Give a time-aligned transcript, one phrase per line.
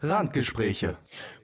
[0.00, 0.94] Randgespräche.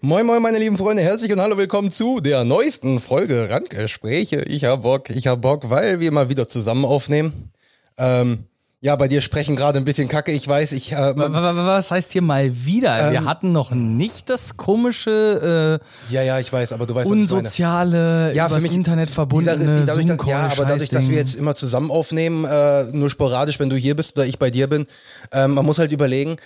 [0.01, 4.43] Moin moin meine lieben Freunde, herzlich und hallo willkommen zu der neuesten Folge Randgespräche.
[4.43, 7.51] Ich hab Bock, ich hab Bock, weil wir mal wieder zusammen aufnehmen.
[7.99, 8.45] Ähm,
[8.81, 10.93] ja, bei dir sprechen gerade ein bisschen Kacke, ich weiß, ich...
[10.93, 13.11] Äh, wa- Was heißt hier mal wieder?
[13.11, 15.81] Wir Ähm, hatten noch nicht das komische,
[16.11, 17.39] ja, ja, ich weiß, aber du äh, weißt, was ich meine.
[17.41, 21.57] unsoziale, Ja, für mich- Internet verbundene dadurch, dass, ja, aber dadurch, dass wir jetzt immer
[21.57, 24.87] zusammen aufnehmen, äh, nur sporadisch, wenn du hier bist oder ich bei dir bin,
[25.33, 26.37] ähm, man muss halt überlegen,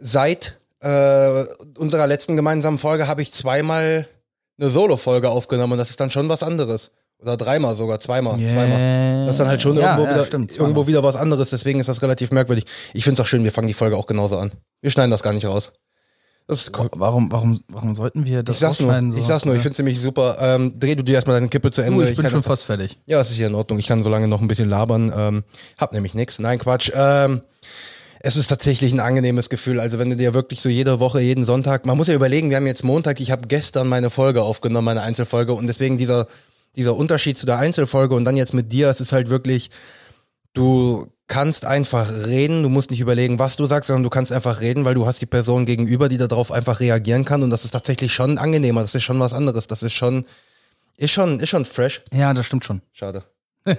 [0.00, 1.44] seit äh,
[1.78, 4.06] unserer letzten gemeinsamen Folge habe ich zweimal
[4.60, 6.90] eine Solo-Folge aufgenommen und das ist dann schon was anderes.
[7.20, 8.50] Oder dreimal sogar, zweimal, Yeah.
[8.52, 9.26] zweimal.
[9.26, 11.80] Das ist dann halt schon Ja, irgendwo, ja, wieder, stimmt, irgendwo wieder was anderes, deswegen
[11.80, 12.64] ist das relativ merkwürdig.
[12.94, 14.52] Ich find's auch schön, wir fangen die Folge auch genauso an.
[14.80, 15.72] Wir schneiden das gar nicht raus.
[16.46, 16.88] Das ist cool.
[16.94, 19.18] Warum, warum, warum sollten wir das Ich sag's nur, rausschneiden?
[19.18, 20.38] ich sag's nur, ich find's ziemlich super.
[20.40, 22.02] Ähm, dreh du dir erstmal deine Kippe zu Ende.
[22.02, 22.98] du, ich bin kann schon fast fertig.
[23.04, 23.78] ja, das ist hier in Ordnung.
[23.78, 25.12] Ich kann so lange noch ein bisschen labern.
[25.14, 25.44] Ähm,
[25.76, 26.38] hab nämlich nix.
[26.38, 26.90] Nein, Quatsch.
[26.94, 27.42] Ähm,
[28.20, 29.80] es ist tatsächlich ein angenehmes Gefühl.
[29.80, 32.56] Also wenn du dir wirklich so jede Woche, jeden Sonntag, man muss ja überlegen, wir
[32.56, 36.26] haben jetzt Montag, ich habe gestern meine Folge aufgenommen, meine Einzelfolge und deswegen dieser,
[36.76, 39.70] dieser Unterschied zu der Einzelfolge und dann jetzt mit dir, es ist halt wirklich,
[40.52, 44.60] du kannst einfach reden, du musst nicht überlegen, was du sagst, sondern du kannst einfach
[44.60, 47.72] reden, weil du hast die Person gegenüber, die darauf einfach reagieren kann und das ist
[47.72, 50.24] tatsächlich schon angenehmer, das ist schon was anderes, das ist schon,
[50.96, 52.02] ist schon, ist schon fresh.
[52.12, 52.82] Ja, das stimmt schon.
[52.92, 53.24] Schade.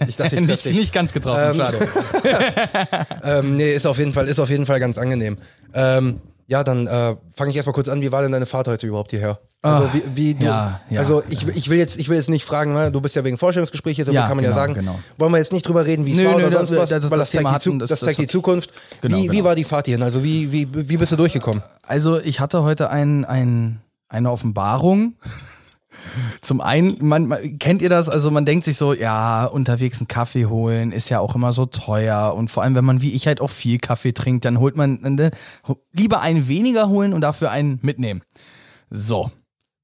[0.07, 1.77] Ich dachte, ich nicht, nicht ganz getroffen, Ähm, schade.
[3.23, 5.37] ähm, nee, ist auf jeden Fall, ist auf jeden Fall ganz angenehm.
[5.73, 8.01] Ähm, ja, dann äh, fange ich erstmal kurz an.
[8.01, 9.39] Wie war denn deine Fahrt heute überhaupt hierher?
[9.61, 11.01] Also Ah, wie, wie du, ja, ja.
[11.01, 12.91] also ich, ich will jetzt, ich will jetzt nicht fragen, ne?
[12.93, 14.73] du bist ja wegen Vorstellungsgespräch hier, so Ja, kann man ja genau, sagen.
[14.73, 14.97] genau.
[15.17, 16.89] Wollen wir jetzt nicht drüber reden, wie es Nö, war nö, oder das- sonst was,
[16.89, 18.71] das- weil das das, zeigt, Thema die, Zu hatten, das- zeigt die Zukunft.
[19.01, 19.43] Genau, wie, wie genau.
[19.43, 20.01] war die Fahrt hierhin?
[20.03, 21.61] Also wie, wie, wie bist du durchgekommen?
[21.85, 25.15] Also ich hatte heute ein, ein, eine Offenbarung.
[26.41, 28.09] Zum einen, man, man, kennt ihr das?
[28.09, 31.65] Also man denkt sich so, ja, unterwegs einen Kaffee holen ist ja auch immer so
[31.65, 34.75] teuer und vor allem, wenn man wie ich halt auch viel Kaffee trinkt, dann holt
[34.75, 35.31] man ne,
[35.91, 38.21] lieber einen weniger holen und dafür einen mitnehmen.
[38.89, 39.31] So,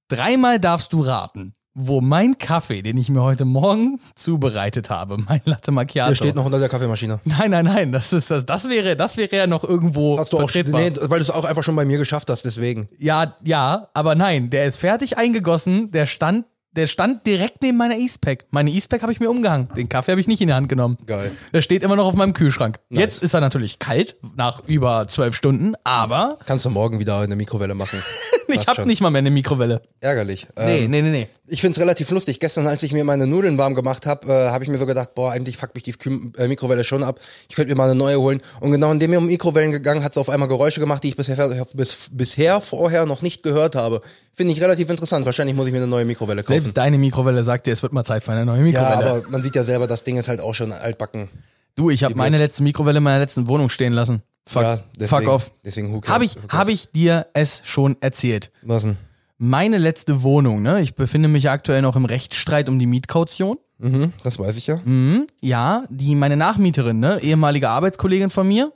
[0.08, 5.42] dreimal darfst du raten, wo mein Kaffee, den ich mir heute Morgen zubereitet habe, mein
[5.44, 6.10] Latte Macchiato.
[6.12, 7.20] Der steht noch unter der Kaffeemaschine.
[7.26, 10.38] Nein, nein, nein, das ist das, das wäre, das wäre ja noch irgendwo Hast du
[10.38, 10.82] auch, vertretbar.
[10.82, 12.88] nee, weil du es auch einfach schon bei mir geschafft hast, deswegen.
[12.98, 17.96] Ja, ja, aber nein, der ist fertig eingegossen, der stand, der stand direkt neben meiner
[17.98, 18.46] Eastpack.
[18.52, 19.68] Meine Eastpack habe ich mir umgehangen.
[19.78, 20.98] Den Kaffee habe ich nicht in die Hand genommen.
[21.06, 21.32] Geil.
[21.54, 22.80] Der steht immer noch auf meinem Kühlschrank.
[22.90, 27.36] Jetzt ist er natürlich kalt, nach über zwölf Stunden, aber Kannst du morgen wieder eine
[27.36, 28.02] Mikrowelle machen.
[28.50, 29.82] ich habe nicht mal mehr eine Mikrowelle.
[30.02, 30.48] Ärgerlich.
[30.58, 31.28] Nee, Ähm, nee, nee, nee.
[31.48, 32.40] Ich find's relativ lustig.
[32.40, 35.14] Gestern, als ich mir meine Nudeln warm gemacht habe, äh, habe ich mir so gedacht,
[35.14, 37.20] boah, eigentlich fuckt mich die Kü äh, Mikrowelle schon ab.
[37.50, 38.42] Ich könnte mir mal eine neue holen.
[38.62, 41.16] Und genau indem mir um Mikrowellen gegangen, hat es auf einmal Geräusche gemacht, die ich
[41.16, 44.02] bisher, bis, bisher vorher noch nicht gehört habe.
[44.34, 45.26] Finde ich relativ interessant.
[45.28, 46.54] Wahrscheinlich muss ich mir eine neue Mikrowelle kaufen.
[46.54, 49.12] Selbst deine Mikrowelle sagt dir, es wird mal Zeit für eine neue ja, Mikrowelle.
[49.12, 51.30] aber man sieht ja selber, das Ding ist halt auch schon altbacken.
[51.76, 54.24] du, ich habe meine letzte Mikrowelle in meiner letzten Wohnung stehen lassen.
[54.48, 55.52] Fuck, Ja, deswegen- fuck off.
[55.64, 58.52] deswegen who cares, Habe ich, hab ich dir es schon erzählt?
[58.64, 58.98] Was denn?
[59.38, 60.82] Meine letzte Wohnung, ne?
[60.82, 63.58] Ich befinde mich aktuell noch im Rechtsstreit um die Mietkaution.
[63.80, 64.80] Mhm, das weiß ich ja.
[64.86, 68.72] Mhm, ja, die meine Nachmieterin, ne, ehemalige Arbeitskollegin von mir,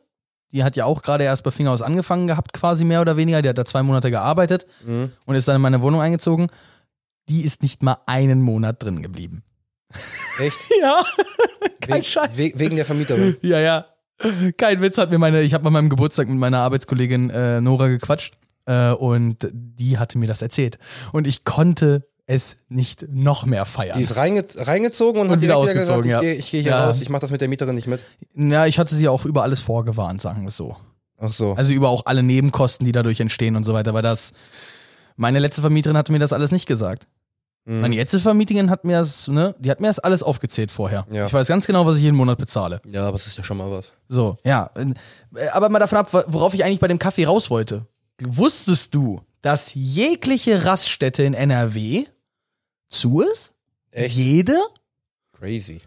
[0.52, 3.42] die hat ja auch gerade erst bei Fingerhaus angefangen gehabt, quasi mehr oder weniger.
[3.42, 5.12] Die hat da zwei Monate gearbeitet Mhm.
[5.26, 6.48] und ist dann in meine Wohnung eingezogen.
[7.30, 9.44] Die ist nicht mal einen Monat drin geblieben.
[10.40, 10.58] Echt?
[10.82, 11.04] Ja,
[11.82, 12.38] kein We Scheiß.
[12.38, 13.38] we wegen der Vermieterin.
[13.42, 13.86] Ja, ja.
[14.58, 17.88] Kein Witz hat mir meine, ich habe bei meinem Geburtstag mit meiner Arbeitskollegin äh, Nora
[17.88, 18.38] gequatscht
[18.70, 20.78] äh, und die hatte mir das erzählt.
[21.12, 23.98] Und ich konnte es nicht noch mehr feiern.
[23.98, 26.20] Die ist reinge reingezogen und, Und hat wieder wieder gesagt, ausgezogen, ich ja.
[26.22, 26.86] gehe geh hier Ja.
[26.86, 28.02] raus, ich mache das mit der Mieterin nicht mit.
[28.36, 30.78] ja, ich hatte sie auch über alles vorgewarnt, sagen wir es so.
[31.18, 31.54] Ach so.
[31.56, 34.32] Also über auch alle Nebenkosten, die dadurch entstehen und so weiter, weil das,
[35.16, 37.08] meine letzte Vermieterin hatte mir das alles nicht gesagt.
[37.66, 37.82] Mhm.
[37.82, 41.06] Meine jetzige Vermieterin hat mir das, ne, die hat mir das alles aufgezählt vorher.
[41.12, 41.26] Ja.
[41.26, 42.80] Ich weiß ganz genau, was ich jeden Monat bezahle.
[42.86, 43.96] Ja, aber das ist ja schon mal was.
[44.08, 44.70] So, ja.
[44.76, 47.86] Äh, Aber mal davon ab, worauf ich eigentlich bei dem Kaffee raus wollte.
[48.22, 52.06] Wusstest du, dass jegliche Raststätte in NRW
[52.90, 53.52] zu ist?
[53.92, 54.16] Echt?
[54.16, 54.58] Jede?
[55.38, 55.82] Crazy.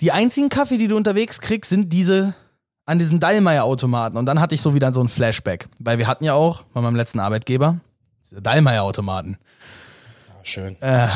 [0.00, 2.34] Die einzigen Kaffee, die du unterwegs kriegst, sind diese
[2.86, 4.16] an diesen Dallmayr-Automaten.
[4.16, 5.68] Und dann hatte ich so wieder so ein Flashback.
[5.78, 7.80] Weil wir hatten ja auch bei meinem letzten Arbeitgeber
[8.24, 9.36] diese Dallmayr-Automaten.
[10.28, 10.80] Ja, schön.
[10.80, 11.08] Äh,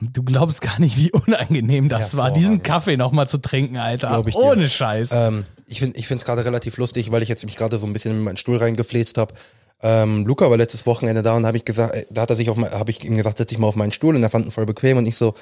[0.00, 2.62] du glaubst gar nicht, wie unangenehm das war, diesen.
[2.62, 4.24] Kaffee nochmal zu trinken, Alter.
[4.34, 5.10] Ohne Scheiß.
[5.12, 8.16] Ähm, ich finde es gerade relativ lustig, weil ich jetzt mich gerade so ein bisschen
[8.16, 9.34] in meinen Stuhl reingefläzt habe.
[9.82, 12.50] Ähm, Luca war letztes Wochenende da und habe ich gesagt, äh, da hat er sich
[12.50, 14.46] auf mein, habe ich ihm gesagt, setz dich mal auf meinen Stuhl und er fand
[14.46, 15.34] ihn voll bequem und ich so,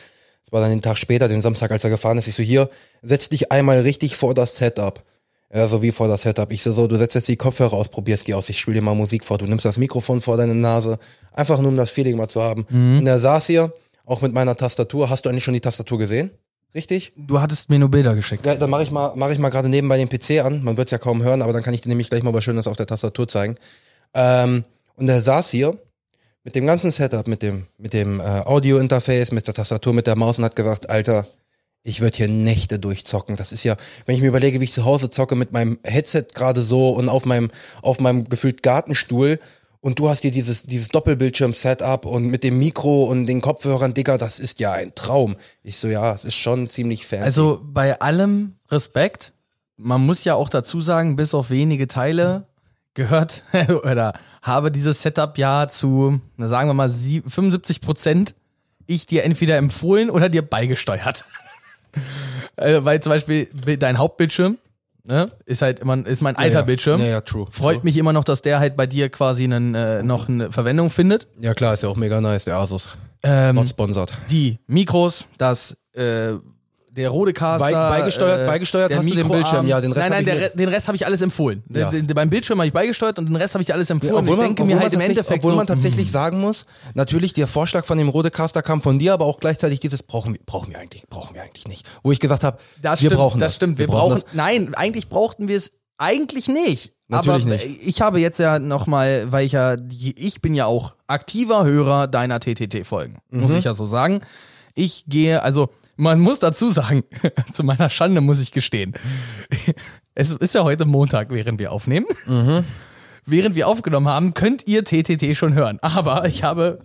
[0.44, 2.70] es war dann den Tag später, den Samstag, als er gefahren ist, ich so, hier,
[3.02, 5.02] setz dich einmal richtig vor das Setup.
[5.52, 6.52] Ja, so wie vor das Setup.
[6.52, 8.82] Ich so, so, du setzt jetzt die Kopfhörer aus, probierst die aus, ich spiele dir
[8.82, 10.98] mal Musik vor, du nimmst das Mikrofon vor deine Nase,
[11.32, 12.66] einfach nur um das Feeling mal zu haben.
[12.98, 13.72] Und er saß hier,
[14.08, 15.10] auch mit meiner Tastatur.
[15.10, 16.30] Hast du eigentlich schon die Tastatur gesehen?
[16.74, 17.12] Richtig?
[17.16, 18.44] Du hattest mir nur Bilder geschickt.
[18.46, 20.62] Ja, dann mache ich mal, mache ich mal gerade nebenbei den PC an.
[20.62, 22.44] Man wird es ja kaum hören, aber dann kann ich dir nämlich gleich mal was
[22.44, 23.56] Schönes auf der Tastatur zeigen.
[24.14, 24.64] Ähm,
[24.96, 25.78] Und er saß hier
[26.42, 30.16] mit dem ganzen Setup, mit dem, mit dem äh, Audio-Interface, mit der Tastatur, mit der
[30.16, 31.26] Maus und hat gesagt, Alter,
[31.84, 33.36] ich würde hier Nächte durchzocken.
[33.36, 33.76] Das ist ja,
[34.06, 37.08] wenn ich mir überlege, wie ich zu Hause zocke mit meinem Headset gerade so und
[37.08, 37.50] auf meinem,
[37.82, 39.38] auf meinem gefühlt Gartenstuhl
[39.80, 44.18] und du hast hier dieses, dieses Doppelbildschirm-Setup und mit dem Mikro und den Kopfhörern, Digga,
[44.18, 45.36] das ist ja ein Traum.
[45.62, 47.24] Ich so, ja, es ist schon ziemlich fancy.
[47.24, 49.32] Also bei allem Respekt,
[49.76, 52.48] man muss ja auch dazu sagen, bis auf wenige Teile
[52.98, 53.44] gehört
[53.84, 54.12] oder
[54.42, 58.34] habe dieses Setup ja zu, sagen wir mal, sie- 75 Prozent
[58.86, 61.24] ich dir entweder empfohlen oder dir beigesteuert.
[62.56, 63.48] äh, weil zum Beispiel
[63.78, 64.58] dein Hauptbildschirm
[65.04, 66.62] ne, ist halt immer ist mein alter ja.
[66.62, 67.00] Bildschirm.
[67.00, 67.46] Ja, ja, true.
[67.50, 67.84] Freut true.
[67.84, 71.28] mich immer noch, dass der halt bei dir quasi einen, äh, noch eine Verwendung findet.
[71.40, 72.90] Ja, klar, ist ja auch mega nice, der Asus.
[73.22, 74.12] Ähm, Not sponsored.
[74.30, 76.34] die Mikros, das äh,
[76.98, 77.64] der Rodecaster.
[77.64, 79.38] Bei- beigesteuert- beigesteuert der hast du den Mikroarm.
[79.42, 81.62] Bildschirm, ja, den Rest Nein, nein, der, Re- den Rest habe ich alles empfohlen.
[81.72, 81.90] Ja.
[81.90, 84.26] Den, den, beim Bildschirm habe ich beigesteuert und den Rest habe ich alles empfohlen.
[84.28, 87.46] ich denke mir halt im Endeffekt obwohl so, man tatsächlich hm, sagen muss, natürlich der
[87.46, 90.78] Vorschlag von dem Rodecaster kam von dir, aber auch gleichzeitig dieses brauchen wir, brauchen wir
[90.78, 91.86] eigentlich, brauchen wir eigentlich nicht.
[92.02, 93.46] Wo ich gesagt habe, das wir stimmt, brauchen das.
[93.52, 93.78] das stimmt.
[93.78, 96.92] Wir, brauchen, nein, eigentlich brauchten wir es eigentlich nicht.
[97.10, 97.86] Natürlich aber nicht.
[97.86, 102.38] ich habe jetzt ja nochmal, weil ich ja, ich bin ja auch aktiver Hörer deiner
[102.38, 103.56] TTT-Folgen, muss Mhm.
[103.58, 104.20] ich ja so sagen.
[104.74, 107.04] Ich gehe, also man muss dazu sagen,
[107.52, 108.94] zu meiner Schande muss ich gestehen,
[110.14, 112.06] es ist ja heute Montag, während wir aufnehmen.
[112.26, 112.64] Mhm.
[113.26, 115.78] Während wir aufgenommen haben, könnt ihr TTT schon hören.
[115.82, 116.78] Aber ich habe,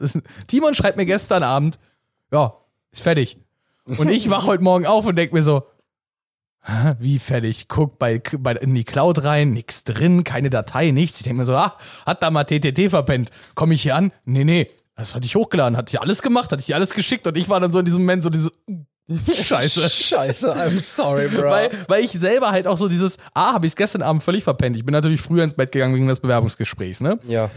[0.48, 1.80] Timon schreibt mir gestern Abend,
[2.34, 2.54] ja,
[2.92, 3.38] ist fertig.
[3.86, 5.64] Und ich wach heute Morgen auf und denk mir so,
[7.00, 7.68] wie fertig?
[7.68, 11.20] Guck bei, bei, in die Cloud rein, nix drin, keine Datei, nichts.
[11.20, 13.30] Ich denke mir so, ah, hat da mal TTT verpennt.
[13.56, 14.12] Komme ich hier an?
[14.26, 17.38] Nee, nee, das hatte ich hochgeladen, hatte ich alles gemacht, hatte ich alles geschickt und
[17.38, 18.52] ich war dann so in diesem Moment so diese
[19.10, 19.90] Scheiße.
[19.90, 21.50] Scheiße, I'm sorry, bro.
[21.50, 24.44] Weil, weil ich selber halt auch so dieses, ah, habe ich es gestern Abend völlig
[24.44, 24.78] verpennt.
[24.78, 27.20] Ich bin natürlich früher ins Bett gegangen wegen des Bewerbungsgesprächs, ne?
[27.28, 27.50] ja.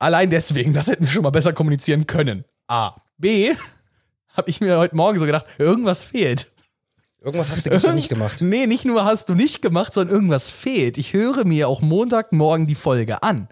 [0.00, 2.44] Allein deswegen, das hätten wir schon mal besser kommunizieren können.
[2.68, 2.94] A.
[3.16, 3.52] B.
[4.32, 6.48] Habe ich mir heute Morgen so gedacht, irgendwas fehlt.
[7.20, 8.36] Irgendwas hast du gestern nicht gemacht.
[8.40, 10.98] Nee, nicht nur hast du nicht gemacht, sondern irgendwas fehlt.
[10.98, 13.48] Ich höre mir auch Montagmorgen die Folge an.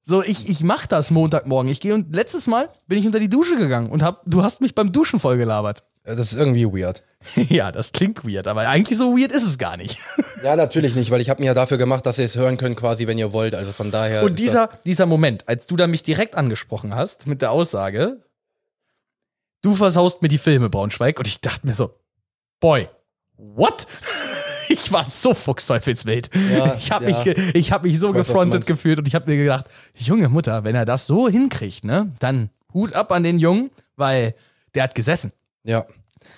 [0.00, 1.70] So, ich, ich mach das Montagmorgen.
[1.70, 4.62] Ich gehe und letztes Mal bin ich unter die Dusche gegangen und hab, du hast
[4.62, 5.84] mich beim Duschen vollgelabert.
[6.04, 7.02] Das ist irgendwie weird.
[7.48, 9.98] ja, das klingt weird, aber eigentlich so weird ist es gar nicht.
[10.42, 12.76] Ja, natürlich nicht, weil ich habe mir ja dafür gemacht, dass ihr es hören könnt,
[12.76, 13.54] quasi, wenn ihr wollt.
[13.54, 14.24] Also von daher.
[14.24, 18.20] Und dieser, dieser Moment, als du da mich direkt angesprochen hast mit der Aussage,
[19.62, 21.94] du versaust mir die Filme, Braunschweig, und ich dachte mir so,
[22.60, 22.88] boy,
[23.38, 23.86] what?
[24.68, 26.30] Ich war so fuchsteufelswild.
[26.52, 27.24] Ja, ich habe ja.
[27.24, 30.64] mich, ich hab mich so weiß, gefrontet gefühlt und ich habe mir gedacht, junge Mutter,
[30.64, 34.34] wenn er das so hinkriegt, ne, dann Hut ab an den Jungen, weil
[34.74, 35.32] der hat gesessen.
[35.64, 35.86] Ja.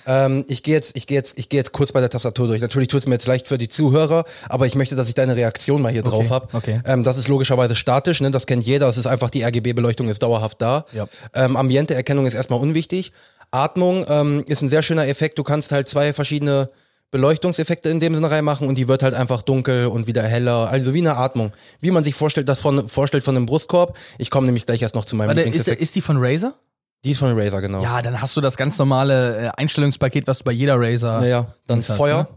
[0.06, 2.60] Ähm, ich gehe jetzt, ich gehe jetzt, ich gehe jetzt kurz bei der Tastatur durch.
[2.60, 5.36] Natürlich tut es mir jetzt leicht für die Zuhörer, aber ich möchte, dass ich deine
[5.36, 6.48] Reaktion mal hier drauf habe.
[6.52, 6.80] okay.
[6.84, 8.30] Ähm, das ist logischerweise statisch, ne?
[8.30, 8.86] Das kennt jeder.
[8.86, 10.84] Das ist einfach die RGB-Beleuchtung ist dauerhaft da.
[10.92, 11.06] Ja.
[11.34, 13.12] Ähm, Ambiente-Erkennung ist erstmal unwichtig.
[13.50, 15.38] Atmung ähm, ist ein sehr schöner Effekt.
[15.38, 16.68] Du kannst halt zwei verschiedene
[17.10, 20.68] Beleuchtungseffekte in dem Sinne reinmachen und die wird halt einfach dunkel und wieder heller.
[20.68, 21.52] Also wie eine Atmung.
[21.80, 23.96] Wie man sich vorstellt, das von, vorstellt von einem Brustkorb.
[24.18, 26.54] Ich komme nämlich gleich erst noch zu meinem Warte, ist, ist die von Razer?
[27.06, 27.82] Die ist von Razer, genau.
[27.82, 31.20] Ja, dann hast du das ganz normale äh, Einstellungspaket, was du bei jeder Razer.
[31.20, 32.22] Naja, dann hast, Feuer.
[32.24, 32.28] ne?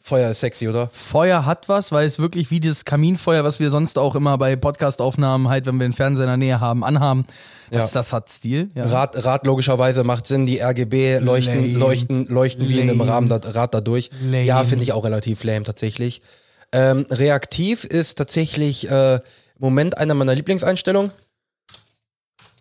[0.00, 0.88] Feuer ist sexy, oder?
[0.92, 4.54] Feuer hat was, weil es wirklich wie dieses Kaminfeuer, was wir sonst auch immer bei
[4.54, 7.24] Podcast-Aufnahmen halt, wenn wir den Fernseher in der Nähe haben, anhaben.
[7.72, 8.00] Das, Ja.
[8.00, 8.70] das hat Stil.
[8.76, 8.86] Ja.
[8.86, 11.78] Rad, Rad logischerweise macht Sinn, die RGB leuchten, Lame.
[11.78, 13.00] leuchten, leuchten wie in einem.
[13.00, 14.10] Rahmen da, Rad dadurch.
[14.22, 14.44] Lame.
[14.44, 16.22] Ja, finde ich auch relativ lame tatsächlich.
[16.70, 19.20] Ähm, reaktiv ist tatsächlich äh, im
[19.58, 21.10] Moment einer meiner Lieblingseinstellungen.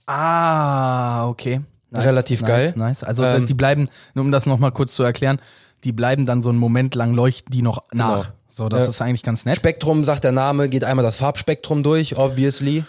[0.07, 1.61] Ah, okay.
[1.93, 2.73] Relativ nice, geil.
[2.75, 3.03] Nice.
[3.03, 5.39] Also Ähm, die bleiben, nur um das nochmal kurz zu erklären,
[5.83, 8.23] die bleiben dann so einen Moment lang leuchten die noch nach.
[8.23, 8.35] Genau.
[8.49, 8.89] So, das Ja.
[8.89, 9.57] ist eigentlich ganz nett.
[9.57, 12.83] Spektrum, sagt der Name, geht einmal das Farbspektrum durch, obviously.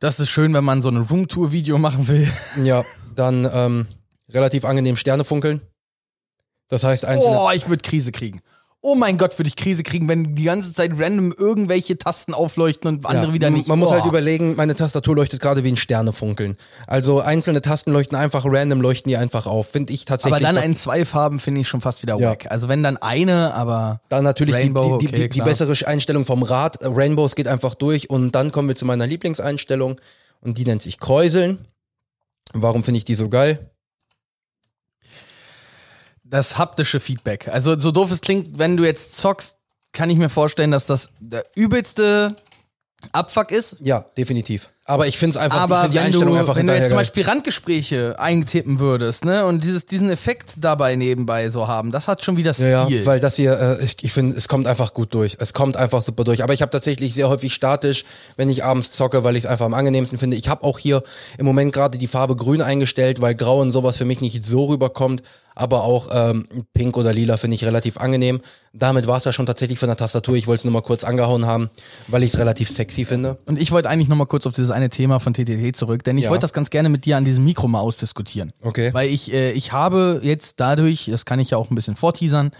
[0.00, 2.28] Das ist schön, wenn man so ein Roomtour-Video machen will.
[2.64, 3.86] Ja, dann ähm,
[4.28, 5.60] relativ angenehm Sterne funkeln.
[6.68, 8.40] Das heißt, einzelne, Oh, ich würde Krise kriegen.
[8.86, 12.86] Oh mein Gott, würde ich Krise kriegen, wenn die ganze Zeit random irgendwelche Tasten aufleuchten
[12.86, 13.66] und andere Ja, wieder nicht.
[13.66, 13.92] Man muss oh.
[13.92, 16.58] halt überlegen, meine Tastatur leuchtet gerade wie ein Sternefunkeln.
[16.86, 19.68] Also einzelne Tasten leuchten einfach random, leuchten die einfach auf.
[19.68, 20.34] Finde ich tatsächlich.
[20.34, 22.28] Aber dann ein zwei Farben finde ich schon fast wieder Ja.
[22.32, 22.50] wack.
[22.50, 26.26] Also wenn dann eine, aber Dann natürlich Rainbow, die, die, okay, die, die bessere Einstellung
[26.26, 26.76] vom Rad.
[26.82, 29.98] Rainbows geht einfach durch und dann kommen wir zu meiner Lieblingseinstellung
[30.42, 31.66] und die nennt sich Kräuseln.
[32.52, 33.70] Warum finde ich die so geil?
[36.24, 37.48] Das haptische Feedback.
[37.48, 39.56] Also so doof es klingt, wenn du jetzt zockst,
[39.92, 42.34] kann ich mir vorstellen, dass das der übelste
[43.12, 43.76] Abfuck ist.
[43.80, 44.70] Ja, definitiv.
[44.86, 46.88] Aber ich finde es einfach, ich Aber find die Einstellung du, einfach wenn du jetzt
[46.88, 46.98] zum.
[46.98, 52.22] Beispiel Randgespräche eintippen würdest, ne, und dieses, diesen Effekt dabei nebenbei so haben, das hat
[52.22, 52.68] schon wieder Stil.
[52.68, 55.38] Ja, ja, weil das hier, äh, ich, ich finde, es kommt einfach gut durch.
[55.40, 56.42] Es kommt einfach super durch.
[56.42, 58.04] Aber ich habe tatsächlich sehr häufig statisch,
[58.36, 60.36] wenn ich abends zocke, weil ich es einfach am angenehmsten finde.
[60.36, 61.02] Ich habe auch hier
[61.38, 64.66] im Moment gerade die Farbe grün eingestellt, weil grau und sowas für mich nicht so
[64.66, 65.22] rüberkommt.
[65.54, 68.40] Aber auch ähm, pink oder lila finde ich relativ angenehm.
[68.72, 70.34] Damit war es ja schon tatsächlich von der Tastatur.
[70.34, 71.70] Ich wollte es nur mal kurz angehauen haben,
[72.08, 73.38] weil ich es relativ sexy finde.
[73.46, 76.24] Und ich wollte eigentlich nochmal kurz auf dieses eine Thema von TTT zurück, denn ich
[76.24, 76.30] Ja.
[76.30, 78.52] wollte das ganz gerne mit dir an diesem Mikro mal ausdiskutieren.
[78.62, 78.92] Okay.
[78.92, 82.50] Weil ich, äh, ich habe jetzt dadurch, das kann ich ja auch ein bisschen vorteasern,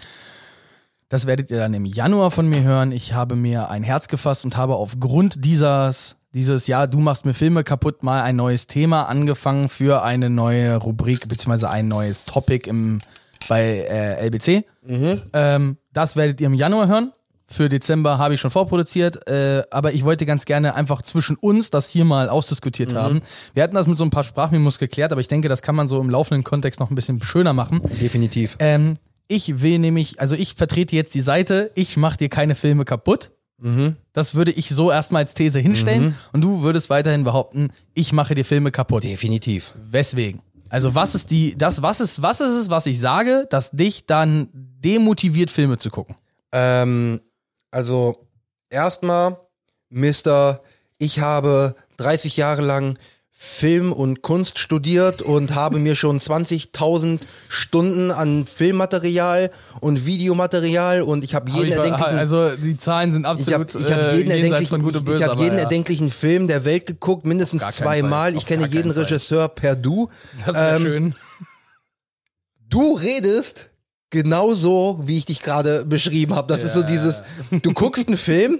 [1.09, 2.91] das werdet ihr dann im Januar von mir hören.
[2.91, 7.33] Ich habe mir ein Herz gefasst und habe aufgrund dieses, dieses, ja, du machst mir
[7.33, 12.69] Filme kaputt, mal ein neues Thema angefangen für eine neue Rubrik, beziehungsweise ein neues Topic
[12.69, 12.99] im,
[13.47, 14.65] bei äh, LBC.
[15.33, 17.13] Ähm, das werdet ihr im Januar hören.
[17.47, 21.69] Für Dezember habe ich schon vorproduziert, äh, aber ich wollte ganz gerne einfach zwischen uns
[21.69, 23.21] das hier mal ausdiskutiert haben.
[23.53, 25.87] Wir hatten das mit so ein paar Sprachmemos geklärt, aber ich denke, das kann man
[25.87, 27.81] so im laufenden Kontext noch ein bisschen schöner machen.
[28.01, 28.57] Definitiv.
[28.59, 28.95] Ähm,
[29.27, 33.31] ich will nämlich, also ich vertrete jetzt die Seite, ich mache dir keine Filme kaputt.
[34.13, 38.35] Das würde ich so erstmal als These hinstellen und du würdest weiterhin behaupten, ich mache
[38.35, 39.03] dir Filme kaputt.
[39.03, 39.73] Definitiv.
[39.81, 40.41] Weswegen?
[40.69, 44.05] Also was ist die, das, was ist, was ist es, was ich sage, das dich
[44.05, 46.15] dann demotiviert, Filme zu gucken?
[46.51, 47.21] Ähm,
[47.71, 48.27] also
[48.69, 49.37] erstmal,
[49.89, 50.61] Mister,
[50.97, 52.97] ich habe 30 Jahre lang
[53.45, 61.23] Film und Kunst studiert und habe mir schon 20.000 Stunden an Filmmaterial und Videomaterial und
[61.23, 64.37] ich habe jeden erdenklichen also die Zahlen sind ich habe absolut ich hab jeden, äh,
[64.37, 65.17] jenseits erdenklichen, ich, böse.
[65.17, 65.63] ich hab aber jeden ja.
[65.63, 68.35] erdenklichen Film der Welt geguckt, mindestens zweimal.
[68.35, 69.03] Ich kenne jeden Fall.
[69.03, 70.09] Regisseur per Du.
[70.45, 71.15] Das wäre ähm, schön.
[72.69, 73.69] Du redest
[74.09, 76.47] genauso, wie ich dich gerade beschrieben habe.
[76.47, 77.21] Das ist so dieses,
[77.51, 78.59] du guckst einen Film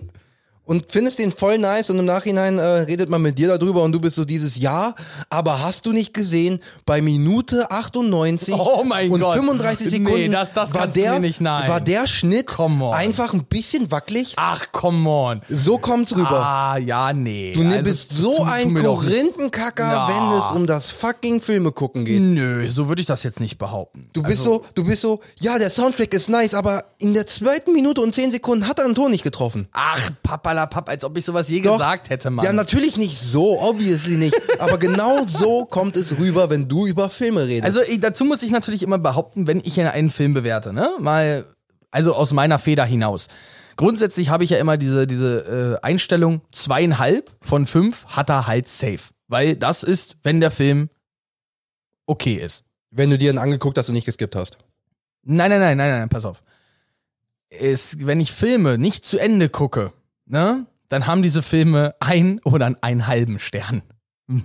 [0.65, 3.91] und findest den voll nice und im Nachhinein äh, redet man mit dir darüber und
[3.91, 4.95] du bist so dieses Ja,
[5.29, 9.35] aber hast du nicht gesehen, bei Minute 98 Oh mein und Gott.
[9.35, 11.69] 35 Nee, Sekunden das- das war, der, nicht, nein.
[11.69, 14.33] war der Schnitt einfach ein bisschen wackelig.
[14.37, 15.41] Ach, come on.
[15.49, 16.31] So kommt's rüber.
[16.45, 17.53] Ah, ja, nee.
[17.53, 20.07] Du Also, bist so tut- ein Korinthenkacker, Ja.
[20.07, 22.21] wenn es um das fucking Filme gucken geht.
[22.21, 24.09] Nö, so würde ich das jetzt nicht behaupten.
[24.13, 27.27] Du bist also, so, du bist so, ja, der Soundtrack ist nice, aber in der
[27.27, 29.67] zweiten Minute und zehn Sekunden hat er einen Ton nicht getroffen.
[29.71, 30.09] Ach,
[30.55, 31.73] papalapap, als ob ich sowas je Doch.
[31.73, 32.45] gesagt hätte, Mann.
[32.45, 34.35] Ja, natürlich nicht so, obviously nicht.
[34.59, 37.65] aber genau so kommt es rüber, wenn du über Filme redest.
[37.65, 40.91] Also ich, dazu muss ich natürlich immer behaupten, wenn ich einen Film bewerte, ne?
[40.99, 41.45] Mal,
[41.91, 43.27] also aus meiner Feder hinaus.
[43.77, 48.69] Grundsätzlich habe ich ja immer diese, diese äh, Einstellung, zweieinhalb von fünf hat er halt
[48.69, 49.11] safe.
[49.27, 50.89] Weil das ist, wenn der Film
[52.05, 52.63] okay ist.
[52.91, 54.57] wenn du dir einen angeguckt hast und nicht geskippt hast.
[55.23, 56.43] Nein, nein, nein, nein, nein, pass auf.
[57.49, 59.91] Es, wenn ich Filme nicht zu Ende gucke,
[60.25, 63.81] ne, dann haben diese Filme ein oder einen halben Stern.
[64.27, 64.43] Hm.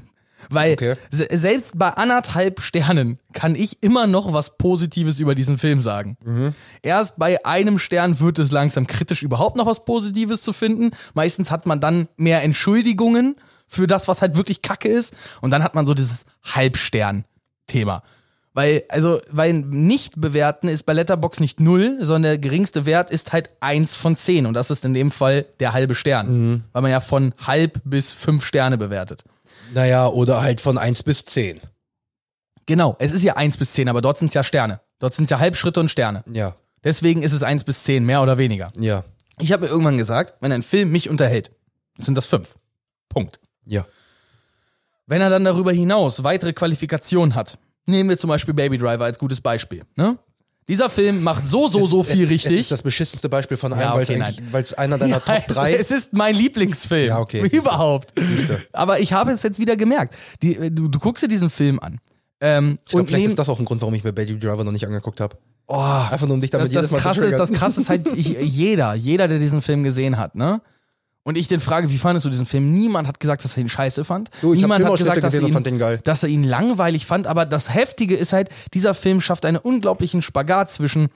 [0.48, 0.96] Weil Okay.
[1.10, 6.16] se selbst bei anderthalb Sternen kann ich immer noch was Positives über diesen Film sagen.
[6.82, 10.92] Erst bei einem Stern wird es langsam kritisch, überhaupt noch was Positives zu finden.
[11.12, 13.36] Meistens hat man dann mehr Entschuldigungen
[13.68, 15.14] für das, was halt wirklich Kacke ist.
[15.42, 18.02] Und dann hat man so dieses Halbstern-Thema.
[18.52, 23.32] Weil, also, weil nicht bewerten ist bei Letterbox nicht null, sondern der geringste Wert ist
[23.32, 24.44] halt eins von zehn.
[24.46, 26.64] Und das ist in dem Fall der halbe Stern.
[26.72, 29.22] Weil man ja von halb bis fünf Sterne bewertet.
[29.72, 31.60] Naja, oder halt von 1 bis 10.
[32.66, 34.80] Genau, es ist ja eins bis zehn, aber dort sind es ja Sterne.
[34.98, 36.24] Dort sind es ja Halbschritte und Sterne.
[36.32, 38.72] Ja, Deswegen ist es eins bis zehn, mehr oder weniger.
[38.78, 39.04] ja,
[39.38, 41.50] Ich habe mir irgendwann gesagt, wenn ein Film mich unterhält,
[41.98, 42.56] sind das fünf.
[43.08, 43.38] Punkt.
[43.64, 43.86] ja.
[45.06, 47.58] Wenn er dann darüber hinaus weitere Qualifikationen hat,
[47.90, 49.82] nehmen wir zum Beispiel Baby Driver als gutes Beispiel.
[49.96, 50.16] Ne?
[50.68, 52.58] Dieser Film macht so, so, so viel es, richtig.
[52.60, 55.42] ist das beschissenste Beispiel von Ja, weil es okay, weil es einer deiner Ja, Top
[55.48, 57.08] es- 3 Es ist mein Lieblingsfilm.
[57.08, 57.40] Ja, okay.
[57.50, 58.12] Überhaupt.
[58.72, 60.16] Aber ich habe es jetzt wieder gemerkt.
[60.42, 61.98] Die, du, du guckst dir diesen Film an.
[62.40, 64.38] Ähm, Ich glaub, und vielleicht neben, ist das auch ein Grund, warum ich mir Baby
[64.38, 65.36] Driver noch nicht angeguckt habe.
[65.66, 67.80] oh, Einfach nur um dich damit das, jedes das, Mal krasse zu ist, das krasse
[67.80, 70.60] ist halt, ich, jeder, jeder, der diesen Film gesehen hat, ne?
[71.30, 72.74] Und ich den frage, wie fandest du diesen Film?
[72.74, 74.30] Niemand hat gesagt, dass er ihn scheiße fand.
[74.40, 76.00] Du, Niemand hat gesagt, dass er, gesehen ihn, geil.
[76.02, 77.28] dass er ihn langweilig fand.
[77.28, 81.08] Aber das Heftige ist halt, dieser Film schafft einen unglaublichen Spagat zwischen,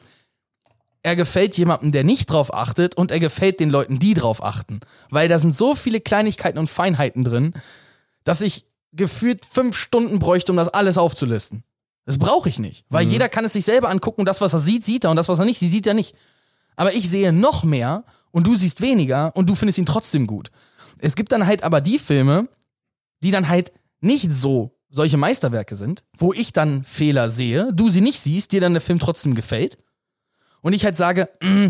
[1.03, 4.79] er gefällt jemandem, der nicht drauf achtet, und er gefällt den Leuten, die drauf achten.
[5.11, 7.53] Weil da sind so viele Kleinigkeiten und Feinheiten drin,
[8.23, 11.65] dass ich gefühlt fünf Stunden bräuchte, um das alles aufzulisten.
[12.07, 14.61] Das brauche ich nicht, weil jeder kann es sich selber angucken und das, was er
[14.61, 16.15] sieht, sieht er und das, was er nicht sieht, sieht er nicht.
[16.77, 18.05] Aber ich sehe noch mehr
[18.35, 20.51] und du siehst weniger und du findest ihn trotzdem gut.
[20.99, 22.49] Es gibt dann halt aber die Filme,
[23.23, 28.01] die dann halt nicht so solche Meisterwerke sind, wo ich dann Fehler sehe, du sie
[28.01, 29.79] nicht siehst, dir dann der Film trotzdem gefällt
[30.63, 31.69] und ich halt sage, mm,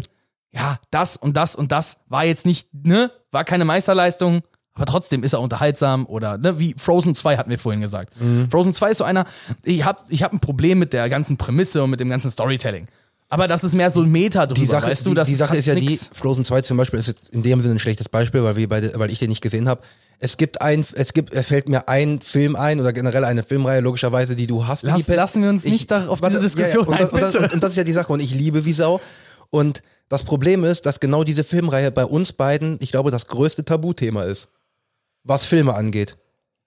[0.53, 4.43] ja, das und das und das war jetzt nicht, ne, war keine Meisterleistung,
[4.77, 8.13] Aber trotzdem ist er unterhaltsam oder ne, wie Frozen 2 hatten wir vorhin gesagt.
[8.51, 9.27] Frozen 2 ist so einer,
[9.65, 12.87] ich habe ich hab ein Problem mit der ganzen Prämisse und mit dem ganzen Storytelling.
[13.35, 15.11] Aber das ist mehr so ein Meta drüber, Die Sache, weißt du?
[15.11, 15.87] die, Das die Sache ist ja nix.
[16.11, 18.69] die, Frozen 2 zum Beispiel ist jetzt in dem Sinne ein schlechtes Beispiel, weil, wir
[18.69, 19.83] beide, weil ich den nicht gesehen habe.
[20.21, 23.81] Es gibt ein, es gibt, es fällt mir ein Film ein oder generell eine Filmreihe
[23.81, 24.85] logischerweise, die du hast.
[24.85, 27.53] Lass- lassen wir uns nicht da- auf diese Diskussion und, das- ein, und, das, und,
[27.55, 29.01] und das ist ja die Sache und ich liebe wie Sau.
[29.51, 33.65] Und das Problem ist, dass genau diese Filmreihe bei uns beiden, ich glaube, das größte
[33.65, 34.47] Tabuthema ist,
[35.25, 36.17] was Filme angeht.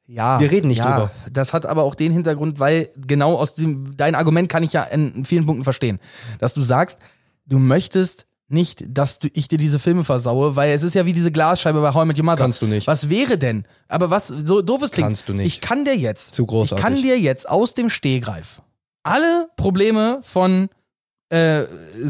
[0.07, 1.11] Ja, Wir reden nicht ja, drüber.
[1.31, 4.83] Das hat aber auch den Hintergrund, weil genau aus dem, dein Argument kann ich ja
[4.83, 5.99] in vielen Punkten verstehen,
[6.39, 6.99] dass du sagst,
[7.45, 11.11] du möchtest nicht, dass du, ich dir diese Filme versaue, weil es ist ja wie
[11.11, 12.37] diese Glasscheibe bei How I Met Your Mother.
[12.37, 12.87] Kannst du nicht.
[12.87, 13.65] Was wäre denn?
[13.89, 15.09] Aber was so doofes klingt.
[15.09, 15.45] Kannst du nicht.
[15.45, 16.77] Ich kann dir jetzt, Zu großartig.
[16.77, 18.61] ich kann dir jetzt aus dem Stehgreif
[19.03, 20.69] alle Probleme von
[21.29, 21.63] äh,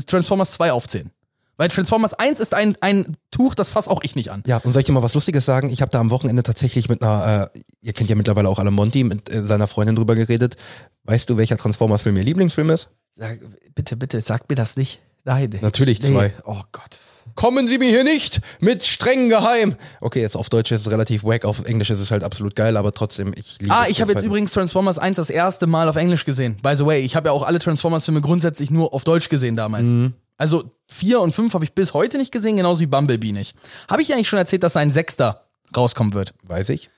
[0.06, 1.12] Transformers 2 aufzählen.
[1.58, 4.44] Weil Transformers 1 ist ein, ein Tuch, das fass auch ich nicht an.
[4.46, 5.70] Ja, und soll ich dir mal was Lustiges sagen?
[5.70, 8.72] Ich habe da am Wochenende tatsächlich mit einer, äh, ihr kennt ja mittlerweile auch alle
[8.72, 10.56] Monty, mit äh, seiner Freundin drüber geredet.
[11.04, 12.90] Weißt du, welcher Transformers-Film ihr Lieblingsfilm ist?
[13.16, 13.40] Sag,
[13.74, 15.00] bitte, bitte, sag mir das nicht.
[15.24, 15.58] Nein.
[15.62, 16.34] Natürlich ich, zwei.
[16.46, 17.00] Oh Gott.
[17.36, 19.76] Kommen Sie mir hier nicht mit streng geheim.
[20.00, 22.78] Okay, jetzt auf Deutsch ist es relativ wack, auf Englisch ist es halt absolut geil,
[22.78, 25.98] aber trotzdem, ich liebe Ah, ich habe jetzt übrigens Transformers 1 das erste Mal auf
[25.98, 26.58] Englisch gesehen.
[26.64, 29.90] By the way, ich habe ja auch alle Transformers-Filme grundsätzlich nur auf Deutsch gesehen damals.
[29.90, 30.14] Mhm.
[30.38, 33.56] Also 4 und 5 habe ich bis heute nicht gesehen, genauso wie Bumblebee nicht.
[33.90, 35.44] Habe ich eigentlich schon erzählt, dass ein Sechster
[35.76, 36.34] rauskommen wird?
[36.44, 36.90] Weiß ich,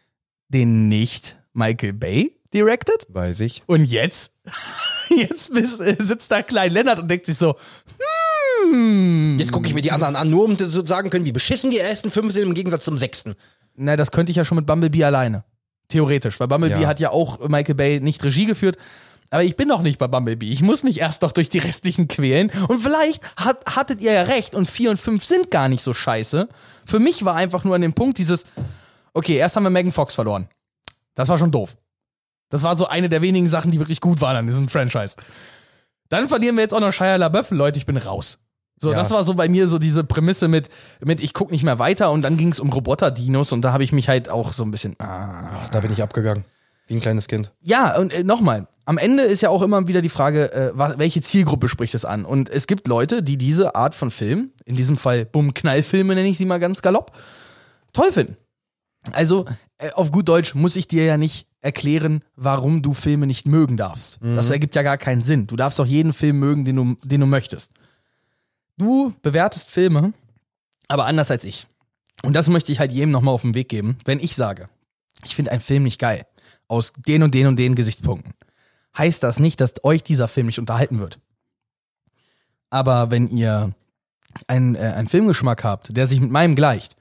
[0.50, 3.08] Den nicht Michael Bay directed?
[3.10, 3.64] weiß ich.
[3.66, 4.32] Und jetzt?
[5.10, 7.56] Jetzt sitzt da Klein Lennart und denkt sich so,
[8.72, 9.38] hm.
[9.40, 11.80] Jetzt gucke ich mir die anderen an, nur um zu sagen können, wie beschissen die
[11.80, 13.36] ersten fünf sind im Gegensatz zum sechsten.
[13.76, 15.44] Na, das könnte ich ja schon mit Bumblebee alleine.
[15.88, 16.88] Theoretisch, weil Bumblebee Ja.
[16.88, 18.78] hat ja auch Michael Bay nicht Regie geführt.
[19.32, 20.52] Aber ich bin noch nicht bei Bumblebee.
[20.52, 22.52] Ich muss mich erst noch durch die restlichen quälen.
[22.68, 25.94] Und vielleicht hat, hattet ihr ja recht und 4 und 5 sind gar nicht so
[25.94, 26.50] scheiße.
[26.86, 28.46] Für mich war einfach nur an dem Punkt dieses,
[29.14, 30.48] okay, erst haben wir Megan Fox verloren.
[31.14, 31.78] Das war schon doof.
[32.50, 35.16] Das war so eine der wenigen Sachen, die wirklich gut waren an diesem Franchise.
[36.10, 37.52] Dann verlieren wir jetzt auch noch Shia LaBeouf.
[37.52, 38.40] Leute, ich bin raus.
[38.82, 38.96] So, Ja.
[38.98, 40.70] das war so bei mir so diese Prämisse mit,
[41.02, 43.84] mit ich guck nicht mehr weiter und dann ging es um Roboter-Dinos und da habe
[43.84, 44.96] ich mich halt auch so ein bisschen.
[45.00, 45.68] Ah.
[45.72, 46.46] Da bin ich abgegangen.
[46.90, 47.52] Wie ein kleines Kind.
[47.62, 51.22] Ja, und äh, nochmal, am Ende ist ja auch immer wieder die Frage, äh, welche
[51.22, 52.26] Zielgruppe spricht es an?
[52.26, 56.40] Und es gibt Leute, die diese Art von Film, in diesem Fall Bumm-Knallfilme nenne ich
[56.40, 57.16] sie mal ganz galopp,
[57.94, 58.38] toll finden.
[59.12, 59.46] Also,
[59.78, 63.78] äh, auf gut Deutsch muss ich dir ja nicht erklären, warum du Filme nicht mögen
[63.78, 64.18] darfst.
[64.22, 65.46] Das ergibt ja gar keinen Sinn.
[65.46, 67.72] Du darfst auch jeden Film mögen, den du, den du möchtest.
[68.78, 70.14] Du bewertest Filme,
[70.88, 71.68] aber anders als ich.
[72.24, 73.98] Und das möchte ich halt jedem nochmal auf den Weg geben.
[74.06, 74.70] Wenn ich sage,
[75.26, 76.26] ich finde einen Film nicht geil,
[76.70, 78.34] aus den und den und den Gesichtspunkten,
[78.98, 81.20] heißt das nicht, dass euch dieser Film nicht unterhalten wird.
[82.70, 83.76] Aber wenn ihr
[84.48, 86.96] einen, äh, einen Filmgeschmack habt, der sich mit meinem gleicht,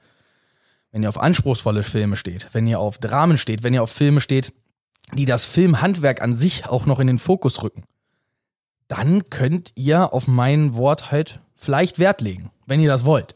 [0.91, 4.21] wenn ihr auf anspruchsvolle Filme steht, wenn ihr auf Dramen steht, wenn ihr auf Filme
[4.21, 4.53] steht,
[5.13, 7.83] die das Filmhandwerk an sich auch noch in den Fokus rücken,
[8.87, 13.35] dann könnt ihr auf mein Wort halt vielleicht Wert legen, wenn ihr das wollt.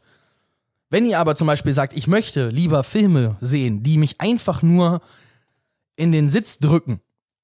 [0.89, 5.02] Wenn ihr aber zum Beispiel sagt, ich möchte lieber Filme sehen, die mich einfach nur
[5.95, 7.01] in den Sitz drücken,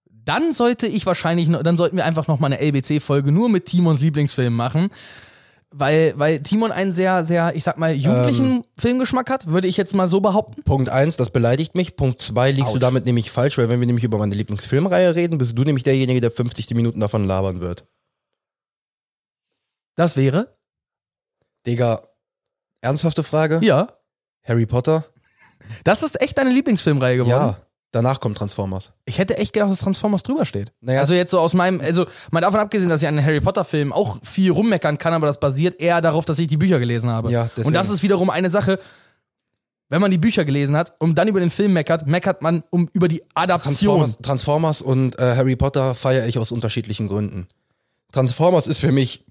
[0.10, 4.00] dann sollte ich wahrscheinlich, dann sollten wir einfach noch mal eine LBC-Folge nur mit Timons
[4.02, 4.90] Lieblingsfilm machen.
[5.72, 8.64] Weil, weil Timon einen sehr, sehr, ich sag mal, jugendlichen Ähm.
[8.76, 10.64] Filmgeschmack hat, würde ich jetzt mal so behaupten.
[10.64, 11.96] Punkt eins, das beleidigt mich.
[11.96, 12.82] Punkt zwei, liegst du Autsch.
[12.82, 16.22] damit nämlich falsch, weil wenn wir nämlich über meine Lieblingsfilmreihe reden, bist du nämlich derjenige,
[16.22, 17.86] der 50 Minuten davon labern wird.
[19.96, 20.58] Das wäre,
[21.68, 22.10] Digga,
[22.82, 23.60] ernsthafte Frage?
[23.62, 23.90] ja,
[24.44, 25.06] Harry Potter?
[25.84, 27.56] das ist echt deine Lieblingsfilmreihe geworden.
[27.58, 27.62] Ja.
[27.92, 28.92] Danach kommt Transformers.
[29.06, 30.72] Ich hätte echt gedacht, dass Transformers drüber steht.
[30.80, 31.02] Naja.
[31.02, 33.66] Also jetzt so aus meinem, also mal davon abgesehen, dass ich an den Harry Potter
[33.66, 37.10] Film auch viel rummeckern kann, aber das basiert eher darauf, dass ich die Bücher gelesen
[37.10, 37.32] habe.
[37.32, 37.68] Ja, deswegen.
[37.68, 38.80] Und das ist wiederum eine Sache,
[39.90, 42.90] wenn man die Bücher gelesen hat und dann über den Film meckert, meckert man um
[42.94, 43.74] über die Adaption.
[43.74, 47.48] Transformers, Transformers und äh, Harry Potter feiere ich aus unterschiedlichen Gründen.
[48.12, 49.26] Transformers ist für mich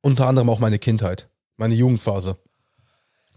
[0.00, 2.36] unter anderem auch meine Kindheit, meine Jugendphase.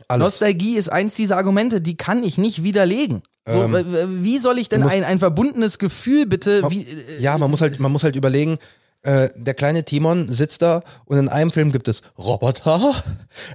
[0.08, 0.24] Alles.
[0.24, 3.24] Nostalgie ist eins dieser Argumente, die kann ich nicht widerlegen.
[3.48, 7.38] So, Ähm, wie soll ich denn musst- ein, ein verbundenes Gefühl bitte, wie, äh, Ja,
[7.38, 8.58] man muss halt, man muss halt überlegen,
[9.04, 12.94] äh, der kleine Timon sitzt da und in einem Film gibt es Roboter,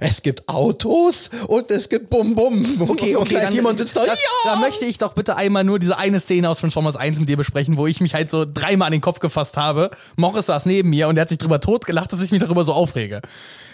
[0.01, 2.81] es gibt Autos und es gibt Bum Bum.
[2.81, 4.51] Okay, und okay, kleiner dann, Timon sitzt da, das, ja!
[4.53, 7.37] da möchte ich doch bitte einmal nur diese eine Szene aus Transformers 1 mit dir
[7.37, 9.89] besprechen, wo ich mich halt so dreimal an den Kopf gefasst habe.
[10.17, 12.73] Morris saß neben mir und er hat sich drüber totgelacht, dass ich mich darüber so
[12.73, 13.21] aufrege.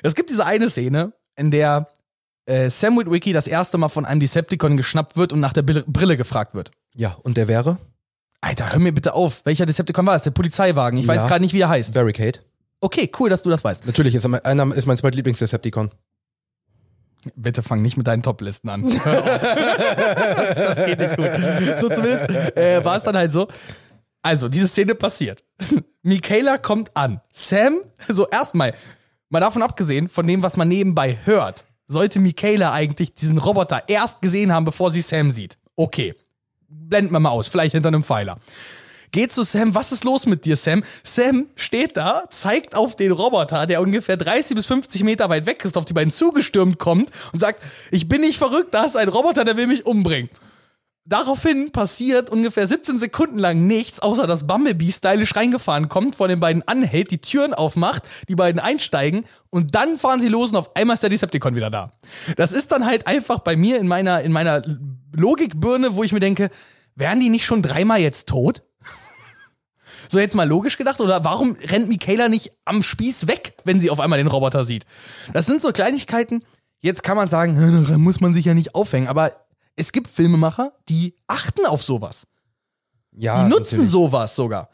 [0.04, 1.88] Es gibt diese eine Szene, in der
[2.46, 5.84] äh, Sam Witwicky das erste Mal von einem Decepticon geschnappt wird und nach der Brille,
[5.88, 6.72] Brille gefragt wird.
[6.96, 7.78] Ja, und der wäre?
[8.42, 9.46] Alter, hör mir bitte auf.
[9.46, 10.24] Welcher Decepticon war es?
[10.24, 11.00] Der Polizeiwagen.
[11.00, 11.28] Ich weiß Ja.
[11.28, 11.94] gerade nicht, wie er heißt.
[11.94, 12.40] Barricade.
[12.82, 13.86] Okay, cool, dass du das weißt.
[13.88, 15.92] Natürlich ist er mein, einer ist mein zweitlieblings Decepticon.
[17.38, 18.90] Bitte fang nicht mit deinen Top-Listen an.
[19.06, 21.30] das, das geht nicht gut.
[21.80, 23.48] So zumindest äh, war es dann halt so.
[24.22, 25.46] Also, diese Szene passiert.
[26.02, 27.22] Michaela kommt an.
[27.34, 27.80] Sam,
[28.10, 28.74] so erstmal,
[29.30, 34.22] mal davon abgesehen, von dem, was man nebenbei hört, sollte Michaela eigentlich diesen Roboter erst
[34.22, 35.58] gesehen haben, bevor sie Sam sieht.
[35.76, 36.14] Okay.
[36.68, 38.40] Blenden wir mal aus, vielleicht hinter einem Pfeiler
[39.14, 40.84] geht zu Sam, was ist los mit dir, Sam?
[41.04, 45.64] Sam steht da, zeigt auf den Roboter, der ungefähr 30 bis 50 Meter weit weg
[45.64, 49.08] ist, auf die beiden zugestürmt kommt und sagt, ich bin nicht verrückt, da ist ein
[49.08, 50.30] Roboter, der will mich umbringen.
[51.06, 56.40] Daraufhin passiert ungefähr 17 Sekunden lang nichts, außer dass Bumblebee stylisch reingefahren kommt, vor den
[56.40, 60.78] beiden anhält, die Türen aufmacht, die beiden einsteigen und dann fahren sie los und auf
[60.78, 61.92] einmal ist der Decepticon wieder da.
[62.38, 64.62] Das ist dann halt einfach bei mir in meiner, in meiner
[65.14, 66.50] Logikbirne, wo ich mir denke,
[66.96, 68.64] wären die nicht schon dreimal jetzt tot?
[70.10, 73.90] So jetzt mal logisch gedacht, oder warum rennt Michaela nicht am Spieß weg, wenn sie
[73.90, 74.86] auf einmal den Roboter sieht?
[75.34, 76.44] Das sind so Kleinigkeiten.
[76.82, 79.43] Jetzt kann man sagen, da muss man sich ja nicht aufhängen, aber
[79.76, 82.28] es gibt Filmemacher, die achten auf sowas.
[83.12, 83.92] Ja, die nutzen natürlich.
[83.92, 84.70] sowas sogar.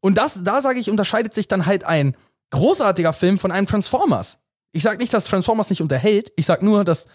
[0.00, 2.16] Und das, da sage ich, unterscheidet sich dann halt ein
[2.50, 4.38] großartiger Film von einem Transformers.
[4.72, 6.32] Ich sag nicht, dass Transformers nicht unterhält.
[6.36, 7.06] Ich sag nur, dass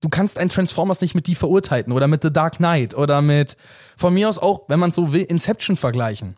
[0.00, 3.56] du kannst einen Transformers nicht mit die verurteilten oder mit The Dark Knight oder mit,
[3.96, 6.36] von mir aus auch, wenn man so will, Inception vergleichen.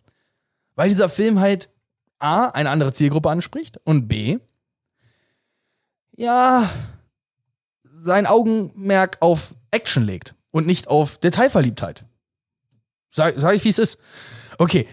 [0.74, 1.70] Weil dieser Film halt
[2.18, 4.38] A, eine andere Zielgruppe anspricht und B,
[6.16, 6.68] ja,
[7.83, 12.04] sein Augenmerk auf Action legt und nicht auf Detailverliebtheit.
[13.14, 13.98] Sag, sag ich, wie es ist.
[14.59, 14.87] Okay,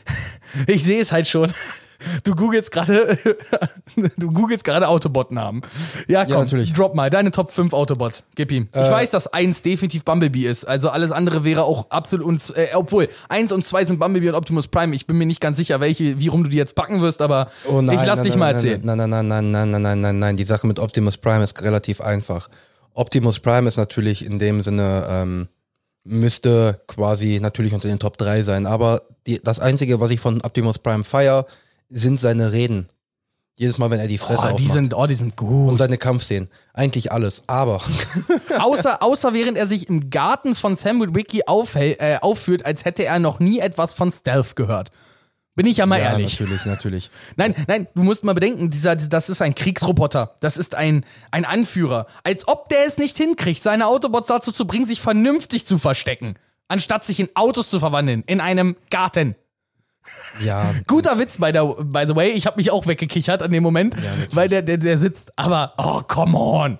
[0.67, 1.53] ich sehe es halt schon.
[2.23, 3.17] Du googelst gerade,
[4.17, 5.61] du googelst gerade Autobot-Namen.
[6.07, 8.23] Ja, komm, Ja, drop mal deine Top 5 Autobots.
[8.35, 8.67] Gib ihm.
[8.73, 8.91] Ich Äh.
[8.91, 10.65] weiß, dass eins definitiv Bumblebee ist.
[10.65, 14.35] Also alles andere wäre auch absolut uns, äh, obwohl eins und zwei sind Bumblebee und
[14.35, 14.93] Optimus Prime.
[14.93, 17.49] Ich bin mir nicht ganz sicher, welche, wie rum du die jetzt packen wirst, aber
[17.67, 18.81] Oh nein, ich lass nein, dich nein, mal nein, erzählen.
[18.83, 20.37] Nein, nein, nein, nein, nein, nein, nein, nein, nein.
[20.37, 22.49] Die Sache mit Optimus Prime ist relativ einfach.
[22.95, 25.47] Optimus Prime ist natürlich in dem Sinne, ähm,
[26.03, 28.65] müsste quasi natürlich unter den Top 3 sein.
[28.65, 31.45] Aber die, das Einzige, was ich von Optimus Prime feier,
[31.89, 32.89] sind seine Reden.
[33.57, 34.71] Jedes Mal, wenn er die Fresse Oh, die aufmacht.
[34.73, 35.77] sind, oh, die sind und gut.
[35.77, 36.49] seine Kampfszenen.
[36.73, 37.43] Eigentlich alles.
[37.47, 37.81] Aber
[38.59, 43.19] außer, außer während er sich im Garten von Sam Witwicky äh, aufführt, als hätte er
[43.19, 44.89] noch nie etwas von Stealth gehört.
[45.55, 46.37] Bin ich ja mal ja, ehrlich.
[46.37, 47.09] natürlich, natürlich.
[47.37, 50.35] Nein, nein, du musst mal bedenken, dieser, das ist ein Kriegsroboter.
[50.41, 52.07] Das ist ein, ein Anführer.
[52.23, 56.35] Als ob der es nicht hinkriegt, seine Autobots dazu zu bringen, sich vernünftig zu verstecken.
[56.67, 58.23] Anstatt sich in Autos zu verwandeln.
[58.27, 59.35] In einem Garten.
[60.43, 62.31] Ja, Guter Witz, by the, by the way.
[62.31, 63.95] Ich habe mich auch weggekichert an dem Moment,
[64.33, 65.31] weil der, der, der sitzt.
[65.39, 66.79] Aber, oh, come on.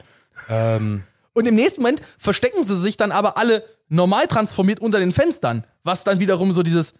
[0.50, 5.14] ähm, Und im nächsten Moment verstecken sie sich dann aber alle normal transformiert unter den
[5.14, 5.66] Fenstern.
[5.84, 6.94] Was dann wiederum so dieses,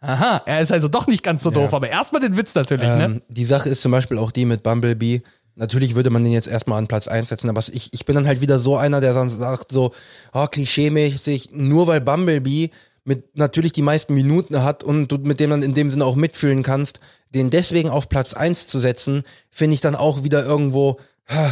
[0.00, 1.72] aha, er ist also doch nicht ganz so doof.
[1.74, 3.04] Aber erstmal den Witz natürlich, ne?
[3.04, 5.22] Ähm, die Sache ist zum Beispiel auch die mit Bumblebee.
[5.56, 8.26] Natürlich würde man den jetzt erstmal an Platz 1 setzen, aber ich, ich bin dann
[8.26, 9.92] halt wieder so einer, der dann sagt so,
[10.32, 12.70] oh, klischeemäßig, nur weil Bumblebee
[13.04, 16.16] mit natürlich die meisten Minuten hat und du mit dem dann in dem Sinne auch
[16.16, 17.00] mitfühlen kannst,
[17.34, 20.98] den deswegen auf Platz 1 zu setzen, finde ich dann auch wieder irgendwo,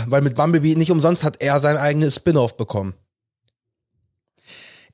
[0.06, 2.94] weil mit Bumblebee nicht umsonst hat er sein eigenes Spin-off bekommen.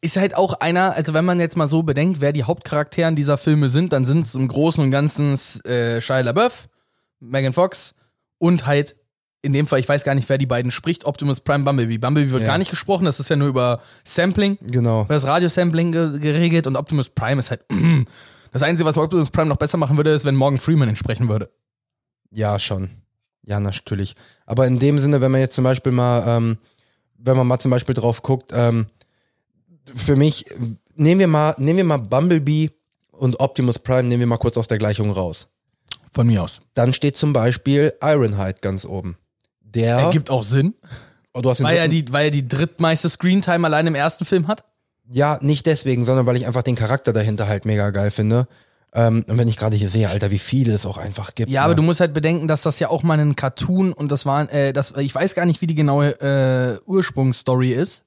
[0.04, 3.38] Ist halt auch einer, also wenn man jetzt mal so bedenkt, wer die Hauptcharakteren dieser
[3.38, 6.68] Filme sind, dann sind es im Großen und Ganzen äh, Shia LaBeouf,
[7.20, 7.94] Megan Fox
[8.38, 8.96] und halt
[9.42, 11.98] in dem Fall, ich weiß gar nicht, wer die beiden spricht, Optimus Prime, Bumblebee.
[11.98, 12.48] Bumblebee wird Ja.
[12.48, 15.02] gar nicht gesprochen, das ist ja nur über Sampling, Genau.
[15.04, 17.62] über das Radiosampling ge geregelt und Optimus Prime ist halt
[18.52, 21.50] das Einzige, was Optimus Prime noch besser machen würde, ist, wenn Morgan Freeman entsprechen würde.
[22.30, 22.90] Ja, schon.
[23.46, 24.16] Ja, natürlich.
[24.46, 26.58] Aber in dem Sinne, wenn man jetzt zum Beispiel mal, ähm,
[27.18, 28.86] wenn man mal zum Beispiel drauf guckt, ähm,
[29.94, 30.46] für mich,
[30.94, 32.70] nehmen wir mal, nehmen wir mal Bumblebee
[33.10, 35.48] und Optimus Prime, nehmen wir mal kurz aus der Gleichung raus.
[36.10, 36.60] Von mir aus.
[36.74, 39.16] Dann steht zum Beispiel Ironhide ganz oben.
[39.60, 40.74] Der, Ergibt auch Sinn,
[41.32, 44.24] oh, du hast den weil er, die, weil er die drittmeiste Screentime allein im ersten
[44.24, 44.64] Film hat.
[45.10, 48.46] ja, nicht deswegen, sondern weil ich einfach den Charakter dahinter halt mega geil finde.
[48.94, 51.50] Ähm, und wenn ich gerade hier sehe, Alter, wie viele es auch einfach gibt.
[51.50, 51.64] Ja, ne?
[51.64, 54.50] aber du musst halt bedenken, dass das ja auch mal ein Cartoon und das war,
[54.52, 58.04] äh, das, ich weiß gar nicht, wie die genaue äh, Ursprungsstory ist.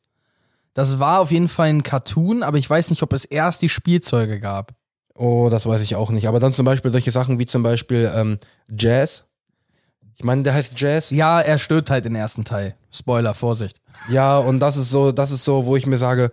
[0.78, 3.68] Das war auf jeden Fall ein Cartoon, aber ich weiß nicht, ob es erst die
[3.70, 4.74] Spielzeuge gab.
[5.16, 6.28] Oh, das weiß ich auch nicht.
[6.28, 8.38] Aber dann zum Beispiel solche Sachen wie zum Beispiel ähm,
[8.70, 9.24] Jazz.
[10.14, 11.10] Ich meine, der heißt Jazz.
[11.10, 12.76] Ja, er stirbt halt den ersten Teil.
[12.92, 13.82] Spoiler, Vorsicht.
[14.08, 16.30] Ja, und das ist so, das ist so, wo ich mir sage,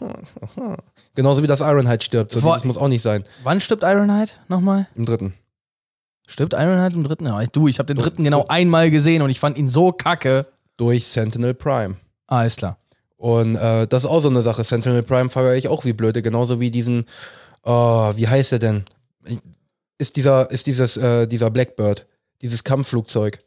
[1.14, 2.30] genauso wie das Ironhide stirbt.
[2.32, 3.24] So, Vor- das muss auch nicht sein.
[3.42, 4.86] Wann stirbt Ironhide nochmal?
[4.96, 5.32] Im dritten.
[6.26, 7.24] Stirbt Ironhide im dritten?
[7.24, 9.92] Ja, ich- du, ich habe den dritten genau einmal gesehen und ich fand ihn so
[9.92, 10.46] kacke.
[10.76, 11.96] Durch Sentinel Prime.
[12.26, 12.76] Ah, ist klar.
[13.18, 14.64] Und äh, das ist auch so eine Sache.
[14.64, 16.22] Sentinel Prime feiere ich auch wie blöde.
[16.22, 17.04] Genauso wie diesen,
[17.64, 18.84] oh, wie heißt er denn?
[19.98, 22.06] Ist dieser, ist dieses, äh, dieser Blackbird.
[22.40, 23.38] Dieses Kampfflugzeug.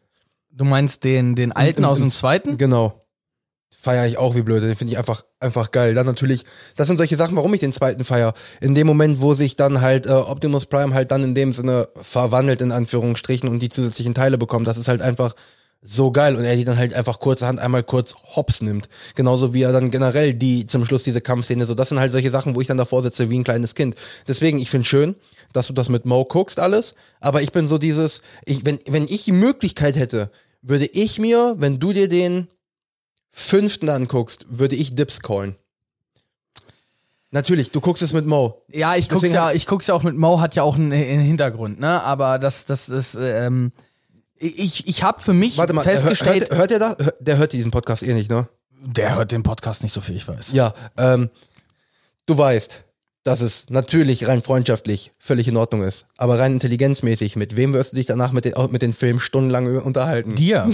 [0.52, 2.58] Du meinst den, den alten Im- aus im- dem zweiten?
[2.58, 2.98] Genau.
[3.84, 4.62] feiere ich auch wie blöd.
[4.62, 5.96] Den finde ich einfach, einfach geil.
[5.96, 6.44] Dann natürlich,
[6.76, 8.34] das sind solche Sachen, warum ich den zweiten feier.
[8.60, 11.88] In dem Moment, wo sich dann halt äh, Optimus Prime halt dann in dem Sinne
[12.00, 15.34] verwandelt, in Anführungsstrichen, und die zusätzlichen Teile bekommt, das ist halt einfach
[15.82, 16.36] so geil.
[16.36, 18.88] Und er die dann halt einfach kurzerhand einmal kurz hops nimmt.
[19.16, 22.32] Genauso wie er dann generell die zum Schluss diese Kampfszene, so das sind halt solche
[22.32, 23.96] Sachen, wo ich dann davor sitze wie ein kleines Kind.
[24.28, 25.16] Deswegen, ich finde schön,
[25.54, 26.94] dass du das mit Mo guckst alles.
[27.20, 31.56] Aber ich bin so dieses, ich, wenn, wenn ich die Möglichkeit hätte, würde ich mir,
[31.58, 32.48] wenn du dir den
[33.32, 35.56] fünften anguckst, würde ich Dips callen.
[37.34, 38.62] Natürlich, du guckst es mit Mo.
[38.68, 40.76] Ja, ich guck's Deswegen ja, hab- ich guck's ja auch mit Mo, hat ja auch
[40.76, 42.04] einen, einen Hintergrund, ne?
[42.04, 43.72] Aber das, das ist, ähm,
[44.42, 46.98] ich, ich habe für mich Warte mal, festgestellt, hört, hört er?
[47.06, 48.48] Hör- Der hört diesen Podcast eh nicht, ne?
[48.84, 50.54] der hört den Podcast nicht so viel, ich weiß.
[50.54, 51.30] Ja, ähm,
[52.26, 52.84] du weißt,
[53.24, 56.08] dass es natürlich rein freundschaftlich völlig in Ordnung ist.
[56.18, 59.78] Aber rein intelligenzmäßig, mit wem wirst du dich danach mit den, mit den Filmen stundenlang
[59.84, 60.36] unterhalten?
[60.36, 60.72] Dir.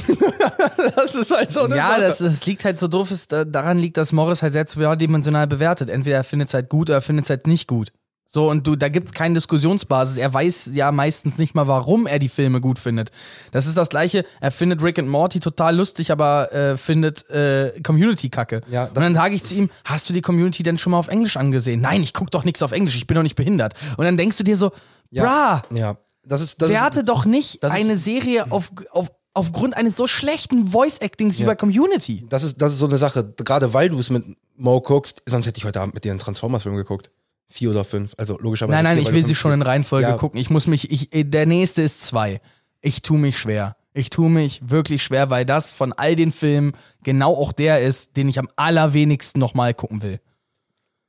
[0.95, 2.01] das ist halt so eine Ja, Sache.
[2.01, 5.47] das, das liegt halt so doof, ist, da- daran liegt, dass Morris halt sehr zweidimensional
[5.47, 5.89] bewertet.
[5.89, 7.91] Entweder er findet es halt gut oder er findet es halt nicht gut.
[8.29, 10.17] So, und du, da gibt's keine Diskussionsbasis.
[10.17, 13.09] Er weiß ja meistens nicht mal, warum er die Filme gut findet.
[13.51, 17.79] Das ist das Gleiche, er findet Rick and Morty total lustig, aber äh, findet äh,
[17.83, 18.61] Community kacke.
[18.69, 21.07] Ja, und dann sage ich zu ihm, hast du die Community denn schon mal auf
[21.07, 21.79] Englisch angesehen?
[21.81, 23.73] Nein, ich guck doch nichts auf Englisch, ich bin doch nicht behindert.
[23.95, 24.71] Und dann denkst du dir so,
[25.09, 25.23] ja.
[25.23, 29.07] bra, Ja, das ist, das werte ist, doch nicht das ist- eine Serie auf, auf,
[29.33, 31.47] aufgrund eines so schlechten Voice-Actings wie Ja.
[31.47, 32.25] bei Community.
[32.29, 33.33] das ist, das ist so eine Sache.
[33.37, 34.25] Gerade weil du es mit
[34.57, 37.09] Mo guckst, sonst hätte ich heute Abend mit dir einen Transformers-Film geguckt.
[37.49, 38.13] Vier oder fünf.
[38.17, 38.75] Also logischerweise.
[38.75, 40.17] Nein, nein, ich will sie schon in Reihenfolge Ja.
[40.17, 40.39] gucken.
[40.39, 42.41] Ich muss mich, ich, der nächste ist zwei.
[42.81, 43.77] Ich tu mich schwer.
[43.93, 48.15] Ich tu mich wirklich schwer, weil das von all den Filmen genau auch der ist,
[48.17, 50.19] den ich am allerwenigsten nochmal gucken will.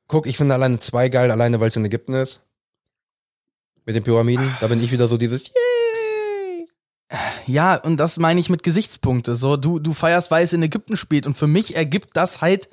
[0.07, 2.41] Guck, ich finde alleine zwei geil, alleine weil es in Ägypten ist.
[3.85, 4.55] Mit den Pyramiden.
[4.61, 6.67] Da bin ich wieder so dieses Yay!
[7.47, 9.35] Ja, und das meine ich mit Gesichtspunkte.
[9.35, 11.27] So, du, du feierst, weil es in Ägypten spielt.
[11.27, 12.69] Und für mich ergibt das halt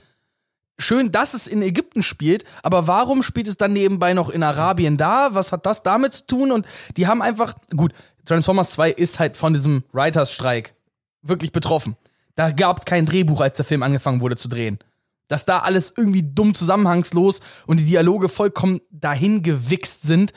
[0.78, 4.98] schön, dass es in Ägypten spielt, aber warum spielt es dann nebenbei noch in Arabien
[4.98, 5.34] da?
[5.34, 6.52] Was hat das damit zu tun?
[6.52, 6.66] Und
[6.98, 7.94] die haben einfach, gut,
[8.26, 10.74] Transformers 2 ist halt von diesem Writers-Streik
[11.22, 11.96] wirklich betroffen.
[12.36, 14.80] Da gab es kein Drehbuch, als der Film angefangen wurde zu drehen.
[15.28, 20.34] Dass da alles irgendwie dumm zusammenhangslos und die Dialoge vollkommen dahin gewichst sind,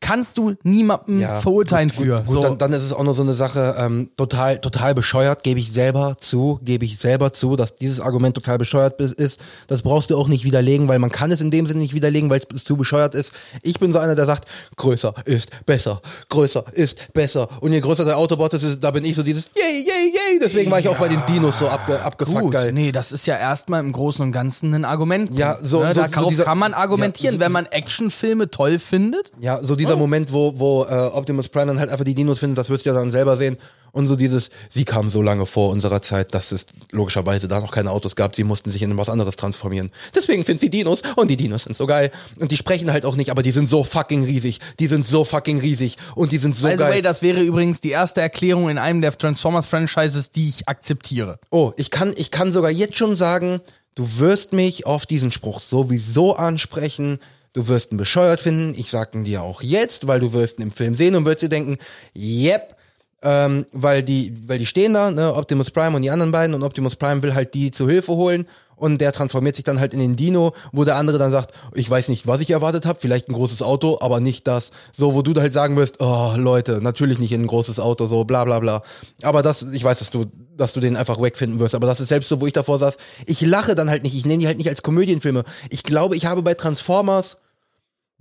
[0.00, 2.16] kannst du niemandem Ja, verurteilen gut, für.
[2.18, 2.40] Gut, so.
[2.40, 5.72] dann, dann ist es auch noch so eine Sache, ähm, total, total bescheuert, gebe ich
[5.72, 9.40] selber zu, gebe ich selber zu, dass dieses Argument total bescheuert ist.
[9.66, 12.30] Das brauchst du auch nicht widerlegen, weil man kann es in dem Sinne nicht widerlegen,
[12.30, 13.32] weil es zu bescheuert ist.
[13.62, 17.48] Ich bin so einer, der sagt, größer ist besser, größer ist besser.
[17.60, 20.38] Und je größer der Autobot ist, da bin ich so dieses yay, yay, yay.
[20.40, 22.72] Deswegen war ich auch bei den Dinos so abge, abgefuckt Gut, geil.
[22.72, 25.34] nee, das ist ja erstmal im Großen und Ganzen ein Argument.
[25.36, 28.50] Ja, so- ne, so- Darauf so dieser- kann man argumentieren, ja, so- wenn man Actionfilme
[28.50, 29.32] toll findet.
[29.40, 32.58] Ja, so dieser Moment, wo, wo äh, Optimus Prime dann halt einfach die Dinos findet,
[32.58, 33.58] das wirst du ja dann selber sehen.
[33.90, 37.72] Und so dieses, sie kamen so lange vor unserer Zeit, dass es logischerweise da noch
[37.72, 38.36] keine Autos gab.
[38.36, 39.90] Sie mussten sich in was anderes transformieren.
[40.14, 42.10] Deswegen sind sie Dinos und die Dinos sind so geil.
[42.36, 44.60] Und die sprechen halt auch nicht, aber die sind so fucking riesig.
[44.78, 46.90] Die sind so fucking riesig und die sind so By the geil.
[46.92, 51.38] way, das wäre übrigens die erste Erklärung in einem der Transformers-Franchises, die ich akzeptiere.
[51.50, 53.60] Oh, ich kann, ich kann sogar jetzt schon sagen,
[53.94, 57.20] du wirst mich auf diesen Spruch sowieso ansprechen.
[57.58, 58.72] Du wirst ihn bescheuert finden.
[58.78, 61.42] Ich sag ihn dir auch jetzt, weil du wirst ihn im Film sehen und wirst
[61.42, 61.76] dir denken,
[62.14, 62.76] yep,
[63.20, 66.62] ähm, weil die, weil die stehen da, ne, Optimus Prime und die anderen beiden und
[66.62, 69.98] Optimus Prime will halt die zu Hilfe holen und der transformiert sich dann halt in
[69.98, 73.28] den Dino, wo der andere dann sagt, ich weiß nicht, was ich erwartet habe, vielleicht
[73.28, 74.70] ein großes Auto, aber nicht das.
[74.92, 78.22] So, wo du halt sagen wirst, oh Leute, natürlich nicht in ein großes Auto, so
[78.22, 78.84] bla bla bla.
[79.22, 82.08] Aber das, ich weiß, dass du, dass du den einfach wegfinden wirst, aber das ist
[82.08, 84.58] selbst so, wo ich davor saß, ich lache dann halt nicht, ich nehme die halt
[84.58, 85.42] nicht als Komödienfilme.
[85.70, 87.38] Ich glaube, ich habe bei Transformers,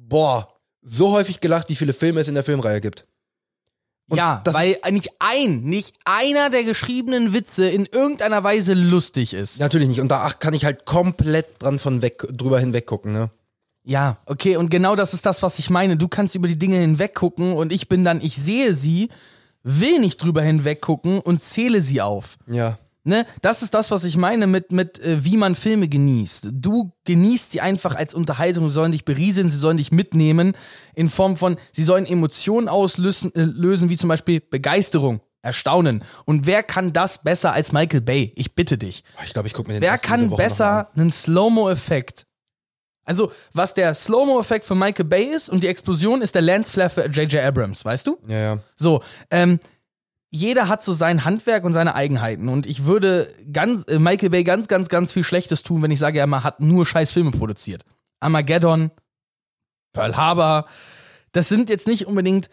[0.08, 3.06] boah, so häufig gelacht, wie viele Filme es in der Filmreihe gibt.
[4.10, 9.60] Und ja, weil nicht ein, nicht einer der geschriebenen Witze in irgendeiner Weise lustig ist.
[9.60, 10.00] Natürlich nicht.
[10.00, 13.30] Und da kann ich halt komplett dran von weg, drüber hinweg gucken, ne?
[13.84, 15.98] Ja, okay, und genau das ist das, was ich meine.
[15.98, 19.10] Du kannst über die Dinge hinweggucken und ich bin dann, ich sehe sie,
[19.64, 22.38] will nicht drüber hinweggucken und zähle sie auf.
[22.48, 22.78] Ja.
[23.08, 26.50] Ne, das ist das, was ich meine mit, mit äh, wie man Filme genießt.
[26.52, 30.58] Du genießt sie einfach als Unterhaltung, sie sollen dich berieseln, sie sollen dich mitnehmen
[30.94, 36.04] in Form von, sie sollen Emotionen auslösen, äh, lösen, wie zum Beispiel Begeisterung, Erstaunen.
[36.26, 38.34] Und wer kann das besser als Michael Bay?
[38.36, 39.06] Ich bitte dich.
[39.24, 42.28] Ich glaube, ich gucke mir den Wer kann besser einen Slow-Mo-Effekt?
[43.06, 47.06] Also, was der Slow-Mo-Effekt für Michael Bay ist und die Explosion ist der Lensflare für
[47.06, 47.42] J.J.
[47.42, 48.20] Abrams, weißt du?
[48.28, 48.60] Ja, ja.
[48.76, 49.62] So, ähm,
[50.30, 52.50] jeder hat so sein Handwerk und seine Eigenheiten.
[52.50, 56.00] Und ich würde ganz, äh, Michael Bay ganz, ganz, ganz viel Schlechtes tun, wenn ich
[56.00, 57.84] sage, er hat nur scheiß Filme produziert.
[58.20, 58.92] Armageddon,
[59.94, 60.66] Pearl Harbor,
[61.32, 62.50] das sind jetzt nicht unbedingt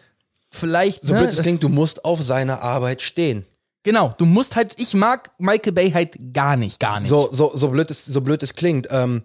[0.51, 1.01] vielleicht.
[1.03, 3.45] So ne, blöd es klingt, du musst auf seine Arbeit stehen.
[3.83, 7.09] Genau, du musst halt, ich mag Michael Bay halt gar nicht, gar nicht.
[7.09, 8.87] So, so, so blöd es, so blöd es klingt.
[8.89, 9.23] Ähm,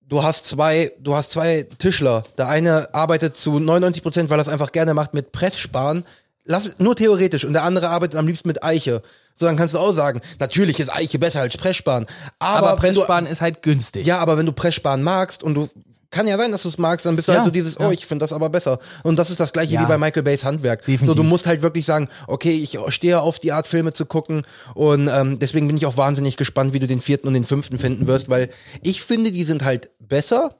[0.00, 2.24] du hast zwei, du hast zwei Tischler.
[2.36, 6.04] Der eine arbeitet zu 99 Prozent, weil er es einfach gerne macht mit Presssparen.
[6.44, 7.44] Lass, nur theoretisch.
[7.44, 9.02] Und der andere arbeitet am liebsten mit Eiche.
[9.34, 12.06] So, dann kannst du auch sagen, natürlich ist Eiche besser als Presssparen.
[12.38, 14.06] Aber, aber Presssparen ist halt günstig.
[14.06, 15.68] ja, aber wenn du Presssparen magst und du
[16.10, 17.88] kann ja sein, dass du es magst, dann bist du Ja, halt so dieses, ja.
[17.88, 18.78] oh, ich finde das aber besser.
[19.02, 19.82] Und das ist das gleiche Ja.
[19.82, 20.80] wie bei Michael Bays Handwerk.
[20.82, 21.06] Definitiv.
[21.08, 24.46] So, du musst halt wirklich sagen, okay, ich stehe auf die Art Filme zu gucken
[24.74, 27.78] und ähm, deswegen bin ich auch wahnsinnig gespannt, wie du den vierten und den fünften
[27.78, 28.50] finden wirst, weil
[28.82, 30.54] ich finde, die sind halt besser.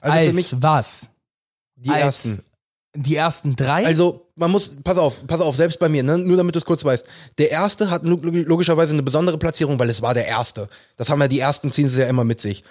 [0.00, 1.08] Also als für mich was?
[1.74, 2.44] die als- ersten.
[2.96, 3.84] Die ersten drei?
[3.84, 6.18] Also, man muss, pass auf, pass auf, selbst bei mir, ne?
[6.18, 7.04] nur damit du es kurz weißt.
[7.38, 10.68] Der erste hat log- logischerweise eine besondere Platzierung, weil es war der erste.
[10.96, 12.62] Das haben ja die ersten, ziehen sie ja immer mit sich.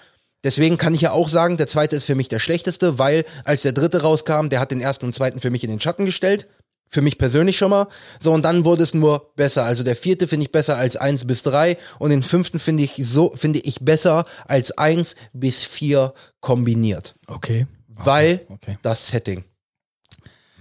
[0.43, 3.61] Deswegen kann ich ja auch sagen, der zweite ist für mich der schlechteste, weil als
[3.61, 6.47] der dritte rauskam, der hat den ersten und zweiten für mich in den Schatten gestellt.
[6.89, 7.87] Für mich persönlich schon mal.
[8.19, 9.63] So, und dann wurde es nur besser.
[9.63, 12.93] Also der vierte finde ich besser als eins bis drei und den fünften finde ich
[13.01, 17.15] so, finde ich besser als eins bis vier kombiniert.
[17.27, 17.67] okay.
[17.87, 18.77] Weil okay.
[18.81, 19.43] das Setting.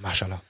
[0.02, 0.40] Mashallah.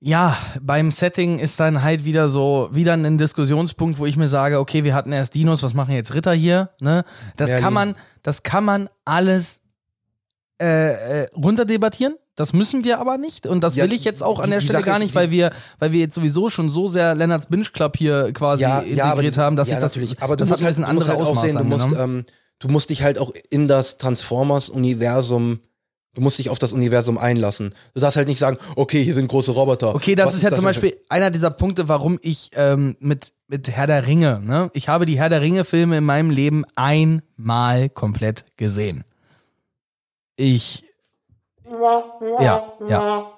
[0.00, 4.60] Ja, beim Setting ist dann halt wieder so, wieder ein Diskussionspunkt, wo ich mir sage,
[4.60, 6.70] okay, wir hatten erst Dinos, was machen jetzt Ritter hier?
[6.80, 7.04] Ne?
[7.36, 7.64] Das Merlin.
[7.64, 9.60] kann man, das kann man alles
[10.60, 12.14] äh, äh, runterdebattieren.
[12.36, 13.48] Das müssen wir aber nicht.
[13.48, 15.50] Und das Ja, will ich jetzt auch an der Stelle Sache gar nicht, weil wir,
[15.80, 19.56] weil wir jetzt sowieso schon so sehr Lennarts Binge Club hier quasi integriert die- haben,
[19.56, 20.22] dass ja, ich das, natürlich.
[20.22, 21.70] Aber du das musst hat ein halt, bisschen du musst andere halt auch Ausmaße sehen,
[21.70, 22.24] du musst, ähm,
[22.60, 25.58] du musst dich halt auch in das Transformers-Universum,
[26.18, 27.72] du musst dich auf das Universum einlassen.
[27.94, 29.94] Du darfst halt nicht sagen, okay, hier sind große Roboter.
[29.94, 33.70] Okay, das Was ist ja zum Beispiel einer dieser Punkte, warum ich ähm, mit, mit
[33.70, 34.68] Herr der Ringe, ne?
[34.74, 39.04] Ich habe die Herr der Ringe-Filme in meinem Leben einmal komplett gesehen.
[40.34, 40.84] Ich.
[42.40, 43.30] Ja, ja.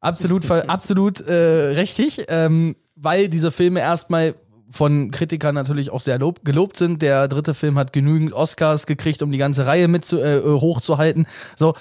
[0.00, 4.36] Absolut, absolut äh, richtig, ähm, weil diese Filme erstmal
[4.70, 7.00] von Kritikern natürlich auch sehr lob, gelobt sind.
[7.02, 11.26] Der dritte Film hat genügend Oscars gekriegt, um die ganze Reihe mit zu, äh, hochzuhalten.
[11.56, 11.74] So,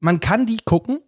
[0.00, 1.00] man kann die gucken,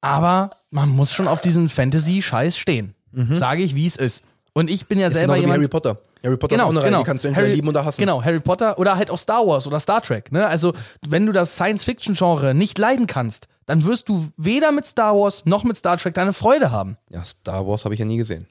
[0.00, 2.94] aber man muss schon auf diesen Fantasy-Scheiß stehen.
[3.12, 4.24] Sage ich, wie es ist.
[4.54, 5.10] Und ich bin ja Mhm.
[5.12, 5.58] Ist selber jemand.
[5.58, 5.98] Harry Potter.
[6.22, 6.98] Harry Potter Genau, ist auch eine Reihe, genau.
[7.00, 8.00] die kannst du entweder Harry- lieben oder hassen.
[8.00, 10.30] Genau, Harry Potter oder halt auch Star Wars oder Star Trek.
[10.32, 10.46] Ne?
[10.46, 10.72] Also,
[11.08, 15.64] wenn du das Science-Fiction-Genre nicht leiden kannst, dann wirst du weder mit Star Wars noch
[15.64, 16.96] mit Star Trek deine Freude haben.
[17.10, 18.46] Ja, Star Wars habe ich ja nie gesehen.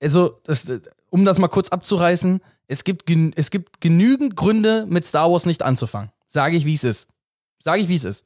[0.00, 0.66] Also, das,
[1.10, 5.62] um das mal kurz abzureißen, es gibt, es gibt genügend Gründe, mit Star Wars nicht
[5.62, 6.10] anzufangen.
[6.28, 7.08] Sage ich, wie es ist.
[7.62, 8.24] Sage ich, wie es ist.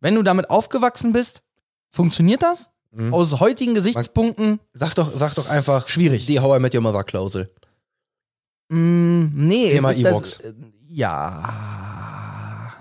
[0.00, 1.42] Wenn du damit aufgewachsen bist,
[1.90, 2.70] funktioniert das?
[2.92, 3.12] Mhm.
[3.12, 6.24] Aus heutigen Gesichtspunkten, Sag doch, sag doch einfach Schwierig.
[6.26, 7.50] die How I Met Your Mother Klausel.
[8.68, 10.38] mh, nee, Thema es ist das, Ewoks.
[10.40, 10.54] äh,
[10.88, 12.07] ja,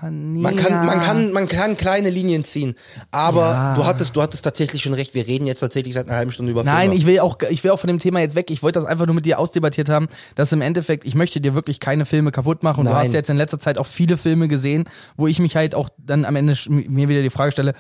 [0.09, 0.83] nee, Man kann, ja.
[0.83, 2.75] man kann, man kann kleine Linien ziehen.
[3.11, 3.75] Aber Ja.
[3.75, 5.13] du hattest, du hattest tatsächlich schon recht.
[5.13, 6.95] Wir reden jetzt tatsächlich seit einer halben Stunde über Nein, Filme.
[6.95, 8.51] ich will auch, ich will auch von dem Thema jetzt weg.
[8.51, 11.55] Ich wollte das einfach nur mit dir ausdebattiert haben, dass im Endeffekt, ich möchte dir
[11.55, 12.81] wirklich keine Filme kaputt machen.
[12.81, 13.05] Und du Nein.
[13.05, 16.25] hast jetzt in letzter Zeit auch viele Filme gesehen, wo ich mich halt auch dann
[16.25, 17.73] am Ende mir wieder die Frage stelle,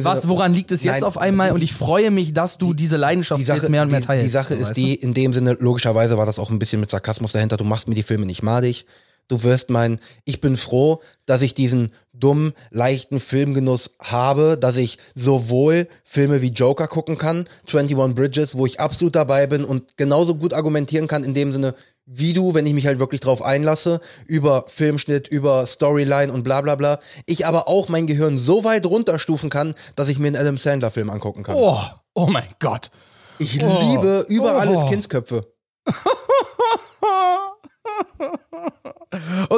[0.00, 1.48] was, woran liegt es jetzt Nein, auf einmal?
[1.48, 4.00] die- Und ich freue mich, dass du diese Leidenschaft die Sache, jetzt mehr und mehr
[4.00, 4.26] die, teilst.
[4.26, 6.90] die Sache so, ist die, in dem Sinne, logischerweise war das auch ein bisschen mit
[6.90, 8.86] Sarkasmus dahinter, du machst mir die Filme nicht madig.
[9.28, 14.98] Du wirst meinen, ich bin froh, dass ich diesen dummen, leichten Filmgenuss habe, dass ich
[15.14, 20.34] sowohl Filme wie Joker gucken kann, 21 Bridges, wo ich absolut dabei bin und genauso
[20.34, 21.74] gut argumentieren kann, in dem Sinne,
[22.10, 26.62] wie du, wenn ich mich halt wirklich drauf einlasse, über Filmschnitt, über Storyline und bla
[26.62, 27.00] bla bla.
[27.26, 31.10] Ich aber auch mein Gehirn so weit runterstufen kann, dass ich mir einen Adam Sandler-Film
[31.10, 31.54] angucken kann.
[31.56, 31.78] Oh,
[32.14, 32.90] oh mein Gott.
[33.38, 33.78] Ich Oh.
[33.90, 34.58] liebe über Oh.
[34.58, 35.52] alles Kindsköpfe.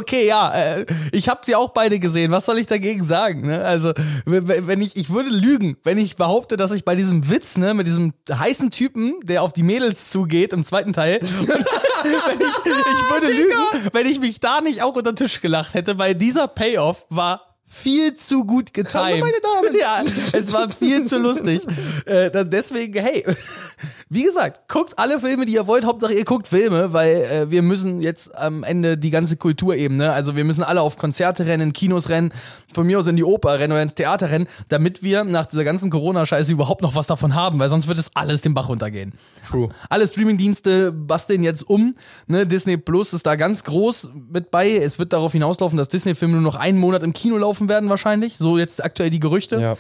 [0.00, 2.30] Okay, ja, äh, ich habe sie auch beide gesehen.
[2.30, 3.46] Was soll ich dagegen sagen?
[3.46, 3.62] Ne?
[3.62, 3.92] Also,
[4.24, 7.86] wenn ich, ich würde lügen, wenn ich behaupte, dass ich bei diesem Witz, ne, mit
[7.86, 13.90] diesem heißen Typen, der auf die Mädels zugeht im zweiten Teil, ich, ich würde lügen,
[13.92, 17.50] wenn ich mich da nicht auch unter den Tisch gelacht hätte, weil dieser Payoff war
[17.70, 19.04] viel zu gut getimed.
[19.04, 19.76] Hallo, meine Damen.
[19.80, 21.62] Ja, es war viel zu lustig.
[22.04, 23.24] Äh, dann deswegen, hey,
[24.08, 25.84] wie gesagt, guckt alle Filme, die ihr wollt.
[25.84, 30.36] Hauptsache ihr guckt Filme, weil äh, wir müssen jetzt am Ende die ganze Kulturebene, also
[30.36, 32.32] wir müssen alle auf Konzerte rennen, Kinos rennen,
[32.72, 35.64] von mir aus in die Oper rennen oder ins Theater rennen, damit wir nach dieser
[35.64, 39.12] ganzen Corona-Scheiße überhaupt noch was davon haben, weil sonst wird es alles den Bach runtergehen.
[39.48, 39.70] True.
[39.88, 41.94] Alle Streamingdienste basteln jetzt um.
[42.26, 42.46] Ne?
[42.46, 44.76] Disney Plus ist da ganz groß mit bei.
[44.76, 48.36] Es wird darauf hinauslaufen, dass Disney-Filme nur noch einen Monat im Kino laufen werden, wahrscheinlich.
[48.36, 49.60] So jetzt aktuell die Gerüchte.
[49.60, 49.76] Ja.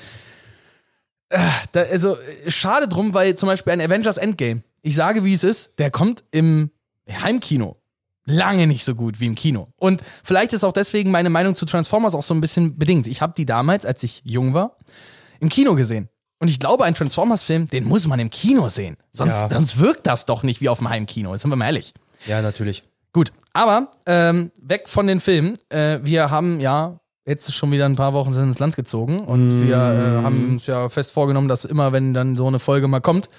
[1.72, 5.44] Da, also äh, schade drum, weil zum Beispiel ein Avengers Endgame, ich sage wie es
[5.44, 6.70] ist, der kommt im
[7.08, 7.76] Heimkino.
[8.26, 9.68] Lange nicht so gut wie im Kino.
[9.76, 13.06] Und vielleicht ist auch deswegen meine Meinung zu Transformers auch so ein bisschen bedingt.
[13.06, 14.76] Ich habe die damals, als ich jung war,
[15.40, 16.08] im Kino gesehen.
[16.38, 18.96] Und ich glaube, ein Transformers-Film, den muss man im Kino sehen.
[19.12, 19.48] Sonst, Ja.
[19.50, 21.32] sonst wirkt das doch nicht wie auf dem Heimkino.
[21.32, 21.92] Jetzt sind wir mal ehrlich.
[22.26, 22.84] Ja, natürlich.
[23.12, 25.56] Gut, aber ähm, weg von den Filmen.
[25.70, 27.00] Äh, wir haben ja
[27.30, 30.66] jetzt schon wieder ein paar Wochen sind ins Land gezogen und wir äh, haben uns
[30.66, 33.30] ja fest vorgenommen, dass immer, wenn dann so eine Folge mal kommt,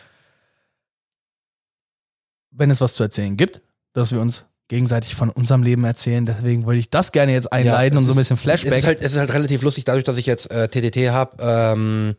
[2.51, 3.61] wenn es was zu erzählen gibt,
[3.93, 6.25] dass wir uns gegenseitig von unserem Leben erzählen.
[6.25, 8.71] Deswegen wollte ich das gerne jetzt einleiten und es so ein bisschen Flashback.
[8.71, 11.35] Es ist halt, es ist halt relativ lustig, dadurch, dass ich jetzt äh, TTT habe,
[11.41, 12.15] ähm,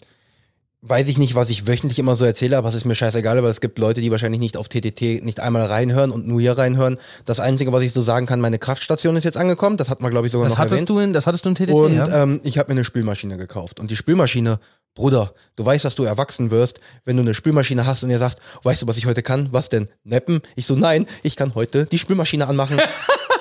[0.83, 3.49] weiß ich nicht, was ich wöchentlich immer so erzähle, aber es ist mir scheißegal, aber
[3.49, 6.99] es gibt Leute, die wahrscheinlich nicht auf TTT nicht einmal reinhören und nur hier reinhören.
[7.25, 10.11] Das Einzige, was ich so sagen kann, meine Kraftstation ist jetzt angekommen, das hat man,
[10.11, 10.89] glaube ich, sogar das noch hattest erwähnt.
[10.91, 12.23] du in, das hattest du in TTT, Und ja?
[12.23, 13.79] ähm, ich habe mir eine Spülmaschine gekauft.
[13.79, 14.59] Und die Spülmaschine,
[14.95, 18.41] Bruder, du weißt, dass du erwachsen wirst, wenn du eine Spülmaschine hast und ihr sagst,
[18.65, 19.49] weißt du, was ich heute kann?
[19.53, 19.89] Was denn?
[20.03, 20.43] Neppen?
[20.57, 22.81] Ich so, nein, ich kann heute die Spülmaschine anmachen.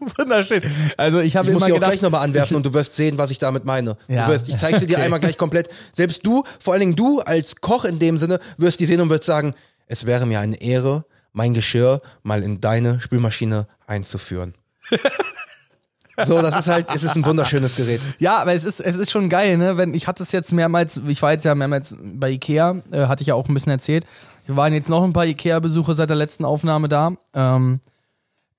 [0.18, 0.62] Wunderschön.
[0.96, 2.94] Also ich habe Ich muss immer die auch gedacht, gleich nochmal anwerfen und du wirst
[2.94, 3.96] sehen, was ich damit meine.
[4.08, 4.26] Ja.
[4.26, 5.68] Du wirst, ich zeige sie dir einmal gleich komplett.
[5.92, 9.10] Selbst du, vor allen Dingen du als Koch in dem Sinne, wirst die sehen und
[9.10, 9.54] wirst sagen,
[9.86, 14.54] es wäre mir eine Ehre, mein Geschirr mal in deine Spülmaschine einzuführen.
[16.24, 18.00] so, das ist halt, es ist ein wunderschönes Gerät.
[18.18, 19.76] Ja, aber es ist, es ist schon geil, ne?
[19.76, 23.22] Wenn, ich hatte es jetzt mehrmals, ich war jetzt ja mehrmals bei Ikea, äh, hatte
[23.22, 24.06] ich ja auch ein bisschen erzählt.
[24.46, 27.12] Wir waren jetzt noch ein paar Ikea-Besuche seit der letzten Aufnahme da.
[27.34, 27.80] Ähm,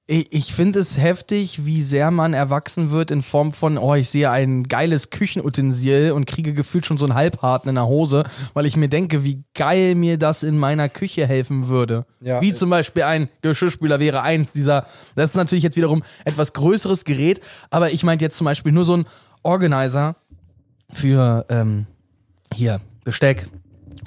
[0.08, 4.10] ich ich finde es heftig, wie sehr man erwachsen wird in Form von, oh, ich
[4.10, 8.66] sehe ein geiles Küchenutensil und kriege gefühlt schon so einen Halbharten in der Hose, weil
[8.66, 12.06] ich mir denke, wie geil mir das in meiner Küche helfen würde.
[12.22, 12.42] Ja.
[12.42, 14.86] Wie zum Beispiel ein Geschirrspüler wäre eins dieser,
[15.16, 17.42] das ist natürlich jetzt wiederum etwas größeres Gerät,
[17.72, 19.06] aber ich meinte jetzt zum Beispiel nur so ein
[19.42, 20.16] Organizer
[20.94, 21.88] für ähm,
[22.54, 23.48] hier Besteck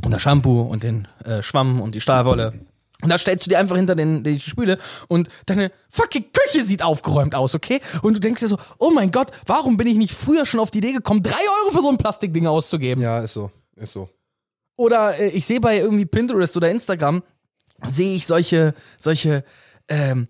[0.05, 2.55] und das Shampoo und den äh, Schwamm und die Stahlwolle.
[3.03, 6.83] Und da stellst du dir einfach hinter den, die Spüle und deine fucking Küche sieht
[6.83, 7.81] aufgeräumt aus, okay?
[8.03, 10.73] Und du denkst dir so, oh mein Gott, warum bin ich nicht früher schon auf
[10.73, 13.03] die Idee gekommen, drei Euro für so ein Plastikding auszugeben?
[13.03, 14.09] Ja, ist so, ist so.
[14.77, 17.23] Oder äh, ich sehe bei irgendwie Pinterest oder Instagram,
[17.87, 19.45] sehe ich solche, solche,
[19.89, 20.27] ähm,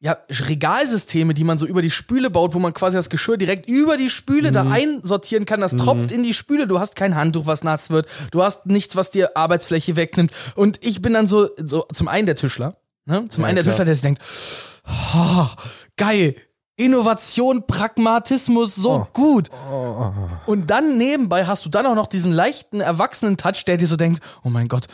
[0.00, 3.68] ja, Regalsysteme, die man so über die Spüle baut, wo man quasi das Geschirr direkt
[3.68, 5.60] über die Spüle da einsortieren kann.
[5.60, 6.66] Das tropft in die Spüle.
[6.68, 8.06] Du hast kein Handtuch, was nass wird.
[8.30, 10.32] Du hast nichts, was dir Arbeitsfläche wegnimmt.
[10.54, 12.76] Und ich bin dann so, so zum einen der Tischler,
[13.06, 13.26] ne?
[13.28, 13.72] Zum Ja, einen der klar.
[13.74, 14.22] Tischler, der sich denkt,
[15.14, 15.46] oh,
[15.96, 16.36] geil,
[16.76, 19.06] Innovation, Pragmatismus, so Oh.
[19.14, 19.50] gut.
[20.44, 24.20] Und dann nebenbei hast du dann auch noch diesen leichten Erwachsenen-Touch, der dir so denkt,
[24.44, 24.86] oh mein Gott,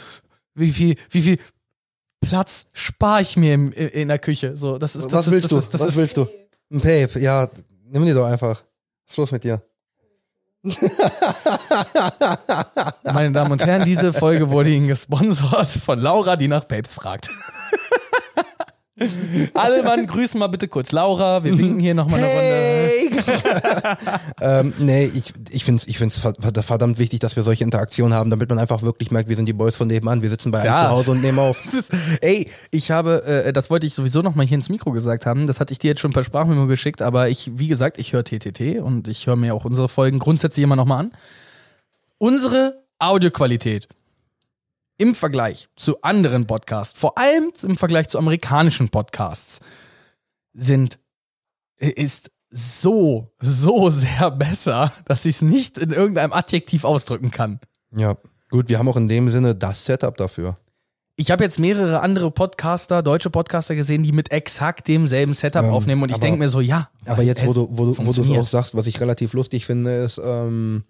[0.55, 1.39] wie viel, wie viel
[2.23, 4.57] Platz spare ich mir im, in der Küche?
[4.57, 5.59] So, das ist, das Was ist, willst das du?
[5.59, 6.27] Ist, das Was ist, willst du?
[6.73, 7.51] Ein Pape, ja,
[7.85, 8.63] nimm die doch einfach.
[9.05, 9.63] Was ist los mit dir?
[13.03, 17.29] Meine Damen und Herren, diese Folge wurde Ihnen gesponsert von Laura, die nach Papes fragt.
[19.55, 21.43] Alle Mann, grüßen mal bitte kurz Laura.
[21.45, 23.93] Wir winken hier nochmal eine Runde.
[24.41, 28.15] ähm, nee, ich, ich finde es ich find's ver- verdammt wichtig, dass wir solche Interaktionen
[28.15, 30.23] haben, damit man einfach wirklich merkt, wir sind die Boys von nebenan.
[30.23, 30.85] Wir sitzen bei einem Ja.
[30.85, 31.63] zu Hause und nehmen auf.
[31.73, 35.27] Ist, ey, ich habe, äh, das wollte ich sowieso noch mal hier ins Mikro gesagt
[35.27, 35.47] haben.
[35.47, 38.25] Das hatte ich dir jetzt schon per Sprachmemo geschickt, aber ich, wie gesagt, ich höre
[38.25, 41.13] TTT und ich höre mir auch unsere Folgen grundsätzlich immer noch mal an.
[42.19, 43.89] Unsere Audioqualität
[45.03, 49.59] im Vergleich zu anderen Podcasts, vor allem im Vergleich zu amerikanischen Podcasts,
[50.55, 51.01] sind,
[51.79, 57.59] ist so, so sehr besser, dass ich es nicht in irgendeinem Adjektiv ausdrücken kann.
[57.97, 58.17] Ja,
[58.49, 60.57] gut, wir haben auch in dem Sinne das Setup dafür.
[61.17, 65.71] Ich habe jetzt mehrere andere Podcaster, deutsche Podcaster gesehen, die mit exakt demselben Setup Ähm,
[65.71, 66.91] aufnehmen und ich denke mir so, ja.
[67.07, 69.67] Aber jetzt, wo du, wo du, wo du es auch sagst, was ich relativ lustig
[69.67, 70.85] finde, ist, ähm,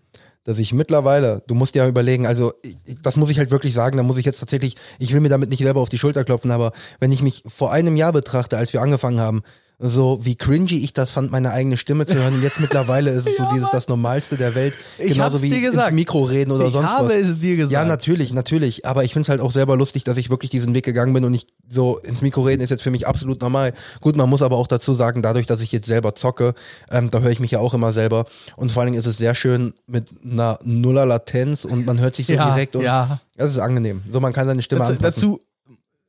[0.45, 3.97] dass ich mittlerweile, du musst ja überlegen, also ich- das muss ich halt wirklich sagen,
[3.97, 6.51] da muss ich jetzt tatsächlich, ich will mir damit nicht selber auf die Schulter klopfen,
[6.51, 9.43] aber wenn ich mich vor einem Jahr betrachte, als wir angefangen haben,
[9.79, 13.27] so wie cringy ich das fand, meine eigene Stimme zu hören und jetzt mittlerweile ist
[13.27, 15.89] es so dieses das Normalste der Welt, Ich genauso wie dir gesagt.
[15.89, 17.15] ins Mikro reden oder ich sonst habe was.
[17.15, 17.73] es dir gesagt.
[17.73, 18.87] Ja, natürlich, natürlich.
[18.87, 21.25] Aber ich finde es halt auch selber lustig, dass ich wirklich diesen Weg gegangen bin
[21.25, 23.73] und nicht so ins Mikro reden ist jetzt für mich absolut normal.
[24.01, 26.55] Gut, man muss aber auch dazu sagen, dadurch, dass ich jetzt selber zocke,
[26.91, 28.27] ähm, da höre ich mich ja auch immer selber.
[28.57, 32.15] Und vor allen Dingen ist es sehr schön mit einer Nuller Latenz und man hört
[32.15, 33.21] sich so ja, direkt und ja.
[33.37, 34.03] das ist angenehm.
[34.09, 35.21] So, man kann seine Stimme Dazu, anpassen.
[35.21, 35.41] dazu,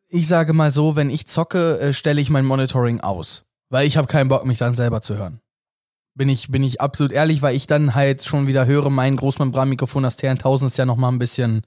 [0.10, 3.46] ich sage mal so, wenn ich zocke, äh, stelle ich mein Monitoring aus.
[3.74, 5.40] Weil ich habe keinen Bock, mich dann selber zu hören.
[6.14, 10.04] Bin ich, bin ich absolut ehrlich, weil ich dann halt schon wieder höre, mein Großmembranmikrofon,
[10.04, 11.64] das TN1000 ist ja nochmal ein bisschen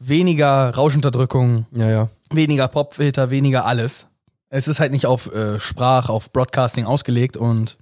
[0.00, 2.08] weniger Rauschunterdrückung, ja, ja.
[2.32, 4.08] weniger Popfilter, weniger alles.
[4.48, 7.78] Es ist halt nicht auf äh, Sprach, auf Broadcasting ausgelegt und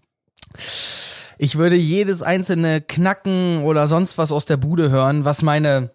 [1.38, 5.88] ich würde jedes einzelne Knacken oder sonst was aus der Bude hören, was meine,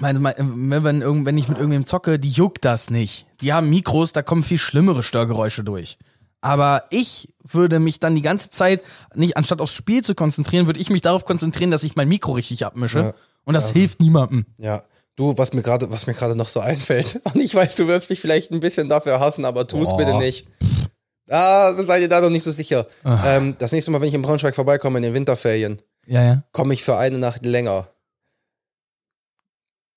[0.00, 3.26] meine, meine wenn, wenn ich mit irgendwem zocke, die juckt das nicht.
[3.42, 5.98] Die haben Mikros, da kommen viel schlimmere Störgeräusche durch.
[6.44, 8.82] Aber ich würde mich dann die ganze Zeit,
[9.14, 12.32] nicht anstatt aufs Spiel zu konzentrieren, würde ich mich darauf konzentrieren, dass ich mein Mikro
[12.32, 12.98] richtig abmische.
[12.98, 13.14] Ja.
[13.44, 14.44] Und das hilft niemandem.
[14.58, 14.84] Ja.
[15.16, 18.10] Du, was mir gerade, was mir gerade noch so einfällt, und ich weiß, du wirst
[18.10, 20.46] mich vielleicht ein bisschen dafür hassen, aber tu es bitte nicht.
[21.30, 22.86] Ah, seid ihr da noch nicht so sicher.
[23.04, 23.36] Ah.
[23.36, 26.42] Ähm, das nächste Mal, wenn ich in Braunschweig vorbeikomme in den Winterferien, Ja, ja.
[26.52, 27.88] komme ich für eine Nacht länger.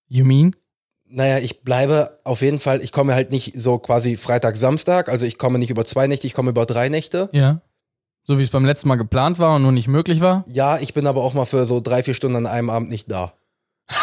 [0.08, 0.56] You mean?
[1.10, 5.26] Naja, ich bleibe auf jeden Fall, ich komme halt nicht so quasi Freitag, Samstag, also
[5.26, 7.30] ich komme nicht über zwei Nächte, ich komme über drei Nächte.
[7.32, 7.62] Ja.
[8.24, 10.44] So wie es beim letzten Mal geplant war und nur nicht möglich war.
[10.48, 13.10] Ja, ich bin aber auch mal für so drei, vier Stunden an einem Abend nicht
[13.10, 13.34] da.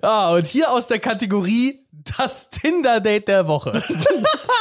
[0.00, 1.86] Ah, und hier aus der Kategorie
[2.16, 3.82] das Tinder-Date der Woche.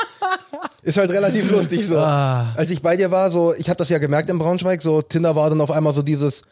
[0.81, 1.97] Ist halt relativ lustig so.
[1.97, 2.53] Ah.
[2.55, 5.35] Als ich bei dir war, so, ich habe das ja gemerkt in Braunschweig, so Tinder
[5.35, 6.43] war dann auf einmal so dieses,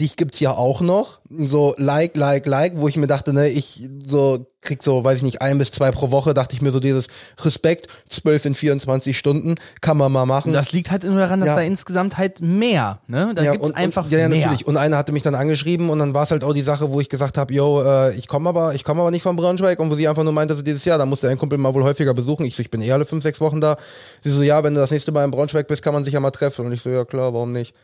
[0.00, 3.88] dich gibt's ja auch noch, so like, like, like, wo ich mir dachte, ne, ich
[4.04, 6.80] so krieg so, weiß ich nicht, ein bis zwei pro Woche, dachte ich mir so
[6.80, 7.08] dieses
[7.42, 10.54] Respekt, 12 in 24 Stunden, kann man mal machen.
[10.54, 11.56] Das liegt halt nur daran, dass Ja.
[11.56, 13.32] da insgesamt halt mehr, ne?
[13.34, 14.38] Da ja, gibt's und, einfach und, ja, ja, mehr.
[14.40, 14.66] natürlich.
[14.66, 17.00] Und einer hatte mich dann angeschrieben und dann war es halt auch die Sache, wo
[17.00, 19.90] ich gesagt habe, yo, äh, ich komme aber, ich komme aber nicht von Braunschweig und
[19.90, 22.14] wo sie einfach nur meinte, so dieses Jahr, da musste dein Kumpel mal wohl häufiger
[22.14, 22.46] besuchen.
[22.46, 23.76] Ich so, ich bin eh alle fünf, sechs Wochen da.
[24.22, 26.20] Sie so, ja, wenn du das nächste Mal in Braunschweig bist, kann man sich ja
[26.20, 26.64] mal treffen.
[26.64, 27.74] Und ich so, ja klar, warum nicht?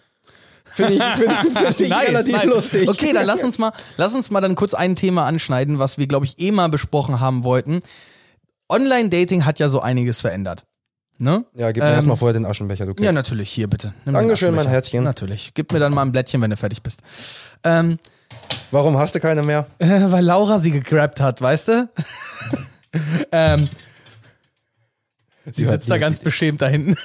[0.75, 2.45] Finde ich, find, find ich Nice, relativ nice.
[2.47, 2.89] lustig.
[2.89, 6.07] Okay, dann lass uns mal, lass uns mal dann kurz ein Thema anschneiden, was wir,
[6.07, 7.83] glaube ich, eh mal besprochen haben wollten.
[8.69, 10.65] Online-Dating hat ja so einiges verändert.
[11.19, 11.45] Ne?
[11.55, 13.93] Ja, gib mir Ähm, erstmal vorher den Aschenbecher, du Ja, natürlich, hier bitte.
[14.07, 14.67] Nimm Dankeschön, mein.
[14.67, 15.03] Herzchen.
[15.03, 15.53] Natürlich.
[15.55, 17.01] Gib mir dann mal ein Blättchen, wenn du fertig bist.
[17.63, 17.99] Ähm,
[18.71, 19.67] Warum hast du keine mehr?
[19.81, 21.89] äh, weil Laura sie gegrabt hat, weißt du?
[23.33, 23.69] ähm,
[25.51, 26.97] sie hört sitzt da ganz beschämt da hinten.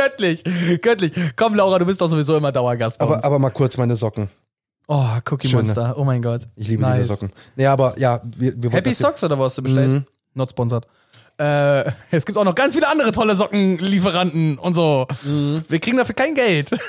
[0.00, 0.44] Göttlich,
[0.82, 1.12] göttlich.
[1.36, 4.30] Komm, Laura, du bist doch sowieso immer Dauergast Aber, aber mal kurz meine Socken.
[4.88, 5.62] Oh, Cookie Schöne.
[5.64, 5.94] Monster.
[5.96, 6.48] Oh mein Gott.
[6.56, 6.96] Ich liebe Nice.
[7.02, 7.32] diese Socken.
[7.56, 9.88] Nee, aber ja, wir, wir Happy Socks oder was hast du bestellt?
[9.88, 10.06] Mhm.
[10.34, 10.86] Not sponsored.
[11.38, 15.06] Äh, es gibt auch noch ganz viele andere tolle Sockenlieferanten und so.
[15.22, 15.64] Mhm.
[15.68, 16.70] Wir kriegen dafür kein Geld.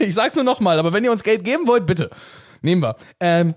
[0.00, 2.10] Ich sag's nur nochmal, aber wenn ihr uns Geld geben wollt, bitte.
[2.62, 2.96] Nehmen wir.
[3.20, 3.54] Ähm,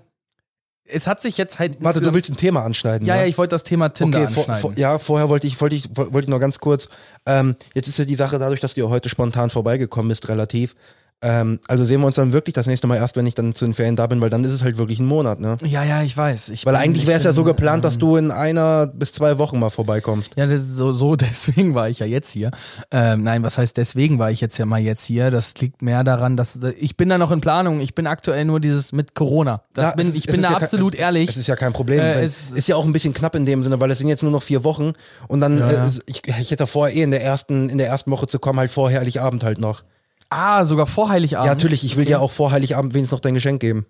[0.90, 1.76] es hat sich jetzt halt.
[1.80, 3.06] Warte, du willst ein Thema anschneiden.
[3.06, 3.20] Ja, ne?
[3.22, 4.60] ja, ich wollte das Thema Tinder Okay, vor, anschneiden.
[4.60, 6.88] vor, ja, vorher wollte ich, wollte ich, wollte ich noch ganz kurz.
[7.26, 10.74] Ähm, jetzt ist ja die Sache dadurch, dass du heute spontan vorbeigekommen bist, relativ.
[11.20, 13.64] Ähm, also sehen wir uns dann wirklich das nächste Mal erst, wenn ich dann zu
[13.64, 15.56] den Ferien da bin, weil dann ist es halt wirklich ein Monat, ne?
[15.64, 16.50] ja, ja, ich weiß.
[16.50, 18.86] Ich Weil bin- eigentlich ich wäre es ja so geplant, dass ähm, du in einer
[18.86, 20.34] bis zwei Wochen mal vorbeikommst.
[20.36, 22.52] Ja, so, so deswegen war ich ja jetzt hier.
[22.92, 25.32] Ähm, nein, was heißt deswegen war ich jetzt ja mal jetzt hier?
[25.32, 27.80] Das liegt mehr daran, dass ich bin da noch in Planung.
[27.80, 29.62] Ich bin aktuell nur dieses mit Corona.
[29.76, 31.30] Ja, bin, ist- ich bin da ja kein- absolut es, ehrlich.
[31.30, 31.98] Es ist ja kein Problem.
[31.98, 34.22] Äh, es- ist ja auch ein bisschen knapp in dem Sinne, weil es sind jetzt
[34.22, 34.92] nur noch vier Wochen
[35.26, 38.10] und dann, Ja, äh, ich, ich hätte vorher eh in der ersten, in der ersten
[38.12, 39.82] Woche zu kommen, halt vor Heiligabend halt noch.
[40.30, 41.46] Ah, sogar vor Heiligabend.
[41.46, 42.12] Ja, natürlich, ich will Okay.
[42.14, 43.86] dir auch vor Heiligabend wenigstens noch dein Geschenk geben.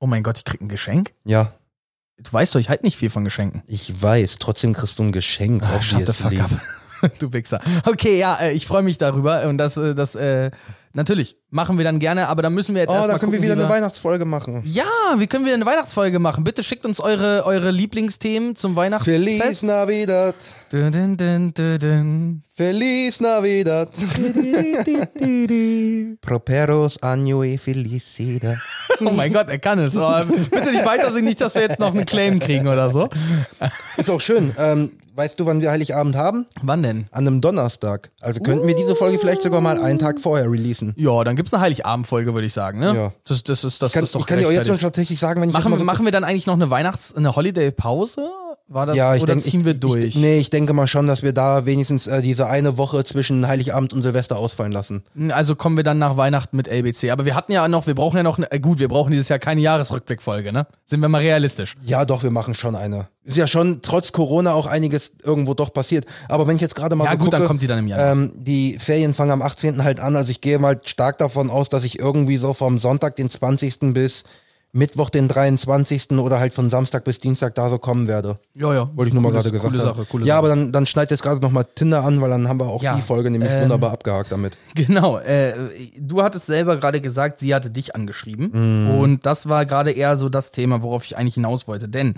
[0.00, 1.12] Oh mein Gott, ich krieg ein Geschenk?
[1.24, 1.52] Ja,
[2.16, 3.64] Du weißt doch, ich halte nicht viel von Geschenken.
[3.66, 5.64] ich weiß, trotzdem kriegst du ein Geschenk.
[5.64, 6.50] Ah, shut the fuck up.
[7.18, 7.60] du Wichser.
[7.84, 10.52] Okay, ja, äh, ich freue mich darüber und das, äh, das, äh,
[10.92, 13.56] natürlich, machen wir dann gerne, aber dann müssen wir jetzt Oh, da können wir wieder
[13.56, 14.62] wie eine Weihnachtsfolge machen.
[14.64, 14.84] Ja,
[15.16, 16.44] wir können wieder eine Weihnachtsfolge machen.
[16.44, 19.24] Bitte schickt uns eure, eure Lieblingsthemen zum Weihnachtsfest.
[19.24, 20.36] Feliz Navidad,
[20.74, 22.42] Dun, dun, dun, dun, dun.
[22.50, 23.90] Feliz Navidad.
[26.20, 28.56] Properos año y felicidad.
[29.00, 29.96] Oh mein Gott, er kann es.
[29.96, 33.08] Aber bitte nicht weiter singen, nicht, dass wir jetzt noch einen Claim kriegen oder so.
[33.98, 34.52] Ist auch schön.
[34.58, 36.46] Ähm, weißt du, wann wir Heiligabend haben?
[36.60, 37.06] Wann denn?
[37.12, 38.10] An einem Donnerstag.
[38.20, 40.92] Also könnten wir diese Folge vielleicht sogar mal einen Tag vorher releasen.
[40.96, 42.80] Ja, dann gibt's eine Heiligabendfolge, würde ich sagen.
[42.80, 42.96] Ne?
[42.96, 43.12] Ja.
[43.28, 45.20] Das, das ist das, kann, das ist doch ich kann dir auch jetzt schon tatsächlich
[45.20, 48.28] sagen, wenn ich Machen, mal so machen wir dann eigentlich noch eine Weihnachts-, eine Holiday-Pause?
[48.68, 50.04] War das, ja, ich oder denke, ziehen ich, wir durch?
[50.06, 53.46] Ich, nee, ich denke mal schon, dass wir da wenigstens äh, diese eine Woche zwischen
[53.46, 55.02] Heiligabend und Silvester ausfallen lassen.
[55.30, 57.10] Also kommen wir dann nach Weihnachten mit LBC.
[57.10, 59.38] Aber wir hatten ja noch, wir brauchen ja noch, äh, gut, wir brauchen dieses Jahr
[59.38, 60.66] keine Jahresrückblickfolge, ne?
[60.86, 61.74] Sind wir mal realistisch.
[61.82, 63.08] Ja, doch, wir machen schon eine.
[63.24, 66.06] Ist ja schon trotz Corona auch einiges irgendwo doch passiert.
[66.28, 67.88] Aber wenn ich jetzt gerade mal Ja, so gut, gucke, dann kommt die dann im
[67.88, 68.12] Januar.
[68.12, 69.84] ähm, die Ferien fangen am 18.
[69.84, 70.16] halt an.
[70.16, 73.92] Also ich gehe mal stark davon aus, dass ich irgendwie so vom Sonntag, den 20.
[73.94, 74.24] bis
[74.76, 76.10] Mittwoch, den 23.
[76.12, 78.40] oder halt von Samstag bis Dienstag da so kommen werde.
[78.54, 78.90] Ja, ja.
[78.96, 79.96] Wollte ich nur mal gerade gesagt coole haben.
[79.96, 80.38] Sache, coole ja, Sache.
[80.38, 82.82] aber dann, dann schneid jetzt gerade noch mal Tinder an, weil dann haben wir auch
[82.82, 84.56] Ja, die Folge nämlich ähm, wunderbar abgehakt damit.
[84.74, 85.54] Genau, äh,
[85.96, 88.98] du hattest selber gerade gesagt, sie hatte dich angeschrieben.
[89.00, 91.88] Und das war gerade eher so das Thema, worauf ich eigentlich hinaus wollte.
[91.88, 92.14] Denn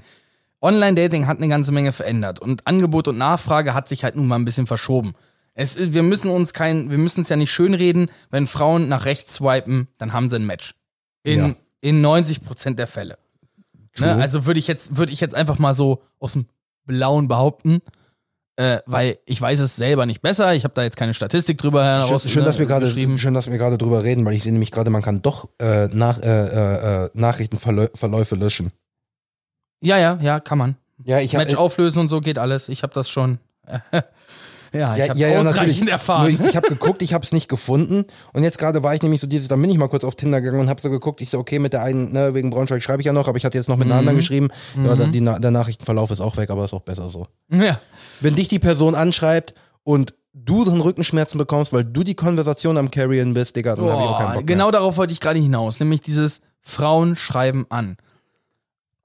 [0.62, 4.36] Online-Dating hat eine ganze Menge verändert und Angebot und Nachfrage hat sich halt nun mal
[4.36, 5.14] ein bisschen verschoben.
[5.54, 9.34] Es, wir müssen uns kein, wir müssen es ja nicht schönreden, wenn Frauen nach rechts
[9.34, 10.74] swipen, dann haben sie ein Match.
[11.22, 11.54] In, Ja.
[11.86, 13.16] In 90 Prozent der Fälle.
[13.98, 14.16] Ne?
[14.16, 16.46] Also würde ich jetzt, würde ich jetzt einfach mal so aus dem
[16.84, 17.80] Blauen behaupten,
[18.56, 20.52] äh, weil ich weiß es selber nicht besser.
[20.54, 22.22] Ich habe da jetzt keine Statistik drüber heraus.
[22.22, 24.72] Schön, schön, dass wir gerade schön, dass wir gerade drüber reden, weil ich sehe nämlich
[24.72, 28.72] gerade, man kann doch äh, nach, äh, äh, äh, Nachrichtenverläufe löschen.
[29.80, 30.76] Ja, ja, ja, kann man.
[31.04, 32.68] Ja, ich habe Match auflösen und so geht alles.
[32.68, 33.38] Ich habe das schon.
[34.72, 36.36] Ja, ich habe ausreichend erfahren.
[36.38, 38.04] Nur ich habe geguckt, ich habe es nicht gefunden.
[38.32, 40.40] Und jetzt gerade war ich nämlich so dieses, dann bin ich mal kurz auf Tinder
[40.40, 41.20] gegangen und habe so geguckt.
[41.20, 43.44] Ich so, okay, mit der einen, ne, wegen Braunschweig schreibe ich ja noch, aber ich
[43.44, 44.48] hatte jetzt noch mit einer anderen geschrieben.
[44.76, 45.12] Ja, Mhm.
[45.12, 47.26] die, der Nachrichtenverlauf ist auch weg, aber ist auch besser so.
[47.50, 47.80] Ja.
[48.20, 49.54] Wenn dich die Person anschreibt
[49.84, 54.00] und du dann Rückenschmerzen bekommst, weil du die Konversation am Carrien bist, Digga, dann hab
[54.00, 54.72] ich auch keinen Bock genau mehr.
[54.72, 57.96] darauf wollte ich gerade hinaus, nämlich dieses Frauen schreiben an.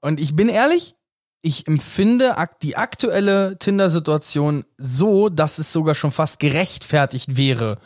[0.00, 0.94] Und ich bin ehrlich,
[1.42, 7.78] ich empfinde die aktuelle Tinder-Situation so, dass es sogar schon fast gerechtfertigt wäre,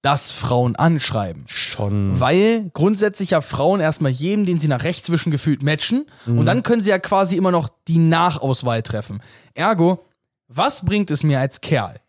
[0.00, 1.44] dass Frauen anschreiben.
[1.46, 2.18] Schon.
[2.20, 6.06] Weil grundsätzlich ja Frauen erstmal jedem, den sie nach rechts wischen, gefühlt matchen.
[6.24, 9.20] Und dann können sie ja quasi immer noch die Nachauswahl treffen.
[9.54, 10.06] Ergo,
[10.48, 12.00] was bringt es mir als Kerl,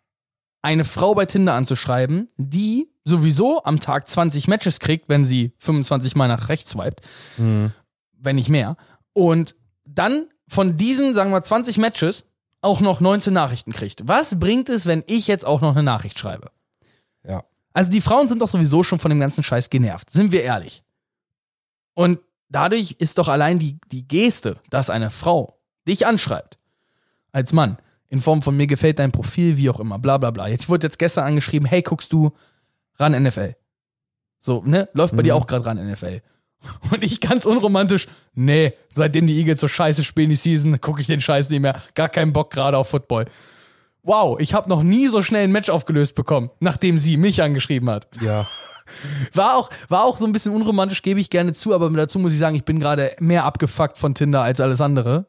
[0.62, 6.16] eine Frau bei Tinder anzuschreiben, die sowieso am Tag 20 Matches kriegt, wenn sie 25
[6.16, 7.02] Mal nach rechts swiped,
[7.38, 8.78] wenn nicht mehr,
[9.14, 12.26] und dann von diesen, sagen wir 20 Matches
[12.60, 14.06] auch noch 19 Nachrichten kriegt.
[14.06, 16.52] Was bringt es, wenn ich jetzt auch noch eine Nachricht schreibe?
[17.24, 17.45] Ja.
[17.72, 20.84] Also die Frauen sind doch sowieso schon von dem ganzen Scheiß genervt, sind wir ehrlich.
[21.93, 26.58] Und dadurch ist doch allein die, die Geste, dass eine Frau dich anschreibt,
[27.32, 27.78] als Mann,
[28.10, 30.49] in Form von mir gefällt dein Profil, wie auch immer, bla bla bla.
[30.49, 32.32] Jetzt wurde jetzt gestern angeschrieben, hey, guckst du
[32.97, 33.56] ran NFL?
[34.38, 34.89] So, ne?
[34.91, 36.20] Läuft bei dir auch gerade ran NFL.
[36.91, 41.07] Und ich ganz unromantisch, nee, seitdem die Eagles so scheiße spielen die Season, gucke ich
[41.07, 41.82] den Scheiß nicht mehr.
[41.95, 43.26] Gar keinen Bock gerade auf Football.
[44.03, 47.89] Wow, ich habe noch nie so schnell ein Match aufgelöst bekommen, nachdem sie mich angeschrieben
[47.89, 48.07] hat.
[48.22, 48.47] Ja.
[49.34, 52.34] War auch, war auch so ein bisschen unromantisch, gebe ich gerne zu, aber dazu muss
[52.34, 55.28] ich sagen, ich bin gerade mehr abgefuckt von Tinder als alles andere.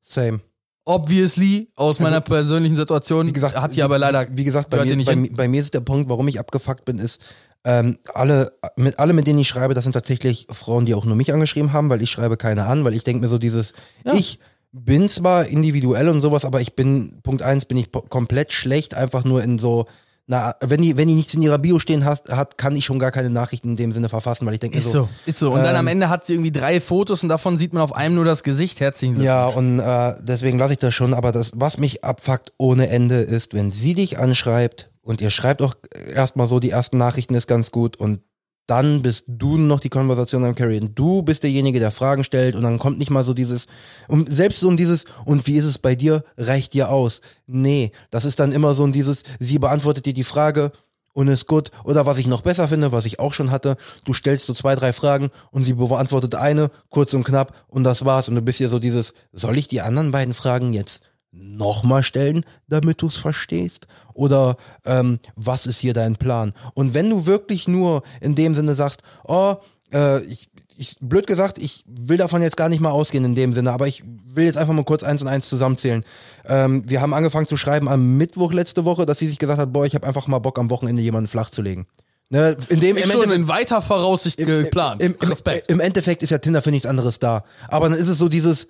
[0.00, 0.40] Same.
[0.84, 4.26] Obviously, aus meiner persönlichen Situation, Also, Wie gesagt, hat hier aber leider.
[4.30, 6.98] Wie gesagt, bei mir, nicht bei, bei mir ist der Punkt, warum ich abgefuckt bin,
[6.98, 7.24] ist,
[7.64, 11.16] ähm, alle, mit, alle, mit denen ich schreibe, das sind tatsächlich Frauen, die auch nur
[11.16, 13.72] mich angeschrieben haben, weil ich schreibe keine an, weil ich denke mir so dieses,
[14.04, 14.12] Ja.
[14.14, 14.38] ich
[14.72, 19.24] bin zwar individuell und sowas, aber ich bin, Punkt eins, bin ich komplett schlecht, einfach
[19.24, 19.86] nur in so,
[20.26, 22.98] na, wenn die, wenn die nichts in ihrer Bio stehen hat, hat, kann ich schon
[22.98, 25.52] gar keine Nachrichten in dem Sinne verfassen, weil ich denke Ist so, so, ist so.
[25.52, 27.94] Und dann ähm, am Ende hat sie irgendwie drei Fotos und davon sieht man auf
[27.94, 28.80] einem nur das Gesicht.
[28.80, 29.26] Herzlichen Glückwunsch.
[29.26, 31.12] Ja, und äh, deswegen lasse ich das schon.
[31.14, 35.62] Aber das, was mich abfuckt ohne Ende, ist, wenn sie dich anschreibt und ihr schreibt
[35.62, 35.74] auch
[36.14, 38.20] erstmal so, die ersten Nachrichten ist ganz gut und
[38.66, 40.94] dann bist du noch die Konversation am Carryen.
[40.94, 43.66] Du bist derjenige, der Fragen stellt und dann kommt nicht mal so dieses,
[44.08, 47.20] und selbst so um dieses, und wie ist es bei dir, reicht dir aus.
[47.46, 50.72] Nee, das ist dann immer so ein dieses, sie beantwortet dir die Frage
[51.12, 51.70] und ist gut.
[51.84, 54.74] Oder was ich noch besser finde, was ich auch schon hatte, du stellst so zwei,
[54.76, 58.30] drei Fragen und sie beantwortet eine, kurz und knapp und das war's.
[58.30, 62.44] Und du bist hier so dieses, soll ich die anderen beiden Fragen jetzt nochmal stellen,
[62.68, 63.86] damit du es verstehst?
[64.14, 66.54] Oder ähm, was ist hier dein Plan?
[66.74, 69.56] Und wenn du wirklich nur in dem Sinne sagst, oh,
[69.92, 73.52] äh, ich, ich, blöd gesagt, ich will davon jetzt gar nicht mal ausgehen in dem
[73.52, 76.04] Sinne, aber ich will jetzt einfach mal kurz eins und eins zusammenzählen.
[76.46, 79.72] Ähm, wir haben angefangen zu schreiben am Mittwoch letzte Woche, dass sie sich gesagt hat,
[79.72, 81.86] boah, ich habe einfach mal Bock am Wochenende jemanden flach zu legen.
[82.30, 85.02] Ne, in dem, Ist im schon Endeffekt- in weiter Voraussicht geplant.
[85.02, 85.70] im, im, Respekt.
[85.70, 87.44] Im Endeffekt ist ja Tinder für nichts anderes da.
[87.68, 88.66] Aber dann ist es so dieses,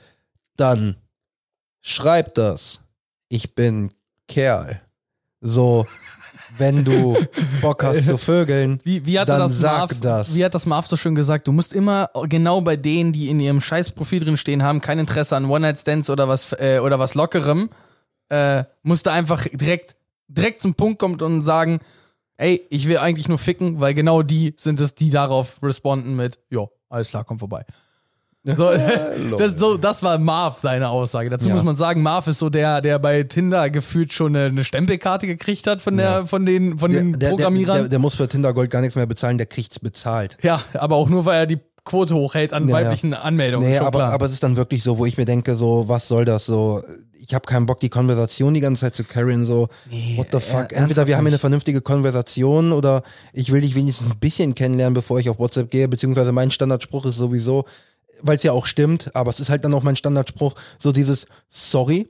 [0.57, 0.97] dann
[1.80, 2.80] schreib das.
[3.28, 3.90] Ich bin
[4.28, 4.80] Kerl.
[5.47, 5.86] So,
[6.57, 7.16] wenn du
[7.61, 10.34] Bock hast zu vögeln, Wie, wie, hat dann das sag Marv, das.
[10.34, 11.47] wie hat das Marv so schön gesagt?
[11.47, 14.99] Du musst immer genau bei denen, die in ihrem scheiß Profil drin stehen haben, kein
[14.99, 17.68] Interesse an One-Night-Stands oder was, äh, oder was Lockerem,
[18.30, 19.97] äh, musst du einfach direkt,
[20.28, 21.80] direkt zum Punkt kommen und sagen,
[22.38, 26.38] ey, ich will eigentlich nur ficken, weil genau die sind es, die darauf responden mit,
[26.49, 27.66] jo, alles klar, komm vorbei.
[28.45, 28.70] So,
[29.38, 31.30] das, so, das war Marv seine Aussage.
[31.30, 31.55] Dazu Ja.
[31.55, 35.26] muss man sagen, Marv ist so der, der bei Tinder gefühlt schon eine, eine Stempelkarte
[35.26, 37.78] gekriegt hat von der, von den, von der, den der, der, Programmierern.
[37.78, 40.36] der, der muss für Tinder Gold gar nichts mehr bezahlen, der kriegt's bezahlt.
[40.42, 42.84] Ja, aber auch nur, weil er die Quote hochhält an Ja, ja.
[42.86, 43.66] weiblichen Anmeldungen.
[43.68, 46.07] Nee, schon aber, aber es ist dann wirklich so, wo ich mir denke, so, was
[46.09, 46.82] soll das so?
[47.26, 50.36] Ich habe keinen Bock, die Konversation die ganze Zeit zu carryen, so, Nee, what the
[50.36, 50.53] äh, fuck?
[50.55, 54.55] ernsthaft Entweder wir haben hier eine vernünftige Konversation oder ich will dich wenigstens ein bisschen
[54.55, 57.64] kennenlernen, bevor ich auf WhatsApp gehe, beziehungsweise mein Standardspruch ist sowieso,
[58.23, 61.27] weil es ja auch stimmt, aber es ist halt dann auch mein Standardspruch, so dieses,
[61.51, 62.09] sorry,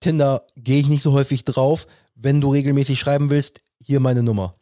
[0.00, 4.54] Tinder gehe ich nicht so häufig drauf, wenn du regelmäßig schreiben willst, hier meine Nummer.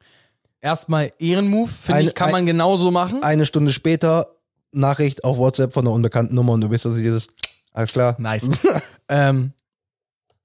[0.61, 3.23] Erstmal Ehrenmove, finde ich, kann ein- man genauso machen.
[3.23, 4.29] Eine Stunde später,
[4.73, 7.29] Nachricht auf WhatsApp von einer unbekannten Nummer und du bist also dieses,
[7.73, 8.17] alles klar.
[8.19, 8.49] Nice.
[9.09, 9.53] ähm,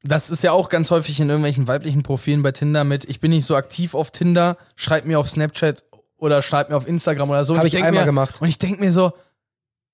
[0.04, 3.32] das ist ja auch ganz häufig in irgendwelchen weiblichen Profilen bei Tinder mit, ich bin
[3.32, 5.84] nicht so aktiv auf Tinder, schreib mir auf Snapchat
[6.18, 7.56] oder schreib mir auf Instagram oder so.
[7.56, 8.42] Hab Und ich denk einmal mir, gemacht.
[8.42, 9.14] Und ich denke mir so,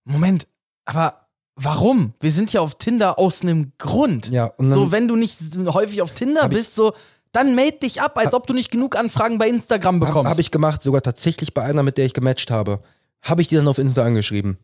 [0.06, 0.48] Moment,
[0.86, 2.14] aber warum?
[2.20, 4.30] Wir sind ja auf Tinder aus einem Grund.
[4.30, 6.94] Ja, und dann, So, wenn du nicht häufig auf Tinder bist, so,
[7.32, 10.32] dann meld dich ab, als ob du nicht genug Anfragen bei Instagram Habe bekommst.
[10.32, 12.82] hab ich gemacht, sogar tatsächlich bei einer, mit der ich gematcht habe.
[13.22, 14.58] Habe ich die dann auf Insta angeschrieben.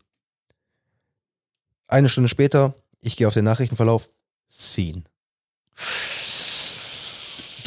[1.88, 4.08] Eine Stunde später, ich gehe auf den Nachrichtenverlauf,
[4.48, 5.04] seen.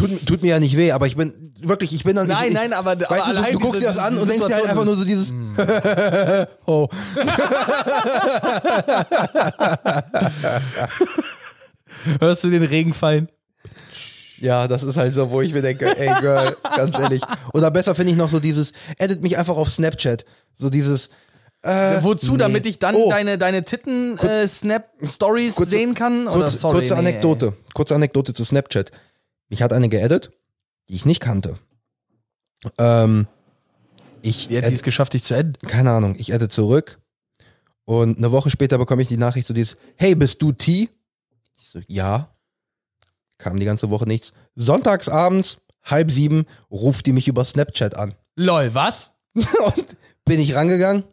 [0.08, 2.54] Tut, tut mir ja nicht weh, aber ich bin wirklich, ich bin dann Nein, ich,
[2.54, 4.68] nein, aber- weißt aber du, du, guckst diese- dir das an und denkst dir halt
[4.68, 5.34] einfach nur so dieses
[6.66, 6.88] oh.
[12.20, 13.30] Hörst du den Regen fallen?
[14.40, 17.22] Ja, das ist halt so, wo ich mir denke, ey Girl, ganz ehrlich.
[17.54, 20.26] Oder besser finde ich noch so dieses, edit mich einfach auf Snapchat.
[20.54, 21.10] So dieses,
[21.62, 22.38] äh, Wozu, nee.
[22.40, 26.28] damit ich dann Oh, deine, deine Titten-Snap-Stories kurze- sehen kann?
[26.28, 28.92] Oder kurz, sorry, kurze nee, Anekdote, kurze Anekdote zu Snapchat.
[29.50, 30.32] Ich hatte eine geedit,
[30.90, 31.60] die ich nicht kannte.
[32.78, 33.28] Ähm,
[34.22, 35.56] ich, Wie hat die es geschafft, dich zu enden?
[35.68, 37.00] keine Ahnung, ich adde zurück
[37.86, 40.90] und eine Woche später bekomme ich die Nachricht so dieses, hey, bist du T?
[41.60, 42.36] Ich so, ja.
[43.38, 44.34] Kam die ganze Woche nichts.
[44.56, 48.16] Sonntags abends, halb sieben, ruft die mich über Snapchat an.
[48.36, 49.12] Lol, was?
[49.36, 51.04] Und bin ich rangegangen?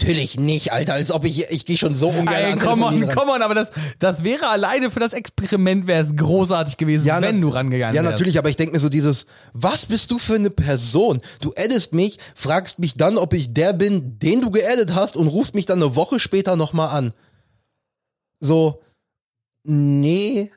[0.00, 3.08] Natürlich nicht, Alter, als ob ich, ich gehe schon so ungern Ey, an come on,
[3.08, 7.20] come on, aber das, das wäre alleine für das Experiment wäre es großartig gewesen, Ja,
[7.20, 8.12] wenn du rangegangen Ja, wärst.
[8.12, 11.20] natürlich, aber ich denke mir so dieses, was bist du für eine Person?
[11.40, 15.26] Du addest mich, fragst mich dann, ob ich der bin, den du geaddet hast und
[15.26, 17.12] rufst mich dann eine Woche später nochmal an.
[18.38, 18.80] So,
[19.64, 20.52] nee,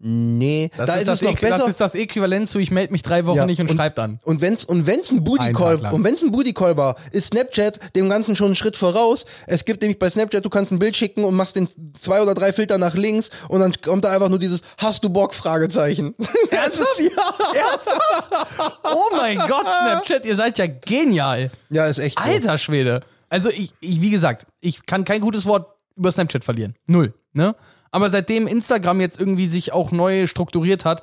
[0.00, 0.70] nee.
[0.76, 1.58] Das, da ist, ist, das es noch Äqu- besser.
[1.58, 3.94] das ist das Äquivalent zu, ich melde mich drei Wochen Ja, nicht und, und- schreib
[3.94, 4.18] dann.
[4.24, 5.94] und wenn's und wenn's ein Booty Call Tag lang.
[5.94, 9.24] und wenn's ein Booty Call war, ist Snapchat dem ganzen schon einen Schritt voraus.
[9.46, 12.34] Es gibt nämlich bei Snapchat, du kannst ein Bild schicken und machst den zwei oder
[12.34, 16.14] drei Filter nach links und dann kommt da einfach nur dieses Hast du Bock Fragezeichen.
[16.50, 17.00] Ernsthaft?
[17.00, 17.60] ja.
[17.70, 18.74] Ernsthaft?
[18.84, 21.50] Oh mein Gott, Snapchat, ihr seid ja genial.
[21.70, 22.24] Ja, ist echt so.
[22.24, 23.00] Alter Schwede.
[23.28, 26.74] Also ich, ich, wie gesagt, ich kann kein gutes Wort über Snapchat verlieren.
[26.86, 27.14] Null.
[27.32, 27.54] Ne?
[27.90, 31.02] Aber seitdem Instagram jetzt irgendwie sich auch neu strukturiert hat,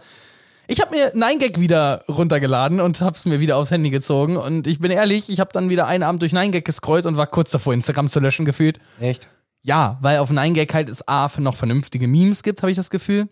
[0.70, 4.36] ich habe mir 9gag wieder runtergeladen und hab's mir wieder aufs Handy gezogen.
[4.36, 7.28] Und ich bin ehrlich, ich habe dann wieder einen Abend durch 9gag gescrollt und war
[7.28, 8.80] kurz davor, Instagram zu löschen gefühlt.
[9.00, 9.28] Echt?
[9.64, 13.30] Ja, weil auf 9gag halt es A noch vernünftige Memes gibt, habe ich das Gefühl.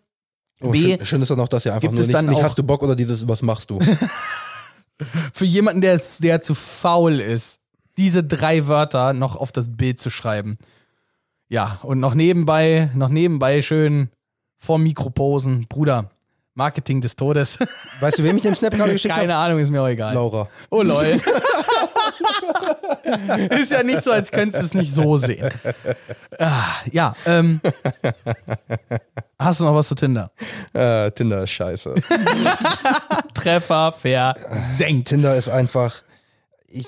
[0.61, 2.41] Oh, B, schön, schön ist doch noch, dass ihr einfach nur es nicht, dann nicht
[2.41, 3.79] hast du Bock oder dieses Was machst du?
[5.33, 7.59] Für jemanden, der, der zu faul ist,
[7.97, 10.57] diese drei Wörter noch auf das Bild zu schreiben.
[11.47, 14.09] Ja, und noch nebenbei, noch nebenbei schön
[14.57, 15.67] vor Mikroposen.
[15.67, 16.09] Bruder,
[16.55, 17.59] Marketing des Todes.
[17.99, 19.45] weißt du, wem ich den Snap gerade geschickt Keine habe?
[19.45, 20.13] Ahnung, ist mir auch egal.
[20.15, 20.47] Laura.
[20.71, 21.03] Oh lol.
[23.59, 25.51] ist ja nicht so, als könntest du es nicht so sehen.
[26.39, 27.61] Ah, ja, ähm.
[29.37, 30.31] Hast du noch was zu Tinder?
[30.73, 31.93] Äh, Tinder ist scheiße.
[33.33, 35.09] Treffer versenkt.
[35.09, 36.01] Tinder ist einfach.
[36.67, 36.87] Ich,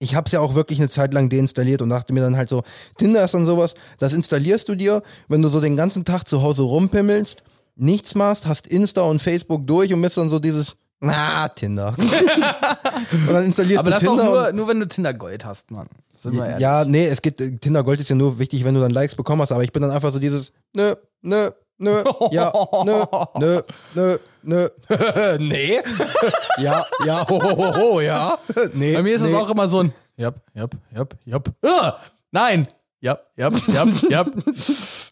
[0.00, 2.48] ich habe es ja auch wirklich eine Zeit lang deinstalliert und dachte mir dann halt
[2.48, 2.64] so,
[2.96, 6.42] Tinder ist dann sowas, das installierst du dir, wenn du so den ganzen Tag zu
[6.42, 7.42] Hause rumpimmelst,
[7.76, 11.94] nichts machst, hast Insta und Facebook durch und bist dann so dieses, na, Tinder.
[11.98, 14.24] und dann installierst Aber du das auch Tinder.
[14.24, 15.88] nur, nur, wenn du Tinder Gold hast, Mann.
[16.18, 18.90] Sind wir ja, nee, es geht, Tinder Gold ist ja nur wichtig, wenn du dann
[18.90, 22.52] Likes bekommen hast, aber ich bin dann einfach so dieses, nö, nö, nö, ja,
[22.84, 23.04] nö,
[23.38, 23.62] nö,
[23.94, 24.68] nö, nö,
[25.38, 25.80] nee,
[26.58, 28.38] ja, ja, ho, ho, ho, ho, ja,
[28.74, 28.94] nee.
[28.94, 29.30] Bei mir ist nee.
[29.30, 31.48] es auch immer so ein Jap, jap, jap, jap.
[31.64, 31.92] Uh,
[32.30, 32.68] nein!
[33.00, 34.28] Jap, jap, jap, jap.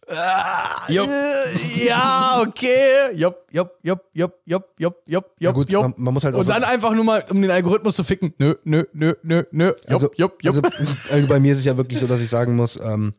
[0.06, 1.08] Ah, Jupp.
[1.08, 3.14] äh, Ja, okay.
[3.14, 5.82] Jop, jop, jop, jop, jop, jop, jop, jop, gut, jop.
[5.82, 8.34] man, man muss halt Und dann einfach nur mal, um den Algorithmus zu ficken.
[8.36, 9.72] Nö, nö, nö, nö, nö.
[9.88, 10.62] Jop, also, jop, jop.
[10.64, 13.14] Also, also bei mir ist es ja wirklich so, dass ich sagen muss, ähm,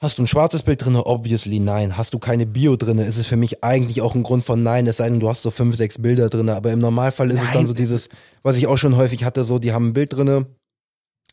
[0.00, 1.04] hast du ein schwarzes Bild drinne?
[1.06, 1.96] Obviously nein.
[1.96, 3.04] Hast du keine Bio drinne?
[3.04, 5.42] Ist es für mich eigentlich auch ein Grund von nein, es sei denn, du hast
[5.42, 6.54] so fünf, sechs Bilder drinne.
[6.56, 8.08] Aber im Normalfall ist es Nein, dann so dieses,
[8.42, 10.46] was ich auch schon häufig hatte, so, die haben ein Bild drinne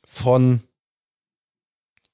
[0.06, 0.62] von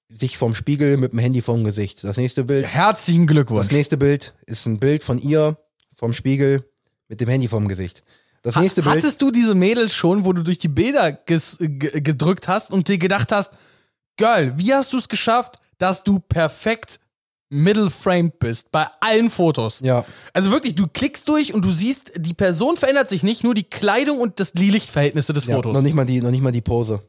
[0.09, 2.03] sich vom Spiegel mit dem Handy vorm Gesicht.
[2.03, 3.67] Das nächste Bild, Herzlichen Glückwunsch.
[3.67, 5.57] das nächste Bild ist ein Bild von ihr
[5.95, 6.69] vom Spiegel
[7.07, 8.03] mit dem Handy vorm Gesicht.
[8.43, 8.97] Das Ha- nächste Bild.
[8.97, 13.31] Hattest du diese Mädels schon, wo du durch die Bilder gedrückt hast und dir gedacht
[13.31, 13.53] hast,
[14.17, 16.99] Girl, wie hast du es geschafft, dass du perfekt
[17.49, 19.79] middle framed bist bei allen Fotos?
[19.81, 23.53] Ja, Also wirklich, du klickst durch und du siehst, die Person verändert sich nicht, nur
[23.53, 25.73] die Kleidung und das die Lichtverhältnisse des ja Fotos.
[25.73, 27.01] noch nicht mal die, noch nicht mal die Pose.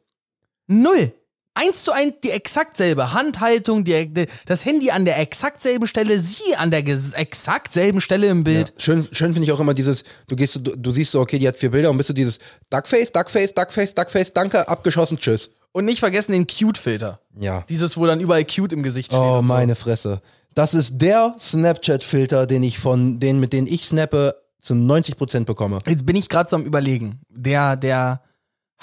[0.66, 1.12] Null.
[1.56, 5.86] Eins zu eins die exakt selbe Handhaltung, die, die, das Handy an der exakt selben
[5.86, 8.70] Stelle, sie an der exakt selben Stelle im Bild.
[8.70, 8.74] Ja.
[8.78, 11.46] Schön, schön finde ich auch immer dieses, du gehst, du, du siehst so, okay, die
[11.46, 12.38] hat vier Bilder und bist du dieses
[12.70, 15.50] Duckface, Duckface, Duckface, Duckface, danke, abgeschossen, tschüss.
[15.74, 17.18] Und nicht vergessen den Cute-Filter.
[17.36, 17.64] Ja.
[17.68, 19.18] Dieses, wo dann überall Cute im Gesicht steht.
[19.18, 19.52] Oh, und so.
[19.52, 20.22] meine Fresse.
[20.54, 25.80] Das ist der Snapchat-Filter, den ich von, den, mit denen ich snappe, zu 90% bekomme.
[25.84, 27.20] Jetzt bin ich gerade so am überlegen.
[27.28, 28.22] Der, der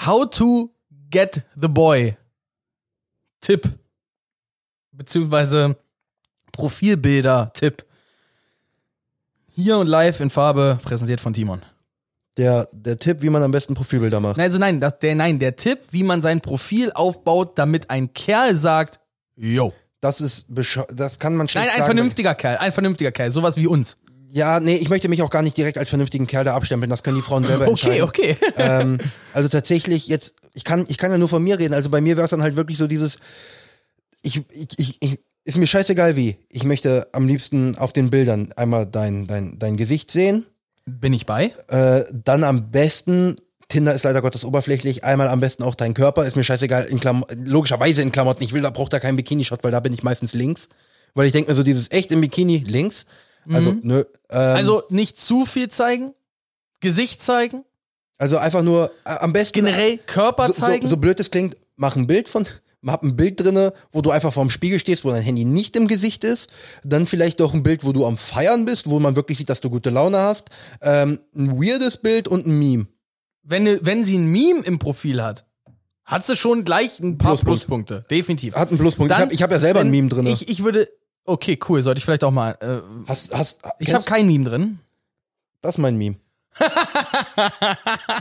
[0.05, 0.75] How to
[1.09, 2.17] get the boy
[3.39, 3.69] Tipp.
[4.91, 5.77] Beziehungsweise
[6.51, 7.85] Profilbilder Tipp.
[9.47, 11.61] Hier und live in Farbe, präsentiert von Timon.
[12.37, 14.37] Der, der Tipp, wie man am besten Profilbilder macht.
[14.37, 18.13] Nein, also nein, das, der, nein, der Tipp, wie man sein Profil aufbaut, damit ein
[18.13, 18.99] Kerl sagt,
[19.35, 19.73] yo.
[19.99, 21.93] Das ist, das kann man schlecht Nein, ein sagen.
[21.93, 23.97] vernünftiger Kerl, ein vernünftiger Kerl, sowas wie uns.
[24.29, 26.89] Ja, nee, ich möchte mich auch gar nicht direkt als vernünftigen Kerl da abstempeln.
[26.89, 28.03] Das können die Frauen selber Okay, entscheiden.
[28.03, 28.37] okay.
[28.55, 28.97] ähm,
[29.33, 31.73] also tatsächlich jetzt, ich kann, ich kann ja nur von mir reden.
[31.75, 33.19] Also bei mir wäre es dann halt wirklich so dieses,
[34.23, 36.37] ich, ich, ich, ich, ist mir scheißegal wie.
[36.49, 40.45] Ich möchte am liebsten auf den Bildern einmal dein, dein, dein Gesicht sehen.
[40.85, 41.53] Bin ich bei?
[41.67, 46.25] Äh, dann am besten, Tinder ist leider Gottes oberflächlich, einmal am besten auch dein Körper.
[46.25, 48.43] Ist mir scheißegal, in Klam logischerweise in Klamotten.
[48.43, 50.69] Ich will, da braucht da keinen Bikini-Shot, weil da bin ich meistens links.
[51.13, 53.05] Weil ich denke mir so, dieses echt im Bikini links.
[53.49, 54.03] Also, nö.
[54.29, 56.13] Ähm, Also nicht zu viel zeigen,
[56.79, 57.63] Gesicht zeigen,
[58.21, 59.53] also einfach nur äh, am besten.
[59.53, 60.83] generell Körper so, zeigen.
[60.83, 62.45] So, so blöd es klingt, mach ein Bild von,
[62.85, 65.87] hab ein Bild drinne, wo du einfach vorm Spiegel stehst, wo dein Handy nicht im
[65.87, 66.49] Gesicht ist.
[66.83, 69.61] Dann vielleicht doch ein Bild, wo du am Feiern bist, wo man wirklich sieht, dass
[69.61, 70.49] du gute Laune hast.
[70.81, 72.87] Ähm, ein weirdes Bild und ein Meme.
[73.43, 75.45] wenn, wenn sie ein Meme im Profil hat,
[76.05, 77.87] hat sie schon gleich ein paar Pluspunkt.
[77.87, 78.05] Pluspunkte.
[78.09, 78.55] Definitiv.
[78.55, 79.11] Hat einen Pluspunkt.
[79.11, 80.31] ich Dann, habe ich hab ja selber ein Meme drinne.
[80.31, 80.89] Ich, ich würde,
[81.25, 84.79] okay, cool, sollte ich vielleicht auch mal, äh, hast, hast, ich habe kein Meme drin.
[85.61, 86.17] Das ist mein Meme.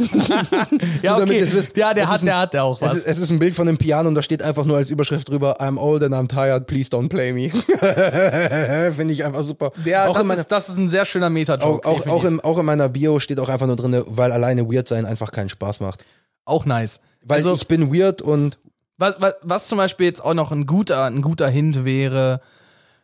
[1.03, 1.47] Ja, okay.
[1.53, 2.95] wisst, ja, der es hat, ein- der hat ja auch Es was.
[2.99, 5.29] ist, es ist ein Bild von einem Piano und da steht einfach nur als Überschrift
[5.29, 7.51] drüber, I'm old and I'm tired, please don't play me.
[8.95, 9.73] Finde ich einfach super.
[9.85, 11.87] Der, auch, das, in meiner, ist, das ist ein sehr schöner auch, Meta-Joke.
[11.87, 12.29] auch, auch, definitiv.
[12.31, 15.33] in, auch in meiner Bio steht auch einfach nur drin, weil alleine weird sein einfach
[15.33, 16.05] keinen Spaß macht.
[16.45, 17.01] auch nice.
[17.23, 18.59] Weil also, ich bin weird und
[18.97, 22.41] was, was, was zum Beispiel jetzt auch noch ein guter, ein guter Hint wäre,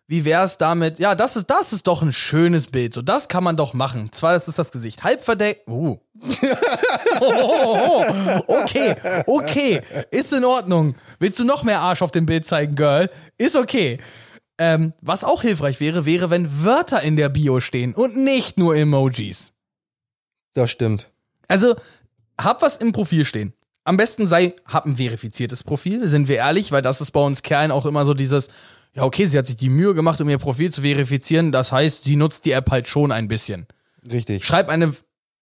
[0.09, 0.99] wie wär's damit?
[1.01, 2.95] Ja, das ist, das ist doch ein schönes Bild.
[2.95, 4.13] So, das kann man doch machen.
[4.13, 5.67] Zwar, das ist das Gesicht halb verdeckt.
[5.69, 5.99] Uh.
[8.47, 8.95] okay,
[9.27, 10.95] okay, ist in Ordnung.
[11.19, 13.11] Willst du noch mehr Arsch auf dem Bild zeigen, Girl?
[13.37, 13.99] Ist okay.
[14.59, 18.77] Ähm, was auch hilfreich wäre, wäre, wenn Wörter in der Bio stehen und nicht nur
[18.77, 19.53] Emojis.
[20.55, 21.11] das stimmt.
[21.49, 21.75] Also,
[22.41, 23.53] hab was im Profil stehen.
[23.85, 27.43] Am besten sei, hab ein verifiziertes Profil, sind wir ehrlich, weil das ist bei uns
[27.43, 28.49] Kerlen auch immer so dieses,
[28.97, 31.53] ja, okay, sie hat sich die Mühe gemacht, um ihr Profil zu verifizieren.
[31.53, 33.67] Das heißt, sie nutzt die App halt schon ein bisschen.
[34.11, 34.45] Richtig.
[34.45, 34.95] Schreib eine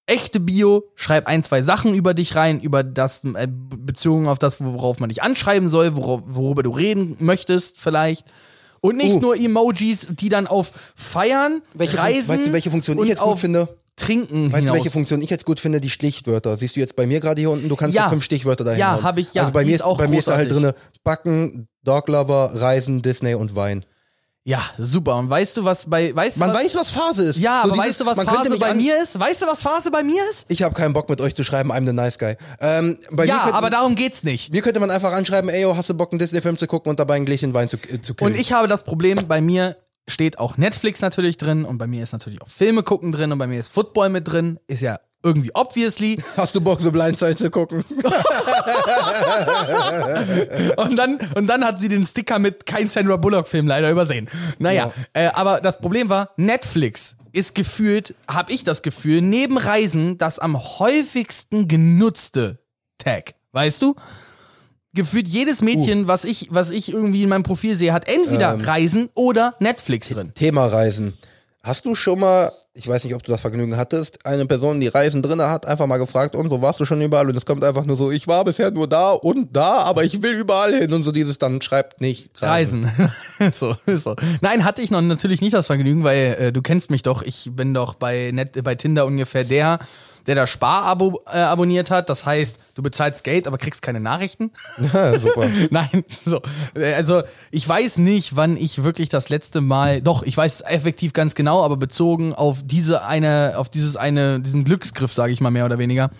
[0.06, 4.62] echte Bio, schreib ein, zwei Sachen über dich rein, über das, äh, bezogen auf das,
[4.62, 8.26] worauf man dich anschreiben soll, wor worüber du reden möchtest, vielleicht.
[8.80, 9.20] Und nicht Uh.
[9.20, 13.38] nur Emojis, die dann auf Feiern, Welche, Reisen weißt du, welche Funktion ich jetzt gut
[13.38, 13.68] finde?
[13.96, 14.74] Trinken Weißt du, hinaus.
[14.76, 15.80] welche Funktion ich jetzt gut finde?
[15.80, 16.56] Die Stichwörter.
[16.56, 17.68] Siehst du jetzt bei mir gerade hier unten?
[17.68, 18.08] Du kannst Ja.
[18.08, 19.02] fünf Stichwörter dahin Ja, hauen.
[19.04, 19.42] hab ich, ja.
[19.42, 20.74] Also bei Die mir ist auch bei mir ist da halt drinne
[21.04, 23.84] Backen, Doglover, Reisen, Disney und Wein.
[24.46, 25.16] Ja, super.
[25.16, 27.38] Und weißt du, was bei, weißt Man du, was, weiß, was Phase ist.
[27.38, 29.18] ja, So aber dieses- weißt du, was Phase bei mir ist?
[29.18, 30.44] Weißt du, was Phase bei mir ist?
[30.48, 32.36] Ich habe keinen Bock mit euch zu schreiben, I'm the nice guy.
[32.60, 34.52] Ähm, Ja, könnte, aber darum geht's nicht.
[34.52, 36.98] mir könnte man einfach anschreiben, ey, yo, hast du Bock, einen Disney-Film zu gucken und
[36.98, 38.32] dabei ein Gläschen Wein zu, äh, zu killen.
[38.32, 39.76] Und ich habe das Problem, bei mir
[40.08, 43.38] steht auch Netflix natürlich drin und bei mir ist natürlich auch Filme gucken drin und
[43.38, 44.58] bei mir ist Football mit drin.
[44.66, 46.22] Ist ja irgendwie obviously.
[46.36, 47.84] Hast du Bock, so Blindside zu gucken?
[50.76, 54.28] Und dann, und dann hat sie den Sticker mit kein Sandra Bullock-Film leider übersehen.
[54.58, 60.18] Naja, äh, aber das Problem war, Netflix ist gefühlt, habe ich das Gefühl, neben Reisen
[60.18, 62.58] das am häufigsten genutzte
[62.98, 63.34] Tag.
[63.52, 63.94] Weißt du?
[64.94, 69.10] Gefühlt jedes Mädchen, was ich, was ich irgendwie in meinem Profil sehe, hat entweder Reisen
[69.14, 70.32] oder Netflix drin.
[70.34, 71.14] Thema Reisen.
[71.64, 74.88] Hast du schon mal, ich weiß nicht, ob du das Vergnügen hattest, eine Person, die
[74.88, 77.26] Reisen drinne hat, einfach mal gefragt, und wo warst du schon überall?
[77.26, 80.22] Und es kommt einfach nur so, ich war bisher nur da und da, aber ich
[80.22, 80.92] will überall hin.
[80.92, 82.90] Und so dieses dann schreibt nicht Reisen.
[83.52, 84.14] so, ist so.
[84.42, 87.22] Nein, hatte ich noch natürlich nicht das Vergnügen, weil äh, du kennst mich doch.
[87.22, 89.78] Ich bin doch bei, Net, bei Tinder ungefähr der,
[90.26, 92.08] der das Sparabo äh, abonniert hat.
[92.08, 94.50] Das heißt, du bezahlst Geld, aber kriegst keine Nachrichten.
[94.92, 95.48] Ja, super.
[95.70, 96.40] Nein, so.
[96.74, 100.60] Äh, Also, ich weiß nicht, wann ich wirklich das letzte Mal, doch, ich weiß es
[100.62, 105.40] effektiv ganz genau, aber bezogen auf diese eine, auf dieses eine, diesen Glücksgriff, sage ich
[105.40, 106.10] mal mehr oder weniger,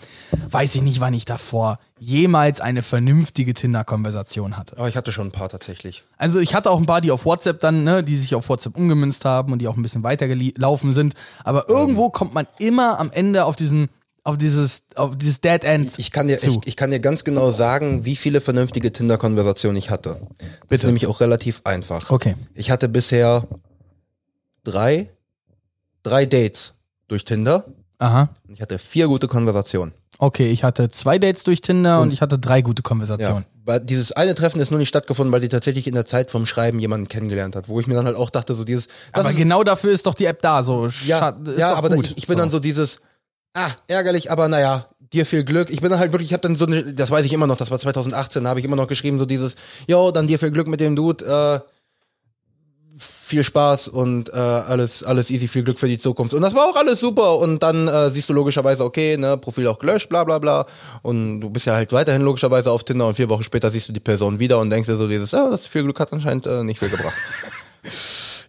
[0.49, 4.77] weiß ich nicht, wann ich davor jemals eine vernünftige Tinder-Konversation hatte.
[4.77, 6.03] Aber ich hatte schon ein paar tatsächlich.
[6.17, 8.75] Also ich hatte auch ein paar, die auf WhatsApp dann, ne, die sich auf WhatsApp
[8.77, 11.13] umgemünzt haben und die auch ein bisschen weitergelaufen sind.
[11.43, 13.89] Aber irgendwo kommt man immer am Ende auf diesen,
[14.25, 15.97] auf dieses, auf dieses Dead End.
[15.97, 19.91] Ich kann dir, ich, ich kann dir ganz genau sagen, wie viele vernünftige Tinder-Konversationen ich
[19.91, 20.19] hatte.
[20.19, 20.85] Das ist Bitte.
[20.87, 22.09] nämlich auch relativ einfach.
[22.09, 22.35] Okay.
[22.55, 23.47] Ich hatte bisher
[24.63, 25.11] drei,
[26.01, 26.73] drei Dates
[27.07, 27.65] durch Tinder.
[27.99, 28.29] Aha.
[28.47, 29.93] Und Ich hatte vier gute Konversationen.
[30.17, 33.43] Okay, ich hatte zwei Dates durch Tinder und, ich hatte drei gute Konversationen.
[33.43, 33.49] Ja.
[33.65, 36.45] Weil dieses eine Treffen ist nur nicht stattgefunden, weil die tatsächlich in der Zeit vom
[36.45, 38.87] Schreiben jemanden kennengelernt hat, wo ich mir dann halt auch dachte, so dieses.
[39.11, 42.05] Aber genau dafür ist doch die App da, so ja, ja aber gut.
[42.05, 43.01] ich, ich bin dann so dieses,
[43.55, 45.69] ah, ärgerlich, aber naja, dir viel Glück.
[45.71, 47.57] Ich bin dann halt wirklich, ich habe dann so eine, das weiß ich immer noch,
[47.57, 49.55] das war 2018, da habe ich immer noch geschrieben, so dieses,
[49.87, 51.71] yo, dann dir viel Glück mit dem Dude, äh,
[52.97, 56.33] viel Spaß und äh, alles, alles easy, viel Glück für die Zukunft.
[56.33, 57.37] Und das war auch alles super.
[57.39, 60.65] Und dann äh, siehst du logischerweise, okay, ne, Profil auch gelöscht, bla bla bla.
[61.01, 63.93] Und du bist ja halt weiterhin logischerweise auf Tinder und vier Wochen später siehst du
[63.93, 66.63] die Person wieder und denkst dir so dieses, ja, das viel Glück hat anscheinend äh,
[66.63, 67.15] nicht viel gebracht.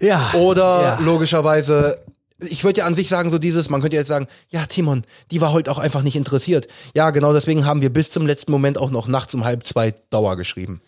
[0.01, 0.31] Ja.
[0.35, 0.99] Oder Ja.
[1.01, 1.99] logischerweise
[2.39, 5.41] ich würde ja an sich sagen, so dieses, man könnte jetzt sagen, ja, Timon, die
[5.41, 6.69] war heute auch einfach nicht interessiert.
[6.95, 9.93] Ja, genau deswegen haben wir bis zum letzten Moment auch noch nachts um halb zwei
[10.11, 10.81] Dauer geschrieben.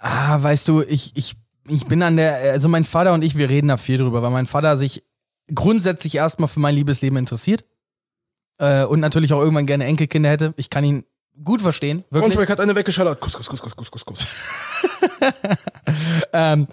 [0.00, 1.36] Ah, weißt du, ich, ich,
[1.68, 4.30] ich bin an der, also mein Vater und ich, wir reden da viel drüber, weil
[4.30, 5.04] mein Vater sich
[5.54, 7.64] grundsätzlich erstmal für mein Liebesleben interessiert.
[8.58, 10.54] Äh, und natürlich auch irgendwann gerne Enkelkinder hätte.
[10.56, 11.04] Ich kann ihn
[11.44, 11.98] gut verstehen.
[12.10, 12.22] Wirklich.
[12.22, 13.20] Braunschweig hat eine weggeschallert.
[13.20, 14.24] Kuss, kuss, kuss, kuss, kuss, kuss, kuss.
[16.32, 16.66] ähm,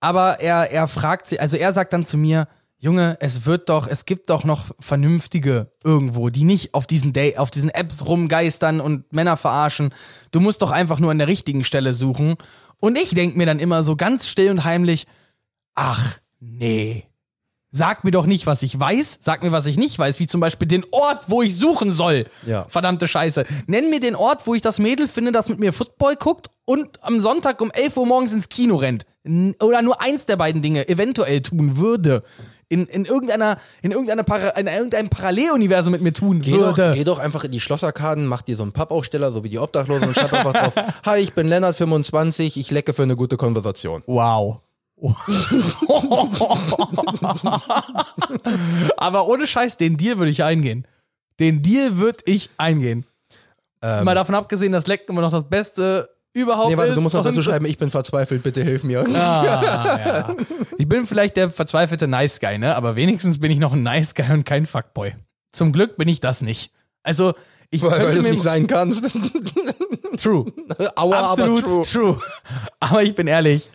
[0.00, 2.48] aber er, er fragt sie, also er sagt dann zu mir,
[2.78, 7.36] Junge, es wird doch, es gibt doch noch vernünftige irgendwo, die nicht auf diesen Day,
[7.38, 9.94] auf diesen Apps rumgeistern und Männer verarschen.
[10.30, 12.36] Du musst doch einfach nur an der richtigen Stelle suchen.
[12.78, 15.06] Und ich denk mir dann immer so ganz still und heimlich,
[15.74, 17.04] ach, nee.
[17.70, 20.40] Sag mir doch nicht, was ich weiß, sag mir, was ich nicht weiß, wie zum
[20.40, 22.24] Beispiel den Ort, wo ich suchen soll.
[22.46, 22.66] Ja.
[22.68, 23.44] Verdammte Scheiße.
[23.66, 27.02] Nenn mir den Ort, wo ich das Mädel finde, das mit mir Football guckt und
[27.02, 29.04] am Sonntag um 11 Uhr morgens ins Kino rennt.
[29.60, 32.22] Oder nur eins der beiden Dinge eventuell tun würde.
[32.68, 36.88] In, in irgendeiner, in irgendeiner Para, in irgendeinem Paralleluniversum mit mir tun Geh würde.
[36.88, 39.60] doch, geh doch einfach in die Schlosserkarten, mach dir so einen Pappaufsteller, so wie die
[39.60, 40.72] Obdachlosen und schreib einfach drauf,
[41.06, 44.02] hi, ich bin Lennart 25, ich lecke für eine gute Konversation.
[44.06, 44.62] Wow.
[48.96, 50.86] Aber ohne Scheiß, den Deal würde ich eingehen.
[51.38, 53.04] Den Deal würde ich eingehen.
[53.82, 56.96] Mal davon abgesehen, dass Lecken immer noch das Beste überhaupt Nee, warte, ist.
[56.96, 59.04] du musst noch dazu schreiben, ich bin verzweifelt, bitte hilf mir.
[59.08, 60.36] Ah, ja.
[60.78, 62.76] Ich bin vielleicht der verzweifelte Nice Guy, ne?
[62.76, 65.14] Aber wenigstens bin ich noch ein Nice Guy und kein Fuckboy.
[65.52, 66.70] Zum Glück bin ich das nicht.
[67.02, 67.34] Also,
[67.70, 69.04] ich Weil, weil könnte du es nicht sein kannst.
[70.18, 70.52] True.
[70.94, 71.84] Aua, Absolut aber true.
[71.84, 72.20] true.
[72.80, 73.70] Aber ich bin ehrlich.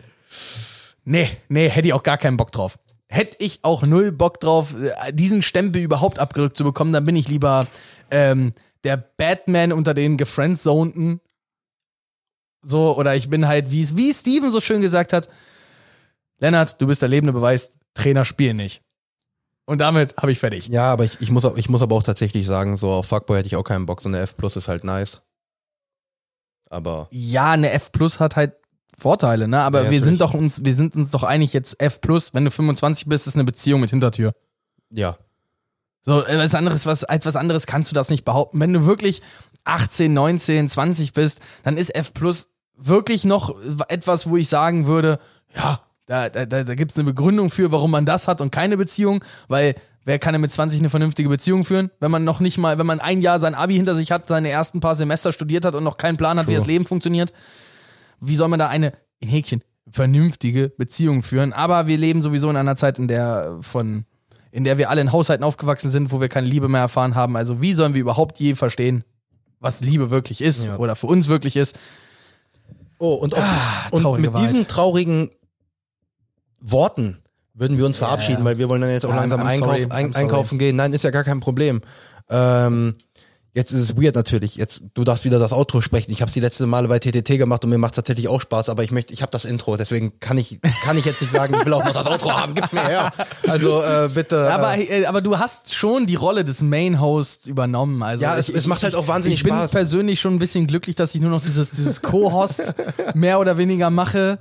[1.04, 2.78] Nee, nee, hätte ich auch gar keinen Bock drauf.
[3.08, 4.74] Hätte ich auch null Bock drauf,
[5.06, 7.66] äh, diesen Stempel überhaupt abgerückt zu bekommen, dann bin ich lieber
[8.10, 8.54] ähm,
[8.84, 11.20] der Batman unter den gefriendzonten.
[12.62, 15.28] So, oder ich bin halt, wie wie Steven so schön gesagt hat,
[16.38, 18.82] Lennart, du bist der lebende Beweis, Trainer spielen nicht.
[19.64, 20.68] Und damit habe ich fertig.
[20.68, 23.46] Ja, aber ich, ich, muss, ich muss aber auch tatsächlich sagen, so auf Fuckboy hätte
[23.46, 24.00] ich auch keinen Bock.
[24.00, 25.22] So eine F Plus ist halt nice.
[26.68, 28.54] Aber Ja, eine F Plus hat halt
[28.98, 29.60] Vorteile, ne?
[29.62, 32.44] Aber Ja, wir sind doch uns, wir sind uns doch einig jetzt F Plus, wenn
[32.44, 34.34] du 25 bist, ist eine Beziehung mit Hintertür.
[34.90, 35.16] ja,
[36.02, 38.58] So, äh, was anderes, was, als was anderes kannst du das nicht behaupten.
[38.60, 39.22] Wenn du wirklich
[39.64, 43.54] 18, 19, 20 bist, dann ist F Plus wirklich noch
[43.88, 45.18] etwas, wo ich sagen würde,
[45.54, 48.76] ja, da, da, da, gibt es eine Begründung für, warum man das hat und keine
[48.76, 52.58] Beziehung, weil wer kann denn mit 20 eine vernünftige Beziehung führen, wenn man noch nicht
[52.58, 55.64] mal, wenn man ein Jahr sein Abi hinter sich hat, seine ersten paar Semester studiert
[55.64, 56.58] hat und noch keinen Plan hat, wie True.
[56.58, 57.32] das Leben funktioniert?
[58.20, 61.52] Wie soll man da eine, in Häkchen, vernünftige Beziehung führen?
[61.52, 64.04] Aber wir leben sowieso in einer Zeit, in der von
[64.52, 67.38] in der wir alle in Haushalten aufgewachsen sind, wo wir keine Liebe mehr erfahren haben.
[67.38, 69.02] Also wie sollen wir überhaupt je verstehen,
[69.60, 70.76] was Liebe wirklich ist Ja.
[70.76, 71.78] oder für uns wirklich ist?
[73.04, 73.40] Oh, und, auf,
[73.90, 74.50] und Ah, traurige mit Wahrheit.
[74.52, 75.30] diesen traurigen
[76.60, 77.18] Worten
[77.52, 79.82] würden wir uns verabschieden, weil wir wollen dann jetzt auch Ja, langsam I'm einkauf, sorry,
[79.90, 80.76] ein, I'm einkaufen gehen.
[80.76, 81.80] Nein, ist ja gar kein Problem.
[82.30, 82.94] Ähm,
[83.54, 84.56] jetzt ist es weird natürlich.
[84.56, 86.10] Jetzt du darfst wieder das Outro sprechen.
[86.10, 88.68] Ich habe es die letzte Male bei TTT gemacht und mir macht tatsächlich auch Spaß,
[88.68, 91.54] aber ich möchte, ich habe das Intro, deswegen kann ich kann ich jetzt nicht sagen,
[91.58, 92.54] ich will auch noch das Outro haben.
[92.54, 93.12] Gib's mir her.
[93.48, 94.50] Also äh, bitte.
[94.52, 98.02] Aber, äh, äh, aber du hast schon die Rolle des Main Host übernommen.
[98.02, 99.70] Also Ja, es- es macht halt auch wahnsinnig ich bin Spaß.
[99.72, 102.62] persönlich schon ein bisschen glücklich, dass ich nur noch dieses, dieses Co-Host
[103.14, 104.38] mehr oder weniger mache.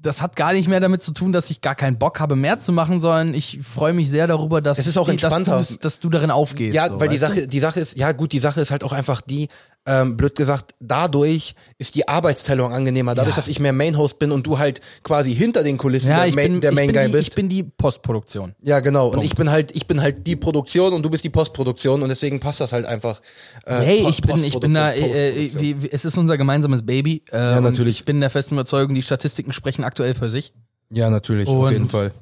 [0.00, 2.60] Das hat gar nicht mehr damit zu tun, dass ich gar keinen Bock habe, mehr
[2.60, 5.58] zu machen, sondern ich freue mich sehr darüber, dass, Es ist auch dass, entspannter.
[5.58, 6.76] du's- dass du darin aufgehst.
[6.76, 7.36] Ja, so, weil die weißt du?
[7.40, 9.48] Sache, die Sache ist, ja gut, die Sache ist halt auch einfach die,
[9.90, 13.36] ähm, blöd gesagt, dadurch ist die Arbeitsteilung angenehmer, dadurch, Ja.
[13.36, 16.52] dass ich mehr Main-Host bin und du halt quasi hinter den Kulissen Ja, der, Main,
[16.52, 17.28] bin, der Main Guy die, bist.
[17.28, 18.54] ich bin die Postproduktion.
[18.62, 19.06] ja, genau.
[19.06, 19.26] Und Punkt.
[19.26, 22.38] ich bin halt, ich bin halt die Produktion und du bist die Postproduktion und deswegen
[22.38, 23.20] passt das halt einfach.
[23.64, 26.36] Äh, Hey, Post- ich bin, ich bin da, äh, äh, wie, wie, es ist unser
[26.36, 27.22] gemeinsames Baby.
[27.32, 28.00] Äh, Ja, und natürlich.
[28.00, 30.52] Ich bin der festen Überzeugung, die Statistiken sprechen aktuell für sich.
[30.90, 32.12] Ja, natürlich, auf Und- jeden Fall.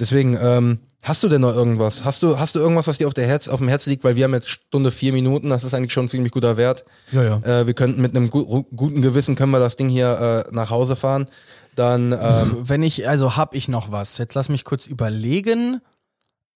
[0.00, 2.04] Deswegen, ähm, hast du denn noch irgendwas?
[2.04, 4.04] Hast du, hast du irgendwas, was dir auf, der Herz, auf dem Herz liegt?
[4.04, 6.84] Weil wir haben jetzt Stunde vier Minuten, das ist eigentlich schon ein ziemlich guter Wert.
[7.10, 7.36] Ja, ja.
[7.42, 10.70] Äh, wir könnten mit einem gu guten Gewissen können wir das Ding hier äh, nach
[10.70, 11.28] Hause fahren.
[11.74, 14.18] Dann, ähm, Wenn ich, also hab ich noch was.
[14.18, 15.80] Jetzt lass mich kurz überlegen.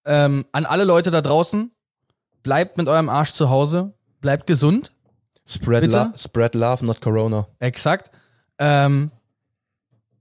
[0.04, 1.72] Ähm, an alle Leute da draußen,
[2.44, 4.92] bleibt mit eurem Arsch zu Hause, bleibt gesund.
[5.48, 6.10] spread, Bitte?
[6.12, 7.48] lo spread love, not Corona.
[7.58, 8.12] Exakt.
[8.58, 9.10] Ähm,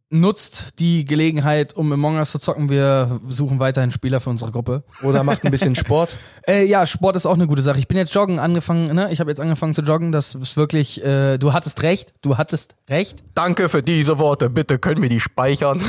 [0.09, 2.69] nutzt die Gelegenheit, um Among Us zu zocken.
[2.69, 4.83] Wir suchen weiterhin Spieler für unsere Gruppe.
[5.01, 6.09] Oder macht ein bisschen Sport.
[6.47, 7.79] Äh, ja, Sport ist auch eine gute Sache.
[7.79, 9.11] Ich bin jetzt joggen angefangen, ne?
[9.11, 10.11] Ich habe jetzt angefangen zu joggen.
[10.11, 13.23] Das ist wirklich, äh, du hattest recht, du hattest recht.
[13.33, 14.51] Danke für diese Worte.
[14.51, 15.81] Bitte können wir die speichern.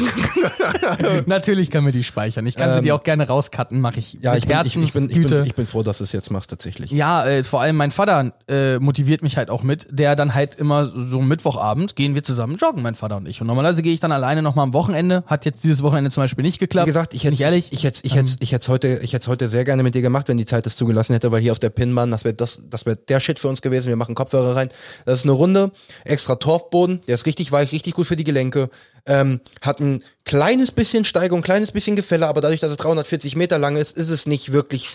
[1.27, 2.47] Natürlich können wir die speichern.
[2.47, 4.77] Ich kann sie Ähm, dir auch gerne rauscutten, mache ich ja, mit ich bin, ich,
[4.77, 6.91] ich, bin, ich, bin, ich bin froh, dass du es jetzt machst, tatsächlich.
[6.91, 10.55] Ja, äh, vor allem mein Vater äh, motiviert mich halt auch mit, der dann halt
[10.55, 13.43] immer so Mittwochabend gehen wir zusammen joggen, mein Vater und ich.
[13.43, 15.23] Und normalerweise gehe ich dann alleine nochmal am Wochenende.
[15.27, 16.87] Hat jetzt dieses Wochenende zum Beispiel nicht geklappt.
[16.87, 17.69] Wie gesagt, ich hätte ich ehrlich.
[17.71, 20.29] ich hätte ich hätte ich hätte heute ich hätte heute sehr gerne mit dir gemacht,
[20.29, 22.87] wenn die Zeit das zugelassen hätte, weil hier auf der Pinbahn, das wäre das das
[22.87, 23.89] wäre der Shit für uns gewesen.
[23.89, 24.69] Wir machen Kopfhörer rein.
[25.05, 25.71] Das ist eine Runde,
[26.05, 28.71] extra Torfboden, der ist richtig weich, richtig gut für die Gelenke.
[29.07, 33.59] Ähm, hat ein kleines bisschen Steigung, kleines bisschen Gefälle, aber dadurch, dass es 340 Meter
[33.59, 34.89] lang ist, ist es nicht wirklich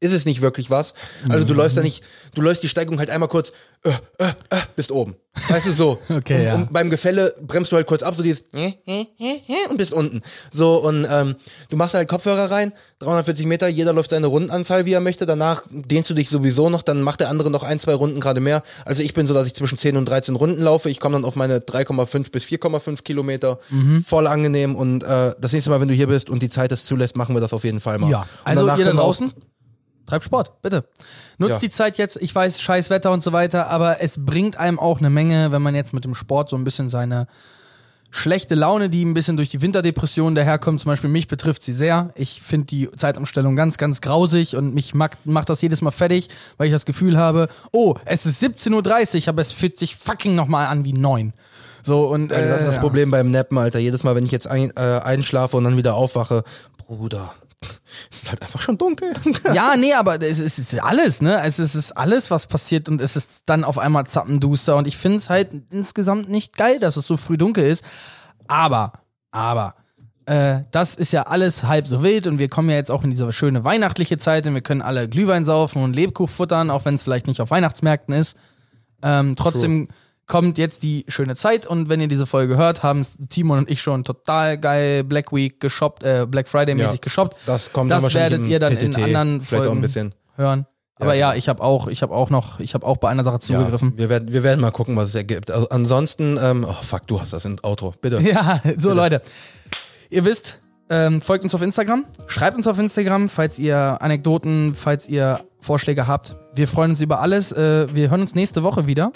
[0.00, 0.94] ist es nicht wirklich was.
[1.28, 2.02] Also du läufst da nicht,
[2.34, 5.16] du läufst die Steigung halt einmal kurz, äh, äh, äh, bist oben.
[5.48, 5.98] Weißt du so.
[6.08, 6.54] Okay, und, ja.
[6.54, 8.44] und beim Gefälle bremst du halt kurz ab, so dieses
[9.70, 10.22] und bist unten.
[10.52, 11.36] So und ähm,
[11.68, 15.26] du machst halt Kopfhörer rein, 340 Meter, jeder läuft seine Rundenanzahl, wie er möchte.
[15.26, 18.40] Danach dehnst du dich sowieso noch, dann macht der andere noch ein, zwei Runden gerade
[18.40, 18.62] mehr.
[18.84, 20.90] Also ich bin so, dass ich zwischen 10 und 13 Runden laufe.
[20.90, 23.58] Ich komme dann auf meine 3,5 bis 4,5 Kilometer.
[23.70, 24.02] Mhm.
[24.04, 26.84] Voll angenehm und äh, das nächste Mal, wenn du hier bist und die Zeit es
[26.84, 28.10] zulässt, machen wir das auf jeden Fall mal.
[28.10, 29.20] Ja, also ihr da wir auch-
[30.06, 30.84] treibt Sport, bitte.
[31.38, 31.58] Nutzt Ja.
[31.58, 34.98] die Zeit jetzt, ich weiß, scheiß Wetter und so weiter, aber es bringt einem auch
[34.98, 37.26] eine Menge, wenn man jetzt mit dem Sport so ein bisschen seine
[38.10, 42.06] schlechte Laune, die ein bisschen durch die Winterdepression daherkommt, zum Beispiel mich betrifft sie sehr.
[42.14, 46.28] Ich finde die Zeitumstellung ganz, ganz grausig und mich macht, macht das jedes Mal fertig,
[46.56, 50.34] weil ich das Gefühl habe, oh, es ist 17.30 Uhr, aber es fühlt sich fucking
[50.34, 51.32] nochmal an wie 9.
[51.82, 53.78] So und Alter, das ist das äh, Problem beim Nappen, Alter.
[53.80, 56.42] Jedes Mal, wenn ich jetzt ein, äh, einschlafe und dann wieder aufwache,
[56.78, 57.34] Bruder,
[58.10, 59.14] es ist halt einfach schon dunkel.
[59.54, 61.40] Ja, nee, aber es ist, es ist alles, ne?
[61.42, 64.86] Es ist, es ist alles, was passiert und es ist dann auf einmal zappenduster und
[64.86, 67.84] ich finde es halt insgesamt nicht geil, dass es so früh dunkel ist.
[68.48, 68.92] Aber,
[69.30, 69.74] aber,
[70.26, 73.10] äh, das ist ja alles halb so wild und wir kommen ja jetzt auch in
[73.10, 76.94] diese schöne weihnachtliche Zeit und wir können alle Glühwein saufen und Lebkuch futtern, auch wenn
[76.96, 78.36] es vielleicht nicht auf Weihnachtsmärkten ist.
[79.02, 79.88] Ähm, trotzdem
[80.26, 83.80] kommt jetzt die schöne Zeit und wenn ihr diese Folge hört, haben Timon und ich
[83.80, 87.36] schon total geil Black Week geshoppt, äh, Black Friday mäßig Ja, geshoppt.
[87.46, 90.66] Das kommt Das werdet ihr dann in PTT, anderen Folgen hören.
[90.98, 91.32] Aber Ja.
[91.32, 93.92] ja, ich habe auch, ich habe auch noch, ich habe auch bei einer Sache zugegriffen.
[93.92, 95.50] Ja, wir, werden, wir werden mal gucken, was es ergibt.
[95.50, 97.94] Also ansonsten, ähm, oh fuck, du hast das im Outro.
[98.00, 98.20] Bitte.
[98.20, 99.20] Ja, so Leute.
[100.08, 105.08] Ihr wisst, ähm, folgt uns auf Instagram, schreibt uns auf Instagram, falls ihr Anekdoten, falls
[105.08, 106.36] ihr Vorschläge habt.
[106.54, 107.52] Wir freuen uns über alles.
[107.52, 109.12] Äh, wir hören uns nächste Woche wieder.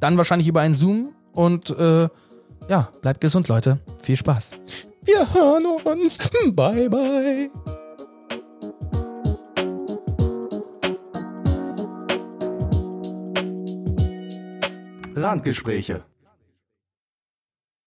[0.00, 2.08] Dann wahrscheinlich über einen Zoom und äh,
[2.68, 3.78] ja, bleibt gesund, Leute.
[4.02, 4.52] Viel Spaß.
[5.02, 6.18] Wir hören uns.
[6.52, 7.50] Bye, bye.
[15.16, 16.02] Randgespräche.